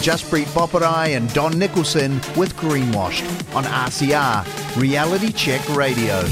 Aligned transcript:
Jaspreet 0.00 0.46
Boparai 0.54 1.16
and 1.16 1.32
Don 1.34 1.58
Nicholson 1.58 2.14
with 2.36 2.54
Greenwashed 2.56 3.26
on 3.54 3.64
RCR, 3.64 4.80
Reality 4.80 5.32
Check 5.32 5.68
Radio. 5.76 6.22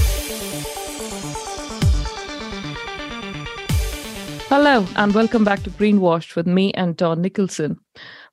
Hello, 4.49 4.87
and 4.95 5.13
welcome 5.13 5.43
back 5.43 5.65
to 5.65 5.71
Greenwashed 5.71 6.37
with 6.37 6.47
me 6.47 6.73
and 6.75 6.97
Don 6.97 7.21
Nicholson. 7.21 7.79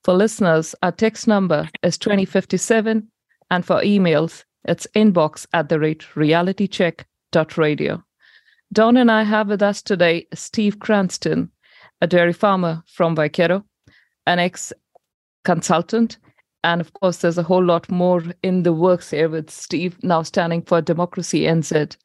For 0.03 0.13
listeners, 0.13 0.75
our 0.83 0.91
text 0.91 1.27
number 1.27 1.67
is 1.81 1.97
2057, 1.97 3.07
and 3.49 3.65
for 3.65 3.81
emails, 3.81 4.43
it's 4.65 4.85
inbox 4.95 5.47
at 5.53 5.67
the 5.67 5.79
rate 5.79 6.05
realitycheck.radio. 6.13 8.03
Don 8.71 8.97
and 8.97 9.11
I 9.11 9.23
have 9.23 9.47
with 9.49 9.63
us 9.63 9.81
today 9.81 10.27
Steve 10.35 10.77
Cranston, 10.77 11.49
a 12.01 12.07
dairy 12.07 12.33
farmer 12.33 12.83
from 12.85 13.15
Waikato, 13.15 13.65
an 14.27 14.37
ex 14.39 14.71
consultant. 15.43 16.17
And 16.63 16.79
of 16.79 16.93
course, 16.93 17.17
there's 17.17 17.37
a 17.37 17.43
whole 17.43 17.63
lot 17.63 17.89
more 17.89 18.23
in 18.41 18.63
the 18.63 18.73
works 18.73 19.11
here 19.11 19.27
with 19.27 19.49
Steve 19.49 20.01
now 20.03 20.23
standing 20.23 20.61
for 20.61 20.81
Democracy 20.81 21.41
NZ. 21.41 21.97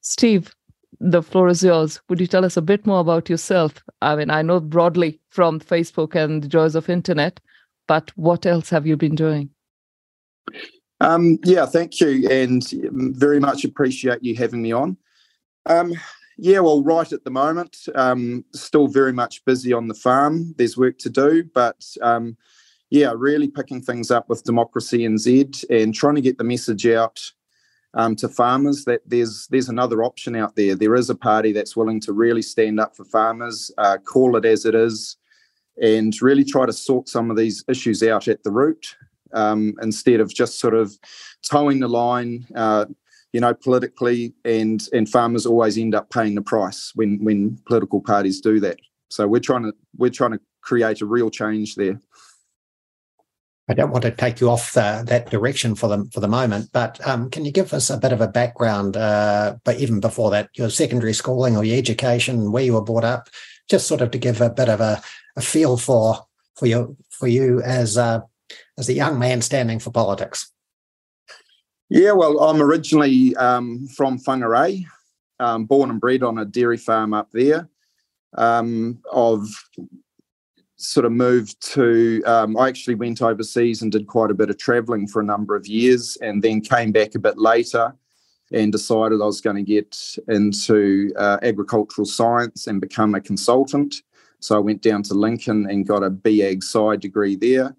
Steve, 0.00 0.54
the 1.00 1.22
floor 1.22 1.48
is 1.48 1.62
yours. 1.62 2.00
Would 2.08 2.20
you 2.20 2.26
tell 2.26 2.44
us 2.44 2.56
a 2.56 2.62
bit 2.62 2.86
more 2.86 3.00
about 3.00 3.28
yourself? 3.28 3.82
I 4.02 4.14
mean, 4.16 4.30
I 4.30 4.42
know 4.42 4.60
broadly 4.60 5.20
from 5.30 5.60
Facebook 5.60 6.14
and 6.14 6.42
the 6.42 6.48
joys 6.48 6.74
of 6.74 6.88
internet, 6.88 7.40
but 7.88 8.12
what 8.16 8.46
else 8.46 8.70
have 8.70 8.86
you 8.86 8.96
been 8.96 9.14
doing? 9.14 9.50
Um, 11.00 11.38
yeah, 11.44 11.66
thank 11.66 11.98
you, 12.00 12.28
and 12.28 12.62
very 13.16 13.40
much 13.40 13.64
appreciate 13.64 14.22
you 14.22 14.36
having 14.36 14.60
me 14.60 14.72
on. 14.72 14.96
Um, 15.66 15.94
yeah, 16.36 16.60
well, 16.60 16.82
right 16.82 17.10
at 17.12 17.24
the 17.24 17.30
moment, 17.30 17.76
um, 17.94 18.44
still 18.54 18.86
very 18.86 19.12
much 19.12 19.44
busy 19.44 19.72
on 19.72 19.88
the 19.88 19.94
farm. 19.94 20.54
There's 20.56 20.76
work 20.76 20.98
to 20.98 21.10
do, 21.10 21.44
but 21.54 21.82
um, 22.02 22.36
yeah, 22.90 23.12
really 23.16 23.48
picking 23.48 23.80
things 23.80 24.10
up 24.10 24.28
with 24.28 24.44
Democracy 24.44 25.00
NZ 25.00 25.64
and 25.70 25.94
trying 25.94 26.16
to 26.16 26.20
get 26.20 26.38
the 26.38 26.44
message 26.44 26.86
out 26.86 27.20
um, 27.94 28.14
to 28.16 28.28
farmers 28.28 28.84
that 28.84 29.00
there's 29.06 29.46
there's 29.50 29.68
another 29.68 30.02
option 30.02 30.36
out 30.36 30.56
there. 30.56 30.74
There 30.74 30.94
is 30.94 31.08
a 31.08 31.14
party 31.14 31.52
that's 31.52 31.76
willing 31.76 32.00
to 32.00 32.12
really 32.12 32.42
stand 32.42 32.80
up 32.80 32.96
for 32.96 33.04
farmers, 33.04 33.70
uh, 33.78 33.98
call 33.98 34.36
it 34.36 34.44
as 34.44 34.64
it 34.64 34.74
is, 34.74 35.16
and 35.80 36.12
really 36.20 36.44
try 36.44 36.66
to 36.66 36.72
sort 36.72 37.08
some 37.08 37.30
of 37.30 37.36
these 37.36 37.64
issues 37.68 38.02
out 38.02 38.28
at 38.28 38.42
the 38.42 38.50
root 38.50 38.96
um, 39.32 39.74
instead 39.82 40.20
of 40.20 40.34
just 40.34 40.58
sort 40.58 40.74
of 40.74 40.92
towing 41.42 41.80
the 41.80 41.88
line. 41.88 42.46
Uh, 42.54 42.86
you 43.32 43.40
know, 43.40 43.54
politically, 43.54 44.34
and 44.44 44.88
and 44.92 45.08
farmers 45.08 45.46
always 45.46 45.78
end 45.78 45.94
up 45.94 46.10
paying 46.10 46.34
the 46.34 46.42
price 46.42 46.90
when 46.96 47.22
when 47.24 47.56
political 47.66 48.00
parties 48.00 48.40
do 48.40 48.58
that. 48.60 48.78
So 49.10 49.28
we're 49.28 49.40
trying 49.40 49.62
to 49.62 49.72
we're 49.96 50.10
trying 50.10 50.32
to 50.32 50.40
create 50.60 51.00
a 51.00 51.06
real 51.06 51.30
change 51.30 51.76
there. 51.76 52.00
I 53.70 53.72
don't 53.72 53.92
want 53.92 54.02
to 54.02 54.10
take 54.10 54.40
you 54.40 54.50
off 54.50 54.72
the, 54.72 55.04
that 55.06 55.30
direction 55.30 55.76
for 55.76 55.86
the 55.86 56.04
for 56.12 56.18
the 56.18 56.26
moment, 56.26 56.70
but 56.72 57.00
um, 57.06 57.30
can 57.30 57.44
you 57.44 57.52
give 57.52 57.72
us 57.72 57.88
a 57.88 57.96
bit 57.96 58.10
of 58.10 58.20
a 58.20 58.26
background? 58.26 58.96
Uh, 58.96 59.58
but 59.62 59.78
even 59.78 60.00
before 60.00 60.28
that, 60.32 60.50
your 60.54 60.70
secondary 60.70 61.12
schooling 61.12 61.56
or 61.56 61.62
your 61.62 61.78
education, 61.78 62.50
where 62.50 62.64
you 62.64 62.72
were 62.72 62.82
brought 62.82 63.04
up, 63.04 63.28
just 63.68 63.86
sort 63.86 64.00
of 64.00 64.10
to 64.10 64.18
give 64.18 64.40
a 64.40 64.50
bit 64.50 64.68
of 64.68 64.80
a, 64.80 65.00
a 65.36 65.40
feel 65.40 65.76
for 65.76 66.26
for 66.56 66.66
you 66.66 66.96
for 67.10 67.28
you 67.28 67.62
as 67.62 67.96
a, 67.96 68.24
as 68.76 68.88
a 68.88 68.92
young 68.92 69.20
man 69.20 69.40
standing 69.40 69.78
for 69.78 69.92
politics. 69.92 70.50
Yeah, 71.88 72.12
well, 72.12 72.40
I'm 72.40 72.60
originally 72.60 73.36
um, 73.36 73.86
from 73.86 74.18
Whangarei, 74.18 74.84
um, 75.38 75.66
born 75.66 75.90
and 75.90 76.00
bred 76.00 76.24
on 76.24 76.38
a 76.38 76.44
dairy 76.44 76.76
farm 76.76 77.14
up 77.14 77.28
there. 77.32 77.68
Um, 78.36 79.00
of 79.12 79.46
sort 80.80 81.06
of 81.06 81.12
moved 81.12 81.60
to, 81.72 82.22
um, 82.24 82.56
I 82.56 82.68
actually 82.68 82.94
went 82.94 83.22
overseas 83.22 83.82
and 83.82 83.92
did 83.92 84.06
quite 84.06 84.30
a 84.30 84.34
bit 84.34 84.50
of 84.50 84.58
traveling 84.58 85.06
for 85.06 85.20
a 85.20 85.24
number 85.24 85.54
of 85.54 85.66
years 85.66 86.16
and 86.22 86.42
then 86.42 86.60
came 86.60 86.90
back 86.92 87.14
a 87.14 87.18
bit 87.18 87.38
later 87.38 87.94
and 88.52 88.72
decided 88.72 89.20
I 89.20 89.26
was 89.26 89.40
going 89.40 89.56
to 89.56 89.62
get 89.62 90.16
into 90.28 91.12
uh, 91.16 91.38
agricultural 91.42 92.06
science 92.06 92.66
and 92.66 92.80
become 92.80 93.14
a 93.14 93.20
consultant. 93.20 93.96
So 94.40 94.56
I 94.56 94.60
went 94.60 94.82
down 94.82 95.02
to 95.04 95.14
Lincoln 95.14 95.68
and 95.70 95.86
got 95.86 96.02
a 96.02 96.10
BAg 96.10 96.64
Sci 96.64 96.96
degree 96.96 97.36
there. 97.36 97.76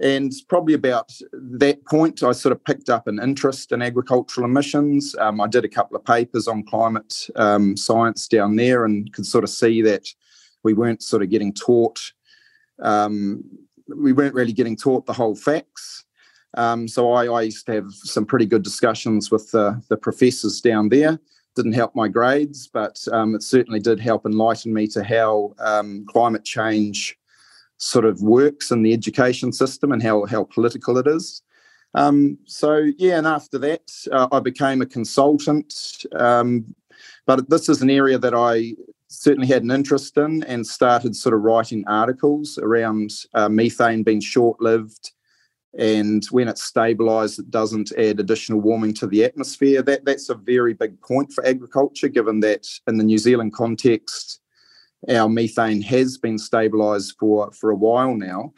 And 0.00 0.32
probably 0.48 0.74
about 0.74 1.12
that 1.32 1.84
point, 1.86 2.22
I 2.22 2.32
sort 2.32 2.52
of 2.52 2.64
picked 2.64 2.88
up 2.88 3.08
an 3.08 3.20
interest 3.22 3.72
in 3.72 3.82
agricultural 3.82 4.46
emissions. 4.46 5.14
Um, 5.18 5.40
I 5.40 5.46
did 5.46 5.64
a 5.64 5.68
couple 5.68 5.96
of 5.96 6.04
papers 6.04 6.48
on 6.48 6.64
climate 6.64 7.28
um, 7.36 7.76
science 7.76 8.28
down 8.28 8.56
there 8.56 8.84
and 8.84 9.12
could 9.12 9.26
sort 9.26 9.44
of 9.44 9.50
see 9.50 9.82
that 9.82 10.06
we 10.62 10.72
weren't 10.72 11.02
sort 11.02 11.22
of 11.22 11.30
getting 11.30 11.52
taught 11.52 12.00
um, 12.82 13.44
we 13.88 14.12
weren't 14.12 14.34
really 14.34 14.52
getting 14.52 14.76
taught 14.76 15.06
the 15.06 15.12
whole 15.12 15.34
facts. 15.34 16.04
Um, 16.54 16.86
so 16.86 17.12
I, 17.12 17.26
I, 17.26 17.42
used 17.42 17.64
to 17.66 17.72
have 17.72 17.92
some 17.92 18.26
pretty 18.26 18.44
good 18.44 18.62
discussions 18.62 19.30
with 19.30 19.50
the, 19.52 19.82
the 19.88 19.96
professors 19.96 20.60
down 20.60 20.90
there. 20.90 21.18
Didn't 21.56 21.72
help 21.72 21.94
my 21.94 22.08
grades, 22.08 22.66
but 22.66 23.02
um, 23.10 23.34
it 23.34 23.42
certainly 23.42 23.80
did 23.80 23.98
help 23.98 24.26
enlighten 24.26 24.72
me 24.72 24.86
to 24.88 25.02
how 25.02 25.54
um, 25.58 26.04
climate 26.06 26.44
change 26.44 27.18
sort 27.78 28.04
of 28.04 28.22
works 28.22 28.70
in 28.70 28.82
the 28.82 28.92
education 28.92 29.52
system 29.52 29.92
and 29.92 30.02
how, 30.02 30.26
how 30.26 30.44
political 30.44 30.98
it 30.98 31.06
is. 31.06 31.42
Um, 31.94 32.38
so 32.44 32.88
yeah, 32.98 33.18
and 33.18 33.26
after 33.26 33.58
that, 33.58 33.90
uh, 34.10 34.28
I 34.30 34.40
became 34.40 34.82
a 34.82 34.86
consultant. 34.86 36.04
Um, 36.14 36.74
but 37.26 37.48
this 37.48 37.68
is 37.68 37.82
an 37.82 37.90
area 37.90 38.18
that 38.18 38.34
I 38.34 38.74
certainly 39.12 39.46
had 39.46 39.62
an 39.62 39.70
interest 39.70 40.16
in 40.16 40.42
and 40.44 40.66
started 40.66 41.14
sort 41.14 41.34
of 41.34 41.42
writing 41.42 41.84
articles 41.86 42.58
around 42.58 43.10
uh, 43.34 43.48
methane 43.48 44.02
being 44.02 44.20
short 44.20 44.60
lived. 44.60 45.12
And 45.78 46.24
when 46.30 46.48
it's 46.48 46.70
stabilised, 46.70 47.38
it 47.38 47.50
doesn't 47.50 47.92
add 47.96 48.20
additional 48.20 48.60
warming 48.60 48.94
to 48.94 49.06
the 49.06 49.24
atmosphere. 49.24 49.82
That 49.82 50.04
that's 50.04 50.28
a 50.28 50.34
very 50.34 50.74
big 50.74 51.00
point 51.00 51.32
for 51.32 51.46
agriculture, 51.46 52.08
given 52.08 52.40
that 52.40 52.66
in 52.86 52.98
the 52.98 53.04
New 53.04 53.18
Zealand 53.18 53.54
context, 53.54 54.40
our 55.08 55.28
methane 55.28 55.82
has 55.82 56.18
been 56.18 56.36
stabilised 56.36 57.14
for 57.18 57.50
for 57.52 57.70
a 57.70 57.76
while 57.76 58.14
now, 58.14 58.52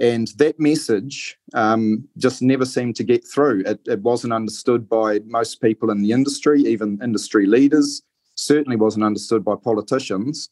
and 0.00 0.28
that 0.36 0.60
message 0.60 1.36
um, 1.54 2.04
just 2.18 2.40
never 2.40 2.64
seemed 2.64 2.94
to 2.96 3.04
get 3.04 3.26
through. 3.26 3.64
It, 3.66 3.80
it 3.86 4.02
wasn't 4.02 4.32
understood 4.32 4.88
by 4.88 5.20
most 5.26 5.60
people 5.60 5.90
in 5.90 6.02
the 6.02 6.12
industry, 6.12 6.62
even 6.62 7.00
industry 7.02 7.46
leaders 7.46 8.02
certainly 8.40 8.76
wasn't 8.76 9.04
understood 9.04 9.44
by 9.44 9.54
politicians. 9.62 10.48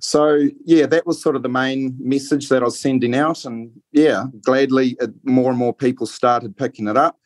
So, 0.00 0.48
yeah, 0.64 0.86
that 0.86 1.06
was 1.06 1.20
sort 1.20 1.34
of 1.36 1.42
the 1.42 1.48
main 1.48 1.96
message 1.98 2.48
that 2.48 2.62
I 2.62 2.66
was 2.66 2.80
sending 2.80 3.14
out. 3.14 3.44
And 3.44 3.70
yeah, 3.92 4.26
gladly, 4.42 4.96
it, 5.00 5.10
more 5.24 5.50
and 5.50 5.58
more 5.58 5.74
people 5.74 6.06
started 6.06 6.56
picking 6.56 6.88
it 6.88 6.96
up. 6.96 7.18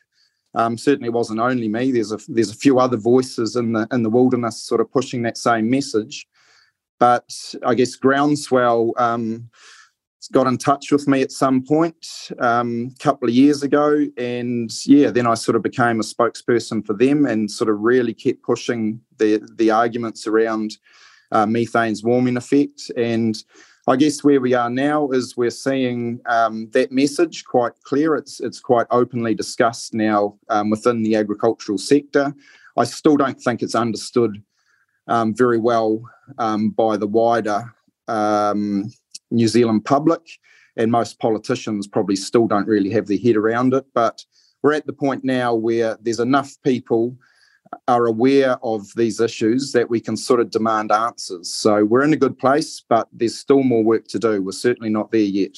Um, 0.55 0.77
certainly 0.77 1.09
wasn't 1.09 1.39
only 1.39 1.67
me. 1.67 1.91
There's 1.91 2.11
a 2.11 2.19
there's 2.27 2.51
a 2.51 2.55
few 2.55 2.79
other 2.79 2.97
voices 2.97 3.55
in 3.55 3.73
the 3.73 3.87
in 3.91 4.03
the 4.03 4.09
wilderness 4.09 4.61
sort 4.61 4.81
of 4.81 4.91
pushing 4.91 5.23
that 5.23 5.37
same 5.37 5.69
message. 5.69 6.27
But 6.99 7.53
I 7.65 7.73
guess 7.73 7.95
groundswell 7.95 8.93
um, 8.97 9.49
got 10.31 10.47
in 10.47 10.57
touch 10.57 10.91
with 10.91 11.07
me 11.07 11.21
at 11.21 11.31
some 11.31 11.63
point 11.63 12.31
um, 12.39 12.91
a 12.95 13.03
couple 13.03 13.27
of 13.27 13.33
years 13.33 13.63
ago, 13.63 14.05
and 14.17 14.71
yeah, 14.85 15.09
then 15.09 15.27
I 15.27 15.33
sort 15.33 15.55
of 15.55 15.63
became 15.63 15.99
a 15.99 16.03
spokesperson 16.03 16.85
for 16.85 16.93
them 16.93 17.25
and 17.25 17.49
sort 17.49 17.69
of 17.69 17.79
really 17.79 18.13
kept 18.13 18.43
pushing 18.43 19.01
the 19.17 19.41
the 19.55 19.71
arguments 19.71 20.27
around 20.27 20.77
uh, 21.31 21.45
methane's 21.45 22.03
warming 22.03 22.37
effect. 22.37 22.91
And 22.95 23.35
I 23.87 23.97
guess 23.97 24.23
where 24.23 24.39
we 24.39 24.53
are 24.53 24.69
now 24.69 25.09
is 25.09 25.35
we're 25.35 25.49
seeing 25.49 26.21
um, 26.27 26.69
that 26.71 26.91
message 26.91 27.43
quite 27.43 27.73
clear. 27.83 28.15
It's 28.15 28.39
it's 28.39 28.59
quite 28.59 28.87
openly 28.91 29.35
discussed 29.35 29.93
now 29.93 30.37
um, 30.49 30.69
within 30.69 31.03
the 31.03 31.15
agricultural 31.15 31.77
sector. 31.77 32.33
I 32.77 32.85
still 32.85 33.17
don't 33.17 33.39
think 33.39 33.61
it's 33.61 33.75
understood 33.75 34.41
um, 35.07 35.35
very 35.35 35.57
well 35.59 36.01
um, 36.37 36.69
by 36.69 36.97
the 36.97 37.07
wider 37.07 37.73
um, 38.07 38.89
New 39.33 39.47
Zealand 39.47 39.85
public, 39.85 40.39
and 40.77 40.91
most 40.91 41.19
politicians 41.19 41.87
probably 41.87 42.15
still 42.15 42.47
don't 42.47 42.67
really 42.67 42.89
have 42.91 43.07
their 43.07 43.17
head 43.17 43.35
around 43.35 43.73
it. 43.73 43.85
But 43.93 44.23
we're 44.61 44.73
at 44.73 44.87
the 44.87 44.93
point 44.93 45.23
now 45.23 45.53
where 45.53 45.97
there's 46.01 46.19
enough 46.19 46.55
people 46.63 47.17
are 47.87 48.05
aware 48.05 48.57
of 48.63 48.87
these 48.95 49.19
issues 49.19 49.71
that 49.71 49.89
we 49.89 49.99
can 49.99 50.15
sort 50.15 50.39
of 50.39 50.51
demand 50.51 50.91
answers. 50.91 51.53
So 51.53 51.83
we're 51.83 52.03
in 52.03 52.13
a 52.13 52.17
good 52.17 52.37
place, 52.37 52.83
but 52.87 53.07
there's 53.11 53.37
still 53.37 53.63
more 53.63 53.83
work 53.83 54.07
to 54.09 54.19
do. 54.19 54.41
We're 54.41 54.51
certainly 54.51 54.89
not 54.89 55.11
there 55.11 55.21
yet. 55.21 55.57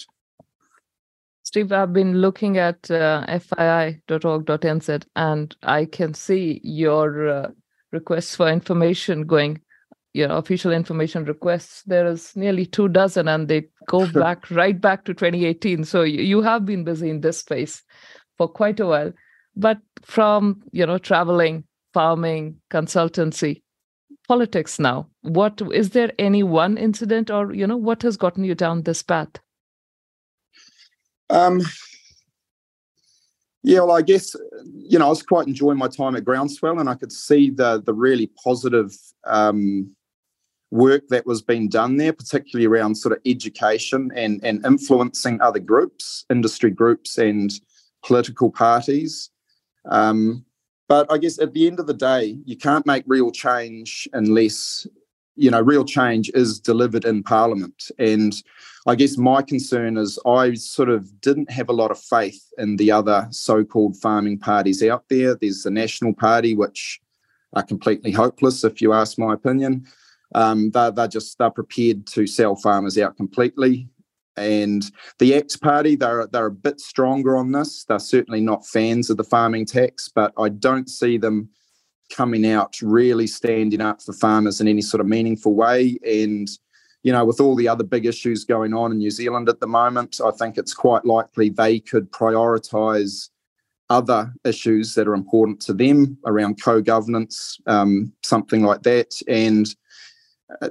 Steve, 1.43 1.71
I've 1.71 1.93
been 1.93 2.21
looking 2.21 2.57
at 2.57 2.89
uh, 2.89 3.25
fyi.org.nz 3.27 5.05
and 5.15 5.55
I 5.61 5.85
can 5.85 6.13
see 6.13 6.59
your 6.63 7.27
uh, 7.27 7.47
requests 7.91 8.35
for 8.35 8.49
information 8.49 9.25
going 9.25 9.61
you 10.15 10.25
know 10.25 10.37
official 10.37 10.71
information 10.71 11.25
requests 11.25 11.83
there 11.83 12.07
is 12.07 12.33
nearly 12.37 12.65
two 12.65 12.87
dozen 12.87 13.27
and 13.27 13.49
they 13.49 13.67
go 13.87 14.07
back 14.13 14.49
right 14.49 14.79
back 14.79 15.03
to 15.03 15.13
2018 15.13 15.83
so 15.83 16.03
you 16.03 16.41
have 16.41 16.65
been 16.65 16.85
busy 16.85 17.09
in 17.09 17.19
this 17.19 17.39
space 17.39 17.83
for 18.37 18.47
quite 18.47 18.79
a 18.79 18.85
while. 18.85 19.13
But 19.57 19.79
from 20.03 20.63
you 20.71 20.85
know 20.85 20.97
traveling 20.97 21.65
farming 21.93 22.55
consultancy 22.71 23.61
politics 24.27 24.79
now 24.79 25.07
what 25.21 25.61
is 25.73 25.91
there 25.91 26.11
any 26.17 26.43
one 26.43 26.77
incident 26.77 27.29
or 27.29 27.53
you 27.53 27.67
know 27.67 27.77
what 27.77 28.01
has 28.01 28.17
gotten 28.17 28.43
you 28.45 28.55
down 28.55 28.83
this 28.83 29.03
path? 29.03 29.29
Um, 31.29 31.61
yeah, 33.63 33.79
well, 33.79 33.97
I 33.97 34.03
guess 34.03 34.35
you 34.75 34.99
know 34.99 35.07
I 35.07 35.09
was 35.09 35.23
quite 35.23 35.47
enjoying 35.47 35.79
my 35.79 35.87
time 35.87 36.15
at 36.15 36.23
Groundswell, 36.23 36.79
and 36.79 36.87
I 36.87 36.93
could 36.93 37.11
see 37.11 37.49
the 37.49 37.81
the 37.81 37.93
really 37.93 38.31
positive 38.43 38.95
um, 39.25 39.95
work 40.75 41.07
that 41.07 41.25
was 41.25 41.41
being 41.41 41.69
done 41.69 41.97
there, 41.97 42.13
particularly 42.13 42.67
around 42.67 42.95
sort 42.95 43.13
of 43.13 43.19
education 43.25 44.11
and 44.15 44.43
and 44.43 44.65
influencing 44.65 45.41
other 45.41 45.59
groups, 45.59 46.25
industry 46.29 46.69
groups, 46.69 47.17
and 47.17 47.51
political 48.03 48.51
parties. 48.51 49.31
Um, 49.89 50.45
but 50.87 51.11
I 51.11 51.17
guess 51.17 51.39
at 51.39 51.53
the 51.53 51.65
end 51.65 51.79
of 51.79 51.87
the 51.87 51.93
day, 51.93 52.37
you 52.45 52.57
can't 52.57 52.85
make 52.85 53.03
real 53.07 53.31
change 53.31 54.07
unless 54.13 54.85
you 55.35 55.49
know 55.49 55.61
real 55.61 55.85
change 55.85 56.29
is 56.33 56.59
delivered 56.59 57.05
in 57.05 57.23
Parliament. 57.23 57.89
And 57.97 58.33
I 58.85 58.95
guess 58.95 59.17
my 59.17 59.41
concern 59.41 59.97
is 59.97 60.19
I 60.27 60.53
sort 60.53 60.89
of 60.89 61.19
didn't 61.21 61.49
have 61.49 61.69
a 61.69 61.73
lot 61.81 61.89
of 61.89 61.99
faith 61.99 62.43
in 62.59 62.75
the 62.75 62.91
other 62.91 63.27
so-called 63.31 63.97
farming 63.97 64.37
parties 64.39 64.83
out 64.83 65.05
there. 65.09 65.35
There's 65.35 65.63
the 65.63 65.71
National 65.71 66.13
Party, 66.13 66.53
which 66.53 67.01
are 67.53 67.63
completely 67.63 68.11
hopeless, 68.11 68.63
if 68.63 68.81
you 68.81 68.93
ask 68.93 69.17
my 69.17 69.33
opinion. 69.33 69.87
Um, 70.35 70.69
they're, 70.71 70.91
they're 70.91 71.07
just 71.07 71.37
they're 71.37 71.49
prepared 71.49 72.05
to 72.07 72.27
sell 72.27 72.55
farmers 72.55 72.97
out 72.97 73.15
completely. 73.15 73.87
And 74.37 74.83
the 75.17 75.33
ACT 75.33 75.61
Party, 75.61 75.95
they're 75.95 76.27
they're 76.27 76.47
a 76.47 76.51
bit 76.51 76.81
stronger 76.81 77.37
on 77.37 77.53
this. 77.53 77.85
They're 77.85 77.99
certainly 77.99 78.41
not 78.41 78.67
fans 78.67 79.09
of 79.09 79.17
the 79.17 79.23
farming 79.23 79.65
tax, 79.65 80.09
but 80.13 80.33
I 80.37 80.49
don't 80.49 80.89
see 80.89 81.17
them 81.17 81.49
coming 82.13 82.45
out 82.45 82.79
really 82.81 83.27
standing 83.27 83.81
up 83.81 84.01
for 84.01 84.13
farmers 84.13 84.61
in 84.61 84.67
any 84.67 84.81
sort 84.81 85.01
of 85.01 85.07
meaningful 85.07 85.55
way. 85.55 85.97
And 86.05 86.49
you 87.03 87.13
know, 87.13 87.23
with 87.23 87.39
all 87.39 87.55
the 87.55 87.69
other 87.69 87.83
big 87.83 88.05
issues 88.05 88.43
going 88.43 88.73
on 88.73 88.91
in 88.91 88.97
New 88.97 89.11
Zealand 89.11 89.47
at 89.47 89.61
the 89.61 89.67
moment, 89.67 90.19
I 90.23 90.31
think 90.31 90.57
it's 90.57 90.73
quite 90.73 91.05
likely 91.05 91.49
they 91.49 91.79
could 91.79 92.11
prioritise 92.11 93.29
other 93.89 94.33
issues 94.43 94.95
that 94.95 95.07
are 95.07 95.13
important 95.13 95.61
to 95.61 95.73
them 95.73 96.17
around 96.25 96.61
co-governance, 96.61 97.59
um, 97.67 98.11
something 98.23 98.63
like 98.63 98.81
that, 98.83 99.13
and 99.27 99.67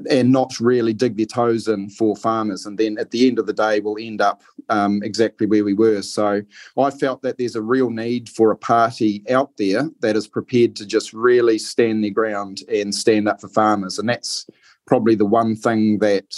and 0.08 0.30
not 0.30 0.58
really 0.60 0.92
dig 0.92 1.16
their 1.16 1.26
toes 1.26 1.66
in 1.66 1.90
for 1.90 2.14
farmers. 2.14 2.64
And 2.64 2.78
then 2.78 2.96
at 2.98 3.10
the 3.10 3.26
end 3.26 3.38
of 3.38 3.46
the 3.46 3.52
day, 3.52 3.80
we'll 3.80 3.98
end 3.98 4.20
up 4.20 4.42
um, 4.68 5.02
exactly 5.02 5.46
where 5.46 5.64
we 5.64 5.74
were. 5.74 6.02
So 6.02 6.42
I 6.78 6.90
felt 6.90 7.22
that 7.22 7.38
there's 7.38 7.56
a 7.56 7.62
real 7.62 7.90
need 7.90 8.28
for 8.28 8.50
a 8.50 8.56
party 8.56 9.24
out 9.30 9.50
there 9.58 9.88
that 10.00 10.16
is 10.16 10.28
prepared 10.28 10.76
to 10.76 10.86
just 10.86 11.12
really 11.12 11.58
stand 11.58 12.04
their 12.04 12.12
ground 12.12 12.60
and 12.68 12.94
stand 12.94 13.28
up 13.28 13.40
for 13.40 13.48
farmers. 13.48 13.98
And 13.98 14.08
that's 14.08 14.46
probably 14.86 15.16
the 15.16 15.26
one 15.26 15.56
thing 15.56 15.98
that 15.98 16.32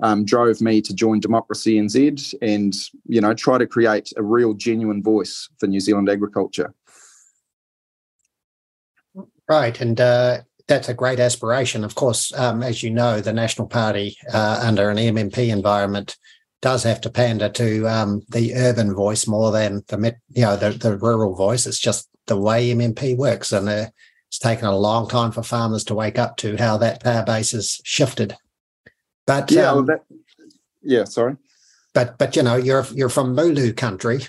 um, 0.00 0.24
drove 0.24 0.60
me 0.60 0.82
to 0.82 0.94
join 0.94 1.20
Democracy 1.20 1.76
NZ 1.80 2.34
and, 2.42 2.74
you 3.06 3.20
know, 3.20 3.32
try 3.32 3.58
to 3.58 3.66
create 3.66 4.12
a 4.16 4.22
real 4.22 4.54
genuine 4.54 5.02
voice 5.02 5.48
for 5.58 5.66
New 5.68 5.80
Zealand 5.80 6.08
agriculture. 6.08 6.74
Right. 9.48 9.80
And 9.80 10.00
uh, 10.00 10.38
that's 10.68 10.88
a 10.88 10.94
great 10.94 11.20
aspiration. 11.20 11.84
Of 11.84 11.94
course, 11.94 12.32
um, 12.34 12.62
as 12.62 12.82
you 12.82 12.90
know, 12.90 13.20
the 13.20 13.32
National 13.32 13.68
Party 13.68 14.16
uh, 14.32 14.60
under 14.62 14.90
an 14.90 14.96
MMP 14.96 15.48
environment 15.48 16.16
does 16.62 16.82
have 16.82 17.00
to 17.02 17.10
pander 17.10 17.48
to 17.48 17.86
um, 17.86 18.22
the 18.28 18.54
urban 18.54 18.94
voice 18.94 19.26
more 19.26 19.52
than 19.52 19.84
the 19.88 20.16
you 20.30 20.42
know 20.42 20.56
the, 20.56 20.70
the 20.70 20.96
rural 20.96 21.34
voice. 21.34 21.66
It's 21.66 21.78
just 21.78 22.08
the 22.26 22.36
way 22.36 22.70
MMP 22.70 23.16
works, 23.16 23.52
and 23.52 23.68
uh, 23.68 23.86
it's 24.28 24.38
taken 24.38 24.66
a 24.66 24.76
long 24.76 25.08
time 25.08 25.32
for 25.32 25.42
farmers 25.42 25.84
to 25.84 25.94
wake 25.94 26.18
up 26.18 26.36
to 26.38 26.56
how 26.56 26.76
that 26.78 27.02
power 27.02 27.24
base 27.24 27.52
has 27.52 27.80
shifted. 27.84 28.36
But 29.26 29.50
yeah, 29.50 29.70
um, 29.70 29.76
well, 29.76 29.84
that, 29.84 30.04
yeah, 30.82 31.04
sorry. 31.04 31.36
But 31.94 32.18
but 32.18 32.34
you 32.34 32.42
know 32.42 32.56
you're 32.56 32.86
you're 32.92 33.08
from 33.08 33.36
Mooloo 33.36 33.76
country, 33.76 34.22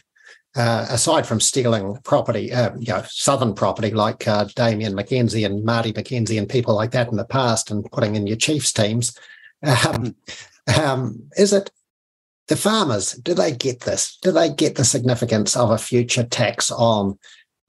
uh, 0.58 0.88
aside 0.90 1.28
from 1.28 1.40
stealing 1.40 1.98
property, 2.04 2.52
uh, 2.52 2.72
you 2.80 2.92
know, 2.92 3.04
southern 3.08 3.54
property 3.54 3.92
like 3.92 4.28
uh, 4.28 4.46
Damian 4.56 4.94
McKenzie 4.94 5.46
and 5.46 5.64
Marty 5.64 5.94
McKenzie 5.94 6.38
and 6.38 6.50
people 6.50 6.74
like 6.74 6.92
that 6.92 7.10
in 7.10 7.18
the 7.18 7.26
past, 7.26 7.70
and 7.70 7.90
putting 7.92 8.16
in 8.16 8.26
your 8.26 8.38
Chiefs 8.38 8.74
teams, 8.74 9.18
um, 9.64 10.16
um, 10.82 11.22
is 11.38 11.54
it 11.54 11.72
the 12.48 12.56
farmers? 12.56 13.14
Do 13.14 13.36
they 13.36 13.52
get 13.52 13.82
this? 13.82 14.18
Do 14.22 14.32
they 14.32 14.50
get 14.50 14.76
the 14.76 14.84
significance 14.84 15.56
of 15.56 15.70
a 15.70 15.78
future 15.78 16.24
tax 16.24 16.72
on 16.72 17.20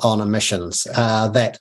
on 0.00 0.20
emissions 0.20 0.86
uh, 0.94 1.28
that 1.28 1.58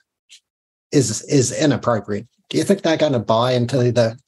is 0.92 1.22
is 1.22 1.52
inappropriate? 1.52 2.26
Do 2.48 2.56
you 2.56 2.64
think 2.64 2.82
they're 2.82 2.96
going 2.96 3.12
to 3.12 3.18
buy 3.18 3.52
into 3.52 3.92
the? 3.92 4.18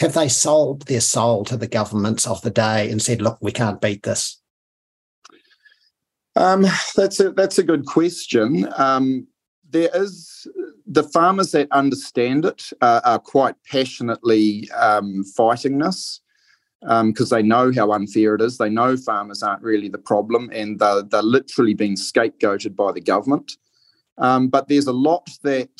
Have 0.00 0.14
they 0.14 0.28
sold 0.28 0.86
their 0.86 1.02
soul 1.02 1.44
to 1.44 1.58
the 1.58 1.68
governments 1.68 2.26
of 2.26 2.40
the 2.40 2.50
day 2.50 2.90
and 2.90 3.02
said, 3.02 3.20
"Look, 3.20 3.36
we 3.42 3.52
can't 3.52 3.82
beat 3.82 4.02
this"? 4.02 4.39
Um, 6.36 6.66
that's 6.96 7.20
a 7.20 7.32
that's 7.32 7.58
a 7.58 7.62
good 7.62 7.86
question. 7.86 8.68
Um, 8.76 9.26
there 9.68 9.90
is 9.94 10.46
the 10.86 11.04
farmers 11.04 11.52
that 11.52 11.70
understand 11.70 12.44
it 12.44 12.70
uh, 12.80 13.00
are 13.04 13.18
quite 13.18 13.54
passionately 13.70 14.68
um, 14.72 15.22
fighting 15.24 15.78
this 15.78 16.20
because 16.80 17.32
um, 17.32 17.36
they 17.36 17.42
know 17.42 17.70
how 17.74 17.92
unfair 17.92 18.34
it 18.34 18.40
is. 18.40 18.58
They 18.58 18.70
know 18.70 18.96
farmers 18.96 19.42
aren't 19.42 19.62
really 19.62 19.88
the 19.88 19.98
problem, 19.98 20.50
and 20.52 20.78
they're, 20.78 21.02
they're 21.02 21.22
literally 21.22 21.74
being 21.74 21.94
scapegoated 21.94 22.74
by 22.74 22.92
the 22.92 23.00
government. 23.00 23.56
Um, 24.18 24.48
but 24.48 24.68
there's 24.68 24.86
a 24.86 24.92
lot 24.92 25.30
that 25.42 25.70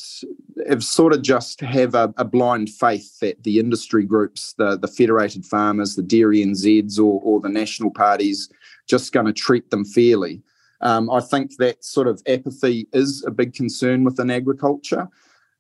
have 0.66 0.82
sort 0.82 1.12
of 1.12 1.22
just 1.22 1.60
have 1.60 1.94
a, 1.94 2.12
a, 2.16 2.24
blind 2.24 2.70
faith 2.70 3.18
that 3.20 3.42
the 3.42 3.58
industry 3.58 4.02
groups, 4.02 4.54
the, 4.56 4.78
the 4.78 4.88
federated 4.88 5.44
farmers, 5.44 5.94
the 5.94 6.02
dairy 6.02 6.38
NZs, 6.38 6.98
or, 6.98 7.20
or 7.22 7.40
the 7.40 7.50
national 7.50 7.90
parties, 7.90 8.48
just 8.90 9.12
going 9.12 9.26
to 9.26 9.32
treat 9.32 9.70
them 9.70 9.84
fairly. 9.84 10.42
Um, 10.80 11.10
I 11.10 11.20
think 11.20 11.56
that 11.58 11.84
sort 11.84 12.08
of 12.08 12.22
apathy 12.26 12.88
is 12.92 13.24
a 13.26 13.30
big 13.30 13.54
concern 13.54 14.02
within 14.02 14.30
agriculture. 14.30 15.08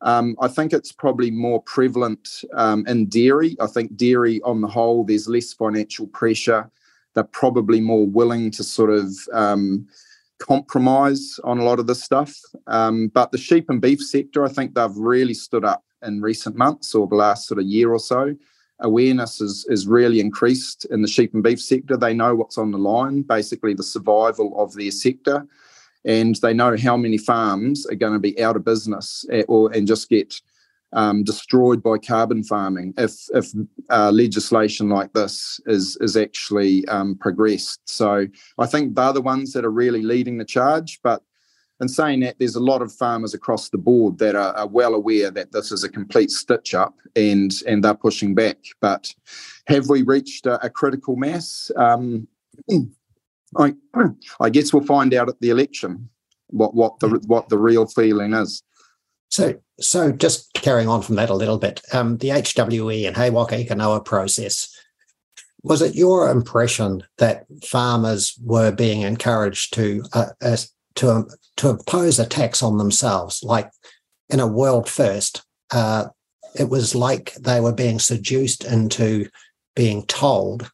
Um, 0.02 0.34
I 0.40 0.48
think 0.48 0.72
it's 0.72 0.92
probably 0.92 1.30
more 1.30 1.62
prevalent 1.62 2.42
um, 2.54 2.86
in 2.86 3.06
dairy. 3.06 3.56
I 3.60 3.66
think 3.66 3.96
dairy, 3.96 4.40
on 4.42 4.62
the 4.62 4.66
whole, 4.66 5.04
there's 5.04 5.28
less 5.28 5.52
financial 5.52 6.06
pressure. 6.08 6.70
They're 7.14 7.24
probably 7.24 7.80
more 7.80 8.06
willing 8.06 8.50
to 8.52 8.64
sort 8.64 8.90
of 8.90 9.14
um, 9.32 9.86
compromise 10.38 11.38
on 11.44 11.58
a 11.58 11.64
lot 11.64 11.78
of 11.78 11.86
this 11.86 12.02
stuff. 12.02 12.34
Um, 12.66 13.08
but 13.08 13.30
the 13.30 13.38
sheep 13.38 13.68
and 13.68 13.80
beef 13.80 14.00
sector, 14.00 14.44
I 14.44 14.48
think 14.48 14.74
they've 14.74 14.96
really 14.96 15.34
stood 15.34 15.64
up 15.64 15.84
in 16.02 16.22
recent 16.22 16.56
months 16.56 16.94
or 16.94 17.06
the 17.06 17.16
last 17.16 17.46
sort 17.46 17.60
of 17.60 17.66
year 17.66 17.92
or 17.92 18.00
so 18.00 18.34
awareness 18.80 19.40
is, 19.40 19.66
is 19.68 19.86
really 19.86 20.20
increased 20.20 20.84
in 20.86 21.02
the 21.02 21.08
sheep 21.08 21.34
and 21.34 21.42
beef 21.42 21.60
sector. 21.60 21.96
They 21.96 22.14
know 22.14 22.34
what's 22.34 22.58
on 22.58 22.70
the 22.70 22.78
line, 22.78 23.22
basically 23.22 23.74
the 23.74 23.82
survival 23.82 24.54
of 24.58 24.74
their 24.74 24.90
sector, 24.90 25.46
and 26.04 26.36
they 26.36 26.54
know 26.54 26.76
how 26.76 26.96
many 26.96 27.18
farms 27.18 27.86
are 27.86 27.94
going 27.94 28.14
to 28.14 28.18
be 28.18 28.40
out 28.42 28.56
of 28.56 28.64
business 28.64 29.24
eh, 29.30 29.42
or 29.48 29.72
and 29.72 29.86
just 29.86 30.08
get 30.08 30.34
um, 30.92 31.22
destroyed 31.22 31.82
by 31.82 31.98
carbon 31.98 32.42
farming 32.42 32.94
if 32.98 33.12
if 33.34 33.52
uh, 33.90 34.10
legislation 34.10 34.88
like 34.88 35.12
this 35.12 35.60
is 35.66 35.96
is 36.00 36.16
actually 36.16 36.86
um, 36.88 37.16
progressed. 37.16 37.80
So 37.84 38.26
I 38.58 38.66
think 38.66 38.94
they're 38.94 39.12
the 39.12 39.22
ones 39.22 39.52
that 39.52 39.64
are 39.64 39.70
really 39.70 40.02
leading 40.02 40.38
the 40.38 40.44
charge, 40.44 41.00
but 41.02 41.22
and 41.80 41.90
saying 41.90 42.20
that, 42.20 42.38
there's 42.38 42.56
a 42.56 42.60
lot 42.60 42.82
of 42.82 42.92
farmers 42.92 43.34
across 43.34 43.70
the 43.70 43.78
board 43.78 44.18
that 44.18 44.34
are, 44.34 44.54
are, 44.54 44.68
well 44.68 44.94
aware 44.94 45.30
that 45.30 45.52
this 45.52 45.72
is 45.72 45.82
a 45.82 45.88
complete 45.88 46.30
stitch 46.30 46.74
up 46.74 46.94
and 47.16 47.52
and 47.66 47.82
they're 47.82 47.94
pushing 47.94 48.34
back. 48.34 48.58
But 48.80 49.14
have 49.66 49.88
we 49.88 50.02
reached 50.02 50.46
a, 50.46 50.64
a 50.64 50.70
critical 50.70 51.16
mass? 51.16 51.70
Um, 51.76 52.28
I, 53.56 53.74
I 54.40 54.50
guess 54.50 54.72
we'll 54.72 54.84
find 54.84 55.12
out 55.14 55.28
at 55.28 55.40
the 55.40 55.50
election 55.50 56.08
what 56.48 56.74
what 56.74 57.00
the 57.00 57.08
what 57.26 57.48
the 57.48 57.58
real 57.58 57.86
feeling 57.86 58.34
is. 58.34 58.62
So, 59.30 59.54
so 59.80 60.10
just 60.10 60.52
carrying 60.54 60.88
on 60.88 61.02
from 61.02 61.14
that 61.14 61.30
a 61.30 61.34
little 61.34 61.58
bit, 61.58 61.80
um, 61.92 62.18
the 62.18 62.30
HWE 62.30 63.06
and 63.06 63.16
He 63.16 63.30
Waka 63.30 63.60
Eke 63.60 63.76
Noa 63.76 64.00
process. 64.00 64.76
Was 65.62 65.82
it 65.82 65.94
your 65.94 66.30
impression 66.30 67.04
that 67.18 67.46
farmers 67.64 68.36
were 68.42 68.72
being 68.72 69.02
encouraged 69.02 69.74
to 69.74 70.02
uh, 70.14 70.30
uh, 70.42 70.56
to 70.96 71.28
to 71.56 71.70
impose 71.70 72.18
a 72.18 72.26
tax 72.26 72.62
on 72.62 72.78
themselves, 72.78 73.42
like 73.42 73.70
in 74.28 74.40
a 74.40 74.46
world 74.46 74.88
first. 74.88 75.42
Uh, 75.70 76.06
it 76.58 76.68
was 76.68 76.94
like 76.94 77.34
they 77.34 77.60
were 77.60 77.72
being 77.72 77.98
seduced 77.98 78.64
into 78.64 79.28
being 79.76 80.04
told, 80.06 80.70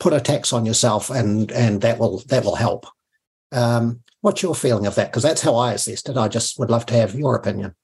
"Put 0.00 0.12
a 0.12 0.20
tax 0.20 0.52
on 0.52 0.66
yourself, 0.66 1.10
and 1.10 1.50
and 1.52 1.80
that 1.80 1.98
will 1.98 2.18
that 2.28 2.44
will 2.44 2.56
help." 2.56 2.86
Um, 3.52 4.02
what's 4.20 4.42
your 4.42 4.54
feeling 4.54 4.86
of 4.86 4.94
that? 4.96 5.10
Because 5.10 5.22
that's 5.22 5.42
how 5.42 5.54
I 5.56 5.72
assessed 5.72 6.08
it. 6.08 6.16
I 6.16 6.28
just 6.28 6.58
would 6.58 6.70
love 6.70 6.86
to 6.86 6.94
have 6.94 7.14
your 7.14 7.36
opinion. 7.36 7.74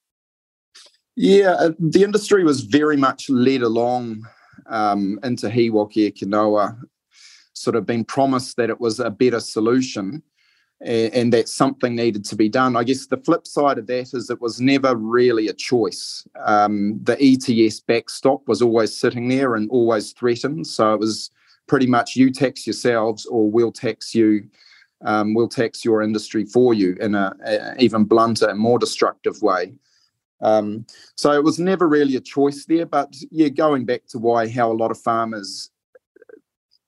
Yeah, 1.14 1.52
uh, 1.52 1.72
the 1.78 2.02
industry 2.02 2.42
was 2.42 2.62
very 2.62 2.96
much 2.96 3.28
led 3.28 3.62
along 3.62 4.26
um, 4.66 5.20
into 5.22 5.50
He 5.50 5.70
Waka 5.70 6.00
Eke 6.00 6.22
Noa, 6.22 6.76
sort 7.52 7.76
of 7.76 7.86
being 7.86 8.04
promised 8.04 8.56
that 8.56 8.70
it 8.70 8.80
was 8.80 8.98
a 8.98 9.10
better 9.10 9.40
solution 9.40 10.22
and, 10.84 11.32
that 11.32 11.48
something 11.48 11.94
needed 11.94 12.24
to 12.24 12.36
be 12.36 12.48
done. 12.48 12.76
I 12.76 12.84
guess 12.84 13.06
the 13.06 13.16
flip 13.16 13.46
side 13.46 13.78
of 13.78 13.86
that 13.86 14.14
is 14.14 14.30
it 14.30 14.40
was 14.40 14.60
never 14.60 14.94
really 14.94 15.48
a 15.48 15.52
choice. 15.52 16.26
Um, 16.44 16.98
the 17.02 17.16
ETS 17.20 17.80
backstop 17.80 18.46
was 18.48 18.62
always 18.62 18.96
sitting 18.96 19.28
there 19.28 19.54
and 19.54 19.70
always 19.70 20.12
threatened, 20.12 20.66
so 20.66 20.92
it 20.94 21.00
was 21.00 21.30
pretty 21.66 21.86
much 21.86 22.16
you 22.16 22.30
tax 22.30 22.66
yourselves 22.66 23.26
or 23.26 23.50
we'll 23.50 23.72
tax 23.72 24.14
you 24.14 24.48
um, 25.04 25.34
we'll 25.34 25.48
tax 25.48 25.84
your 25.84 26.02
industry 26.02 26.44
for 26.44 26.74
you 26.74 26.96
in 27.00 27.14
a, 27.14 27.34
a 27.44 27.74
even 27.78 28.04
blunter 28.04 28.48
and 28.48 28.58
more 28.58 28.78
destructive 28.78 29.40
way 29.42 29.72
um, 30.42 30.84
so 31.14 31.32
it 31.32 31.42
was 31.42 31.58
never 31.58 31.88
really 31.88 32.16
a 32.16 32.20
choice 32.20 32.64
there 32.66 32.86
but 32.86 33.14
yeah 33.30 33.48
going 33.48 33.84
back 33.84 34.06
to 34.06 34.18
why 34.18 34.48
how 34.48 34.70
a 34.70 34.74
lot 34.74 34.90
of 34.90 35.00
farmers 35.00 35.70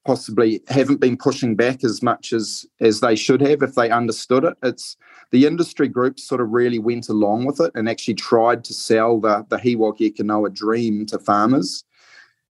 possibly 0.04 0.62
haven't 0.68 1.00
been 1.00 1.16
pushing 1.16 1.56
back 1.56 1.84
as 1.84 2.02
much 2.02 2.32
as 2.32 2.66
as 2.80 3.00
they 3.00 3.16
should 3.16 3.40
have 3.40 3.62
if 3.62 3.74
they 3.74 3.90
understood 3.90 4.44
it. 4.44 4.54
It's 4.62 4.96
the 5.30 5.46
industry 5.46 5.88
groups 5.88 6.24
sort 6.24 6.40
of 6.40 6.50
really 6.50 6.78
went 6.78 7.08
along 7.08 7.46
with 7.46 7.60
it 7.60 7.72
and 7.74 7.88
actually 7.88 8.14
tried 8.14 8.64
to 8.64 8.74
sell 8.74 9.20
the 9.20 9.46
the 9.48 9.58
He 9.58 9.76
Waka 9.76 10.04
Eke 10.04 10.52
dream 10.52 11.06
to 11.06 11.18
farmers. 11.18 11.84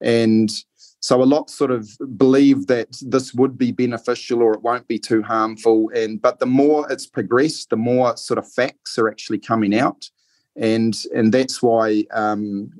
And 0.01 0.51
so 0.99 1.21
a 1.21 1.25
lot 1.25 1.49
sort 1.49 1.71
of 1.71 1.89
believe 2.17 2.67
that 2.67 2.87
this 3.01 3.33
would 3.33 3.57
be 3.57 3.73
beneficial 3.73 4.41
or 4.41 4.53
it 4.53 4.61
won't 4.61 4.87
be 4.87 4.97
too 4.97 5.21
harmful. 5.21 5.91
And 5.93 6.21
but 6.21 6.39
the 6.39 6.45
more 6.45 6.89
it's 6.91 7.05
progressed, 7.05 7.69
the 7.69 7.75
more 7.75 8.15
sort 8.15 8.37
of 8.37 8.49
facts 8.49 8.97
are 8.97 9.09
actually 9.09 9.39
coming 9.39 9.77
out, 9.77 10.09
and 10.55 10.95
and 11.13 11.33
that's 11.33 11.61
why 11.61 12.05
um, 12.11 12.71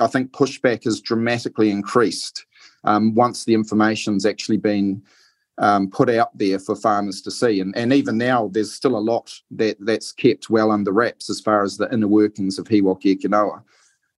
I 0.00 0.06
think 0.06 0.30
pushback 0.30 0.84
has 0.84 1.00
dramatically 1.00 1.70
increased 1.70 2.46
um, 2.84 3.14
once 3.14 3.44
the 3.44 3.54
information's 3.54 4.26
actually 4.26 4.56
been 4.56 5.02
um, 5.58 5.90
put 5.90 6.08
out 6.08 6.36
there 6.36 6.58
for 6.58 6.74
farmers 6.74 7.20
to 7.22 7.30
see. 7.30 7.60
And, 7.60 7.76
and 7.76 7.92
even 7.92 8.18
now, 8.18 8.48
there's 8.48 8.72
still 8.72 8.96
a 8.96 8.98
lot 8.98 9.32
that 9.52 9.76
that's 9.80 10.12
kept 10.12 10.50
well 10.50 10.70
under 10.70 10.92
wraps 10.92 11.30
as 11.30 11.40
far 11.40 11.62
as 11.62 11.76
the 11.76 11.92
inner 11.92 12.08
workings 12.08 12.58
of 12.58 12.68
Waka 12.70 13.08
Eke 13.08 13.26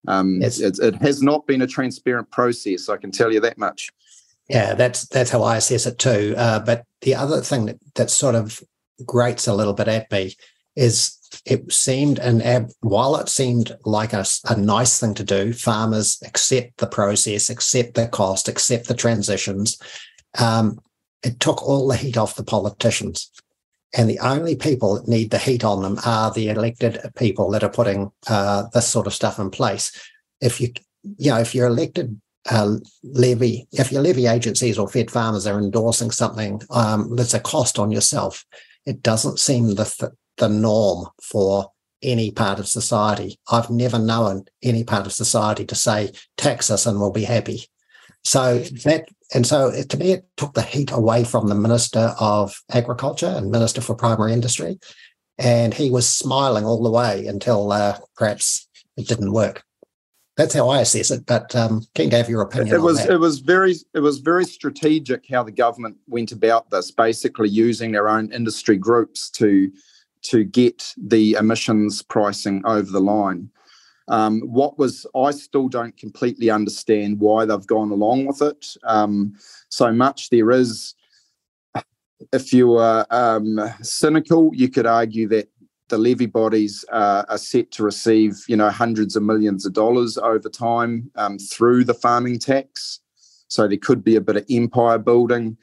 Um, 0.07 0.41
yes. 0.41 0.59
it, 0.59 0.79
it, 0.79 0.95
has 1.01 1.21
not 1.21 1.45
been 1.45 1.61
a 1.61 1.67
transparent 1.67 2.31
process. 2.31 2.89
I 2.89 2.97
can 2.97 3.11
tell 3.11 3.31
you 3.31 3.39
that 3.41 3.57
much. 3.57 3.89
Yeah, 4.49 4.75
that's 4.75 5.07
that's 5.07 5.31
how 5.31 5.41
I 5.41 5.57
assess 5.57 5.87
it 5.87 5.97
too. 5.97 6.35
Uh, 6.37 6.59
but 6.59 6.85
the 7.01 7.15
other 7.15 7.41
thing 7.41 7.65
that, 7.65 7.79
that 7.95 8.11
sort 8.11 8.35
of 8.35 8.61
grates 9.03 9.47
a 9.47 9.55
little 9.55 9.73
bit 9.73 9.87
at 9.87 10.11
me 10.11 10.35
is 10.75 11.17
it 11.45 11.71
seemed 11.71 12.19
and 12.19 12.71
while 12.81 13.15
it 13.15 13.29
seemed 13.29 13.75
like 13.85 14.13
a, 14.13 14.25
a 14.45 14.55
nice 14.55 14.99
thing 14.99 15.13
to 15.15 15.23
do, 15.23 15.53
farmers 15.53 16.19
accept 16.25 16.77
the 16.77 16.87
process, 16.87 17.49
accept 17.49 17.95
the 17.95 18.07
cost, 18.07 18.47
accept 18.47 18.87
the 18.87 18.93
transitions. 18.93 19.77
Um, 20.37 20.79
it 21.23 21.39
took 21.39 21.63
all 21.63 21.87
the 21.87 21.97
heat 21.97 22.17
off 22.17 22.35
the 22.35 22.43
politicians. 22.43 23.31
And 23.97 24.09
the 24.09 24.19
only 24.19 24.55
people 24.55 24.95
that 24.95 25.07
need 25.07 25.31
the 25.31 25.37
heat 25.37 25.63
on 25.63 25.81
them 25.81 25.99
are 26.05 26.31
the 26.31 26.49
elected 26.49 26.99
people 27.15 27.49
that 27.51 27.63
are 27.63 27.69
putting 27.69 28.11
uh, 28.27 28.65
this 28.73 28.87
sort 28.87 29.07
of 29.07 29.13
stuff 29.13 29.39
in 29.39 29.49
place. 29.49 29.91
If 30.41 30.59
you, 30.59 30.73
you 31.17 31.31
know, 31.31 31.39
if 31.39 31.55
you're 31.55 31.67
elected 31.67 32.19
uh, 32.49 32.75
levy, 33.03 33.67
if 33.71 33.91
your 33.91 34.01
levy 34.01 34.27
agencies 34.27 34.77
or 34.77 34.87
fed 34.87 35.09
farmers 35.09 35.47
are 35.47 35.57
endorsing 35.57 36.11
something 36.11 36.61
um, 36.69 37.15
that's 37.15 37.33
a 37.33 37.39
cost 37.39 37.79
on 37.79 37.89
yourself, 37.91 38.45
it 38.85 39.01
doesn't 39.01 39.39
seem 39.39 39.75
the 39.75 40.13
the 40.37 40.49
norm 40.49 41.07
for 41.21 41.71
any 42.01 42.31
part 42.31 42.59
of 42.59 42.67
society. 42.67 43.39
I've 43.51 43.69
never 43.69 43.99
known 43.99 44.45
any 44.61 44.83
part 44.83 45.05
of 45.05 45.13
society 45.13 45.65
to 45.65 45.75
say 45.75 46.11
tax 46.37 46.69
us 46.69 46.85
and 46.85 46.99
we'll 46.99 47.11
be 47.11 47.23
happy. 47.23 47.65
So 48.23 48.59
that 48.59 49.07
and 49.33 49.45
so 49.45 49.71
to 49.83 49.97
me, 49.97 50.11
it 50.13 50.25
took 50.37 50.53
the 50.53 50.61
heat 50.61 50.91
away 50.91 51.23
from 51.23 51.47
the 51.47 51.55
Minister 51.55 52.13
of 52.19 52.61
Agriculture 52.71 53.33
and 53.35 53.51
Minister 53.51 53.81
for 53.81 53.95
Primary 53.95 54.33
Industry. 54.33 54.79
And 55.37 55.73
he 55.73 55.89
was 55.89 56.07
smiling 56.07 56.65
all 56.65 56.83
the 56.83 56.91
way 56.91 57.25
until 57.25 57.71
uh, 57.71 57.97
perhaps 58.15 58.67
it 58.97 59.07
didn't 59.07 59.33
work. 59.33 59.63
That's 60.37 60.53
how 60.53 60.69
I 60.69 60.81
assess 60.81 61.11
it. 61.11 61.25
But 61.25 61.55
um, 61.55 61.83
keen 61.95 62.09
to 62.11 62.17
have 62.17 62.29
your 62.29 62.41
opinion. 62.41 62.75
It 62.75 62.81
was 62.81 63.05
it 63.05 63.19
was 63.19 63.39
very 63.39 63.75
it 63.93 63.99
was 63.99 64.19
very 64.19 64.45
strategic 64.45 65.25
how 65.29 65.43
the 65.43 65.51
government 65.51 65.97
went 66.07 66.31
about 66.31 66.69
this, 66.69 66.91
basically 66.91 67.49
using 67.49 67.91
their 67.91 68.09
own 68.09 68.31
industry 68.31 68.77
groups 68.77 69.29
to 69.31 69.71
to 70.29 70.43
get 70.43 70.93
the 70.97 71.33
emissions 71.33 72.01
pricing 72.01 72.61
over 72.65 72.91
the 72.91 73.01
line. 73.01 73.49
Um, 74.07 74.41
what 74.41 74.77
was 74.77 75.05
I 75.15 75.31
still 75.31 75.67
don't 75.67 75.97
completely 75.97 76.49
understand 76.49 77.19
why 77.19 77.45
they've 77.45 77.67
gone 77.67 77.91
along 77.91 78.27
with 78.27 78.41
it 78.41 78.77
um, 78.83 79.33
so 79.69 79.91
much. 79.91 80.29
There 80.29 80.51
is, 80.51 80.93
if 82.31 82.53
you 82.53 82.67
were 82.67 83.05
um, 83.09 83.59
cynical, 83.81 84.51
you 84.53 84.69
could 84.69 84.85
argue 84.85 85.27
that 85.29 85.49
the 85.89 85.97
levy 85.97 86.25
bodies 86.25 86.85
uh, 86.91 87.23
are 87.29 87.37
set 87.37 87.71
to 87.71 87.83
receive, 87.83 88.33
you 88.47 88.55
know, 88.55 88.69
hundreds 88.69 89.15
of 89.15 89.23
millions 89.23 89.65
of 89.65 89.73
dollars 89.73 90.17
over 90.17 90.49
time 90.49 91.11
um, 91.15 91.37
through 91.37 91.83
the 91.83 91.93
farming 91.93 92.39
tax. 92.39 92.99
So 93.47 93.67
there 93.67 93.77
could 93.77 94.03
be 94.03 94.15
a 94.15 94.21
bit 94.21 94.37
of 94.37 94.45
empire 94.49 94.97
building. 94.97 95.57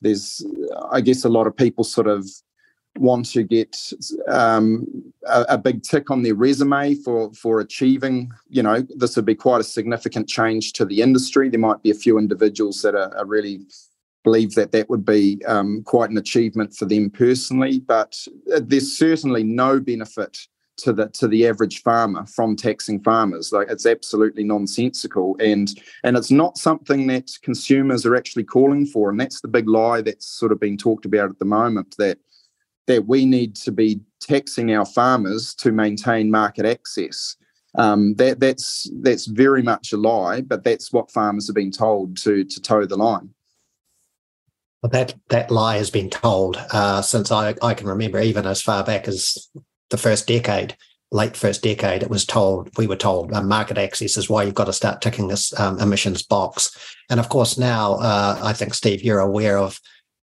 There's, 0.00 0.44
I 0.90 1.00
guess, 1.00 1.24
a 1.24 1.28
lot 1.28 1.46
of 1.46 1.56
people 1.56 1.84
sort 1.84 2.06
of 2.06 2.28
want 2.98 3.26
to 3.32 3.42
get 3.42 3.76
um, 4.28 4.86
a, 5.26 5.46
a, 5.50 5.58
big 5.58 5.82
tick 5.82 6.10
on 6.10 6.22
their 6.22 6.34
resume 6.34 6.94
for 6.94 7.32
for 7.32 7.60
achieving, 7.60 8.30
you 8.48 8.62
know, 8.62 8.86
this 8.96 9.16
would 9.16 9.24
be 9.24 9.34
quite 9.34 9.60
a 9.60 9.64
significant 9.64 10.28
change 10.28 10.72
to 10.74 10.84
the 10.84 11.02
industry. 11.02 11.48
There 11.48 11.60
might 11.60 11.82
be 11.82 11.90
a 11.90 11.94
few 11.94 12.18
individuals 12.18 12.82
that 12.82 12.94
are, 12.94 13.16
are 13.16 13.26
really 13.26 13.60
believe 14.24 14.54
that 14.54 14.72
that 14.72 14.90
would 14.90 15.04
be 15.04 15.40
um, 15.46 15.82
quite 15.84 16.10
an 16.10 16.18
achievement 16.18 16.74
for 16.74 16.84
them 16.84 17.10
personally, 17.10 17.80
but 17.80 18.16
uh, 18.54 18.60
there's 18.62 18.98
certainly 18.98 19.42
no 19.42 19.80
benefit 19.80 20.38
to 20.78 20.92
the 20.92 21.08
to 21.08 21.28
the 21.28 21.46
average 21.46 21.82
farmer 21.82 22.24
from 22.26 22.56
taxing 22.56 23.00
farmers. 23.02 23.52
Like 23.52 23.68
it's 23.70 23.86
absolutely 23.86 24.44
nonsensical, 24.44 25.36
and 25.40 25.68
and 26.04 26.16
it's 26.16 26.30
not 26.30 26.56
something 26.56 27.06
that 27.08 27.30
consumers 27.42 28.06
are 28.06 28.16
actually 28.16 28.44
calling 28.44 28.86
for. 28.86 29.10
And 29.10 29.20
that's 29.20 29.40
the 29.40 29.48
big 29.48 29.68
lie 29.68 30.00
that's 30.00 30.26
sort 30.26 30.52
of 30.52 30.60
being 30.60 30.78
talked 30.78 31.04
about 31.04 31.30
at 31.30 31.38
the 31.38 31.44
moment. 31.44 31.96
That 31.98 32.18
that 32.88 33.06
we 33.06 33.24
need 33.24 33.54
to 33.54 33.70
be 33.70 34.00
taxing 34.20 34.74
our 34.74 34.84
farmers 34.84 35.54
to 35.54 35.70
maintain 35.70 36.30
market 36.30 36.66
access. 36.66 37.36
Um, 37.76 38.14
that 38.14 38.40
that's 38.40 38.90
that's 39.02 39.26
very 39.26 39.62
much 39.62 39.92
a 39.92 39.96
lie, 39.96 40.40
but 40.40 40.64
that's 40.64 40.92
what 40.92 41.12
farmers 41.12 41.46
have 41.46 41.54
been 41.54 41.70
told 41.70 42.16
to 42.18 42.42
to 42.42 42.60
toe 42.60 42.84
the 42.86 42.96
line. 42.96 43.30
Well, 44.82 44.90
that 44.90 45.14
that 45.28 45.50
lie 45.50 45.76
has 45.76 45.90
been 45.90 46.10
told 46.10 46.56
uh, 46.72 47.02
since 47.02 47.30
I, 47.30 47.54
I 47.62 47.74
can 47.74 47.86
remember, 47.86 48.20
even 48.20 48.46
as 48.46 48.62
far 48.62 48.82
back 48.82 49.06
as 49.06 49.48
the 49.90 49.98
first 49.98 50.26
decade, 50.26 50.76
late 51.10 51.36
first 51.36 51.62
decade. 51.62 52.02
It 52.02 52.10
was 52.10 52.24
told 52.24 52.70
we 52.78 52.86
were 52.86 52.96
told 52.96 53.32
uh, 53.32 53.42
market 53.42 53.78
access 53.78 54.16
is 54.16 54.30
why 54.30 54.42
you've 54.42 54.54
got 54.54 54.66
to 54.66 54.72
start 54.72 55.02
ticking 55.02 55.28
this 55.28 55.58
um, 55.58 55.78
emissions 55.78 56.22
box. 56.22 56.76
And 57.10 57.20
of 57.20 57.28
course, 57.28 57.58
now 57.58 57.94
uh, 57.94 58.38
I 58.42 58.52
think 58.52 58.74
Steve, 58.74 59.02
you're 59.02 59.20
aware 59.20 59.58
of 59.58 59.80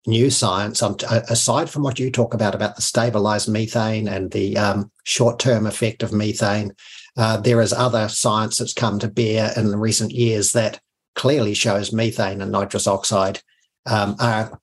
new 0.08 0.30
science, 0.30 0.82
um, 0.82 0.96
aside 1.30 1.70
from 1.70 1.84
what 1.84 2.00
you 2.00 2.10
talk 2.10 2.34
about, 2.34 2.56
about 2.56 2.76
the 2.76 2.82
stabilized 2.82 3.50
methane 3.50 4.08
and 4.08 4.32
the 4.32 4.58
um, 4.58 4.92
short 5.04 5.38
term 5.38 5.68
effect 5.68 6.02
of 6.02 6.14
methane, 6.14 6.74
uh, 7.18 7.38
there 7.38 7.62
is 7.62 7.74
other 7.74 8.08
science 8.08 8.58
that's 8.58 8.74
come 8.74 9.00
to 9.00 9.08
bear 9.08 9.52
in 9.58 9.70
the 9.70 9.78
recent 9.78 10.12
years 10.12 10.54
that 10.54 10.80
clearly 11.16 11.54
shows 11.54 11.92
methane 11.92 12.42
and 12.42 12.52
nitrous 12.52 12.88
oxide 12.88 13.42
um, 13.86 14.16
are 14.20 14.60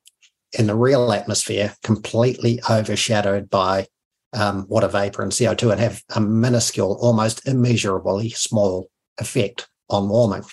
in 0.58 0.66
the 0.66 0.74
real 0.74 1.12
atmosphere 1.12 1.74
completely 1.82 2.60
overshadowed 2.70 3.50
by 3.50 3.86
um, 4.32 4.66
water 4.68 4.88
vapor 4.88 5.22
and 5.22 5.32
CO2 5.32 5.72
and 5.72 5.80
have 5.80 6.02
a 6.14 6.20
minuscule, 6.20 6.96
almost 7.00 7.46
immeasurably 7.46 8.30
small 8.30 8.88
effect 9.18 9.68
on 9.90 10.08
warming. 10.08 10.44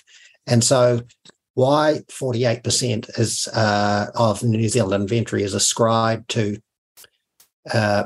And 0.46 0.62
so 0.62 1.02
why 1.54 2.00
48% 2.08 3.18
is 3.18 3.48
uh, 3.48 4.06
of 4.14 4.42
New 4.42 4.68
Zealand 4.68 5.02
inventory 5.02 5.42
is 5.42 5.54
ascribed 5.54 6.30
to 6.30 6.58
uh, 7.72 8.04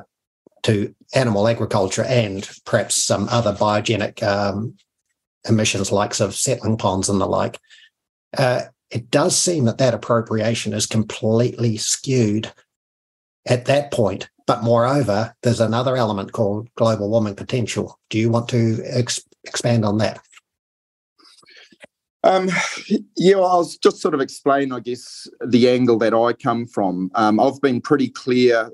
to 0.65 0.95
animal 1.15 1.47
agriculture 1.47 2.03
and 2.05 2.49
perhaps 2.65 3.03
some 3.03 3.29
other 3.31 3.53
biogenic 3.53 4.21
um, 4.23 4.75
emissions, 5.49 5.93
likes 5.93 6.21
of 6.21 6.35
settling 6.35 6.77
ponds 6.77 7.09
and 7.09 7.21
the 7.21 7.27
like. 7.27 7.61
Uh, 8.37 8.63
it 8.91 9.11
does 9.11 9.37
seem 9.37 9.65
that 9.65 9.79
that 9.79 9.95
appropriation 9.95 10.73
is 10.73 10.87
completely 10.87 11.77
skewed 11.77 12.53
at 13.47 13.67
that 13.67 13.93
point. 13.93 14.29
But 14.47 14.63
moreover, 14.63 15.35
there's 15.43 15.61
another 15.61 15.97
element 15.97 16.33
called 16.33 16.69
global 16.77 17.11
warming 17.11 17.35
potential. 17.35 17.99
Do 18.11 18.19
you 18.19 18.31
want 18.31 18.49
to 18.51 18.81
ex- 18.85 19.25
expand 19.45 19.85
on 19.85 19.99
that? 19.99 20.21
Um, 22.27 22.51
yeah, 23.17 23.37
well, 23.37 23.47
I'll 23.47 23.71
just 23.81 23.99
sort 23.99 24.13
of 24.13 24.21
explain, 24.21 24.73
I 24.73 24.81
guess, 24.81 25.29
the 25.47 25.69
angle 25.69 25.97
that 25.99 26.13
I 26.13 26.33
come 26.33 26.67
from. 26.67 27.09
Um, 27.15 27.39
I've 27.39 27.61
been 27.61 27.81
pretty 27.81 28.09
clear 28.09 28.73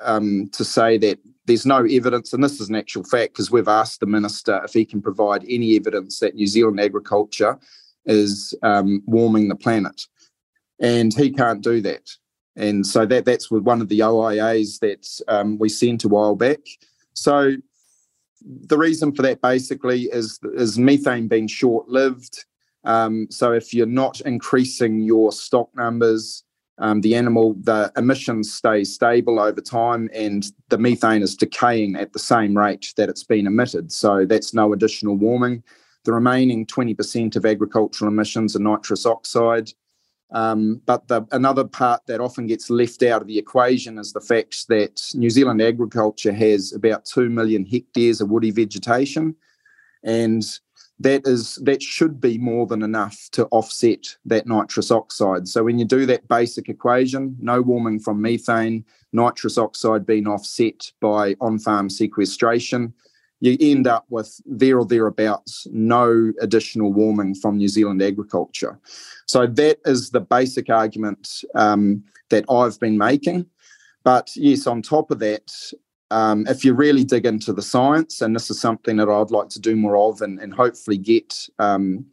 um, 0.00 0.48
to 0.52 0.64
say 0.64 0.96
that 0.98 1.18
there's 1.44 1.66
no 1.66 1.84
evidence, 1.84 2.32
and 2.32 2.42
this 2.42 2.58
is 2.58 2.70
an 2.70 2.74
actual 2.74 3.04
fact 3.04 3.34
because 3.34 3.50
we've 3.50 3.68
asked 3.68 4.00
the 4.00 4.06
minister 4.06 4.62
if 4.64 4.72
he 4.72 4.86
can 4.86 5.02
provide 5.02 5.44
any 5.46 5.76
evidence 5.76 6.20
that 6.20 6.36
New 6.36 6.46
Zealand 6.46 6.80
agriculture 6.80 7.58
is 8.06 8.54
um, 8.62 9.02
warming 9.06 9.48
the 9.48 9.56
planet, 9.56 10.06
and 10.80 11.12
he 11.12 11.30
can't 11.30 11.62
do 11.62 11.82
that. 11.82 12.08
And 12.56 12.86
so 12.86 13.04
that 13.04 13.26
that's 13.26 13.50
one 13.50 13.82
of 13.82 13.90
the 13.90 13.98
OIAs 13.98 14.78
that 14.80 15.06
um, 15.28 15.58
we 15.58 15.68
sent 15.68 16.04
a 16.04 16.08
while 16.08 16.34
back. 16.34 16.60
So 17.12 17.56
the 18.40 18.78
reason 18.78 19.14
for 19.14 19.20
that 19.20 19.42
basically 19.42 20.04
is 20.04 20.40
is 20.54 20.78
methane 20.78 21.28
being 21.28 21.46
short 21.46 21.90
lived 21.90 22.46
Um, 22.86 23.26
so 23.30 23.52
if 23.52 23.74
you're 23.74 23.84
not 23.84 24.20
increasing 24.22 25.00
your 25.00 25.32
stock 25.32 25.68
numbers, 25.74 26.44
um, 26.78 27.00
the 27.00 27.14
animal, 27.14 27.54
the 27.62 27.92
emissions 27.96 28.52
stay 28.52 28.84
stable 28.84 29.40
over 29.40 29.60
time 29.60 30.08
and 30.14 30.46
the 30.68 30.78
methane 30.78 31.22
is 31.22 31.34
decaying 31.34 31.96
at 31.96 32.12
the 32.12 32.18
same 32.18 32.56
rate 32.56 32.92
that 32.96 33.08
it's 33.08 33.24
been 33.24 33.46
emitted. 33.46 33.90
So 33.90 34.24
that's 34.24 34.54
no 34.54 34.72
additional 34.72 35.16
warming. 35.16 35.62
The 36.04 36.12
remaining 36.12 36.64
20% 36.66 37.34
of 37.34 37.44
agricultural 37.44 38.10
emissions 38.10 38.54
are 38.54 38.60
nitrous 38.60 39.04
oxide. 39.04 39.72
Um, 40.32 40.80
but 40.86 41.08
the, 41.08 41.26
another 41.32 41.64
part 41.64 42.02
that 42.06 42.20
often 42.20 42.46
gets 42.46 42.68
left 42.68 43.02
out 43.02 43.22
of 43.22 43.28
the 43.28 43.38
equation 43.38 43.98
is 43.98 44.12
the 44.12 44.20
fact 44.20 44.68
that 44.68 45.00
New 45.14 45.30
Zealand 45.30 45.62
agriculture 45.62 46.32
has 46.32 46.72
about 46.72 47.04
2 47.06 47.30
million 47.30 47.64
hectares 47.64 48.20
of 48.20 48.30
woody 48.30 48.50
vegetation. 48.50 49.34
And 50.02 50.44
that 51.00 51.26
is 51.26 51.56
that 51.62 51.82
should 51.82 52.20
be 52.20 52.38
more 52.38 52.66
than 52.66 52.82
enough 52.82 53.28
to 53.32 53.46
offset 53.46 54.16
that 54.24 54.46
nitrous 54.46 54.90
oxide. 54.90 55.46
So 55.46 55.62
when 55.64 55.78
you 55.78 55.84
do 55.84 56.06
that 56.06 56.26
basic 56.28 56.68
equation, 56.68 57.36
no 57.38 57.60
warming 57.60 58.00
from 58.00 58.22
methane, 58.22 58.84
nitrous 59.12 59.58
oxide 59.58 60.06
being 60.06 60.26
offset 60.26 60.90
by 61.00 61.36
on-farm 61.40 61.90
sequestration, 61.90 62.94
you 63.40 63.56
end 63.60 63.86
up 63.86 64.06
with 64.08 64.40
there 64.46 64.78
or 64.78 64.86
thereabouts 64.86 65.66
no 65.70 66.32
additional 66.40 66.92
warming 66.92 67.34
from 67.34 67.58
New 67.58 67.68
Zealand 67.68 68.00
agriculture. 68.00 68.78
So 69.26 69.46
that 69.46 69.78
is 69.84 70.10
the 70.10 70.20
basic 70.20 70.70
argument 70.70 71.44
um, 71.54 72.02
that 72.30 72.44
I've 72.50 72.80
been 72.80 72.96
making. 72.96 73.46
But 74.02 74.30
yes, 74.34 74.66
on 74.66 74.82
top 74.82 75.10
of 75.10 75.18
that, 75.18 75.52
um, 76.10 76.46
if 76.46 76.64
you 76.64 76.74
really 76.74 77.04
dig 77.04 77.26
into 77.26 77.52
the 77.52 77.62
science, 77.62 78.20
and 78.20 78.34
this 78.34 78.50
is 78.50 78.60
something 78.60 78.96
that 78.96 79.08
I'd 79.08 79.30
like 79.30 79.48
to 79.50 79.60
do 79.60 79.76
more 79.76 79.96
of, 79.96 80.22
and, 80.22 80.38
and 80.40 80.54
hopefully 80.54 80.98
get 80.98 81.48
um, 81.58 82.06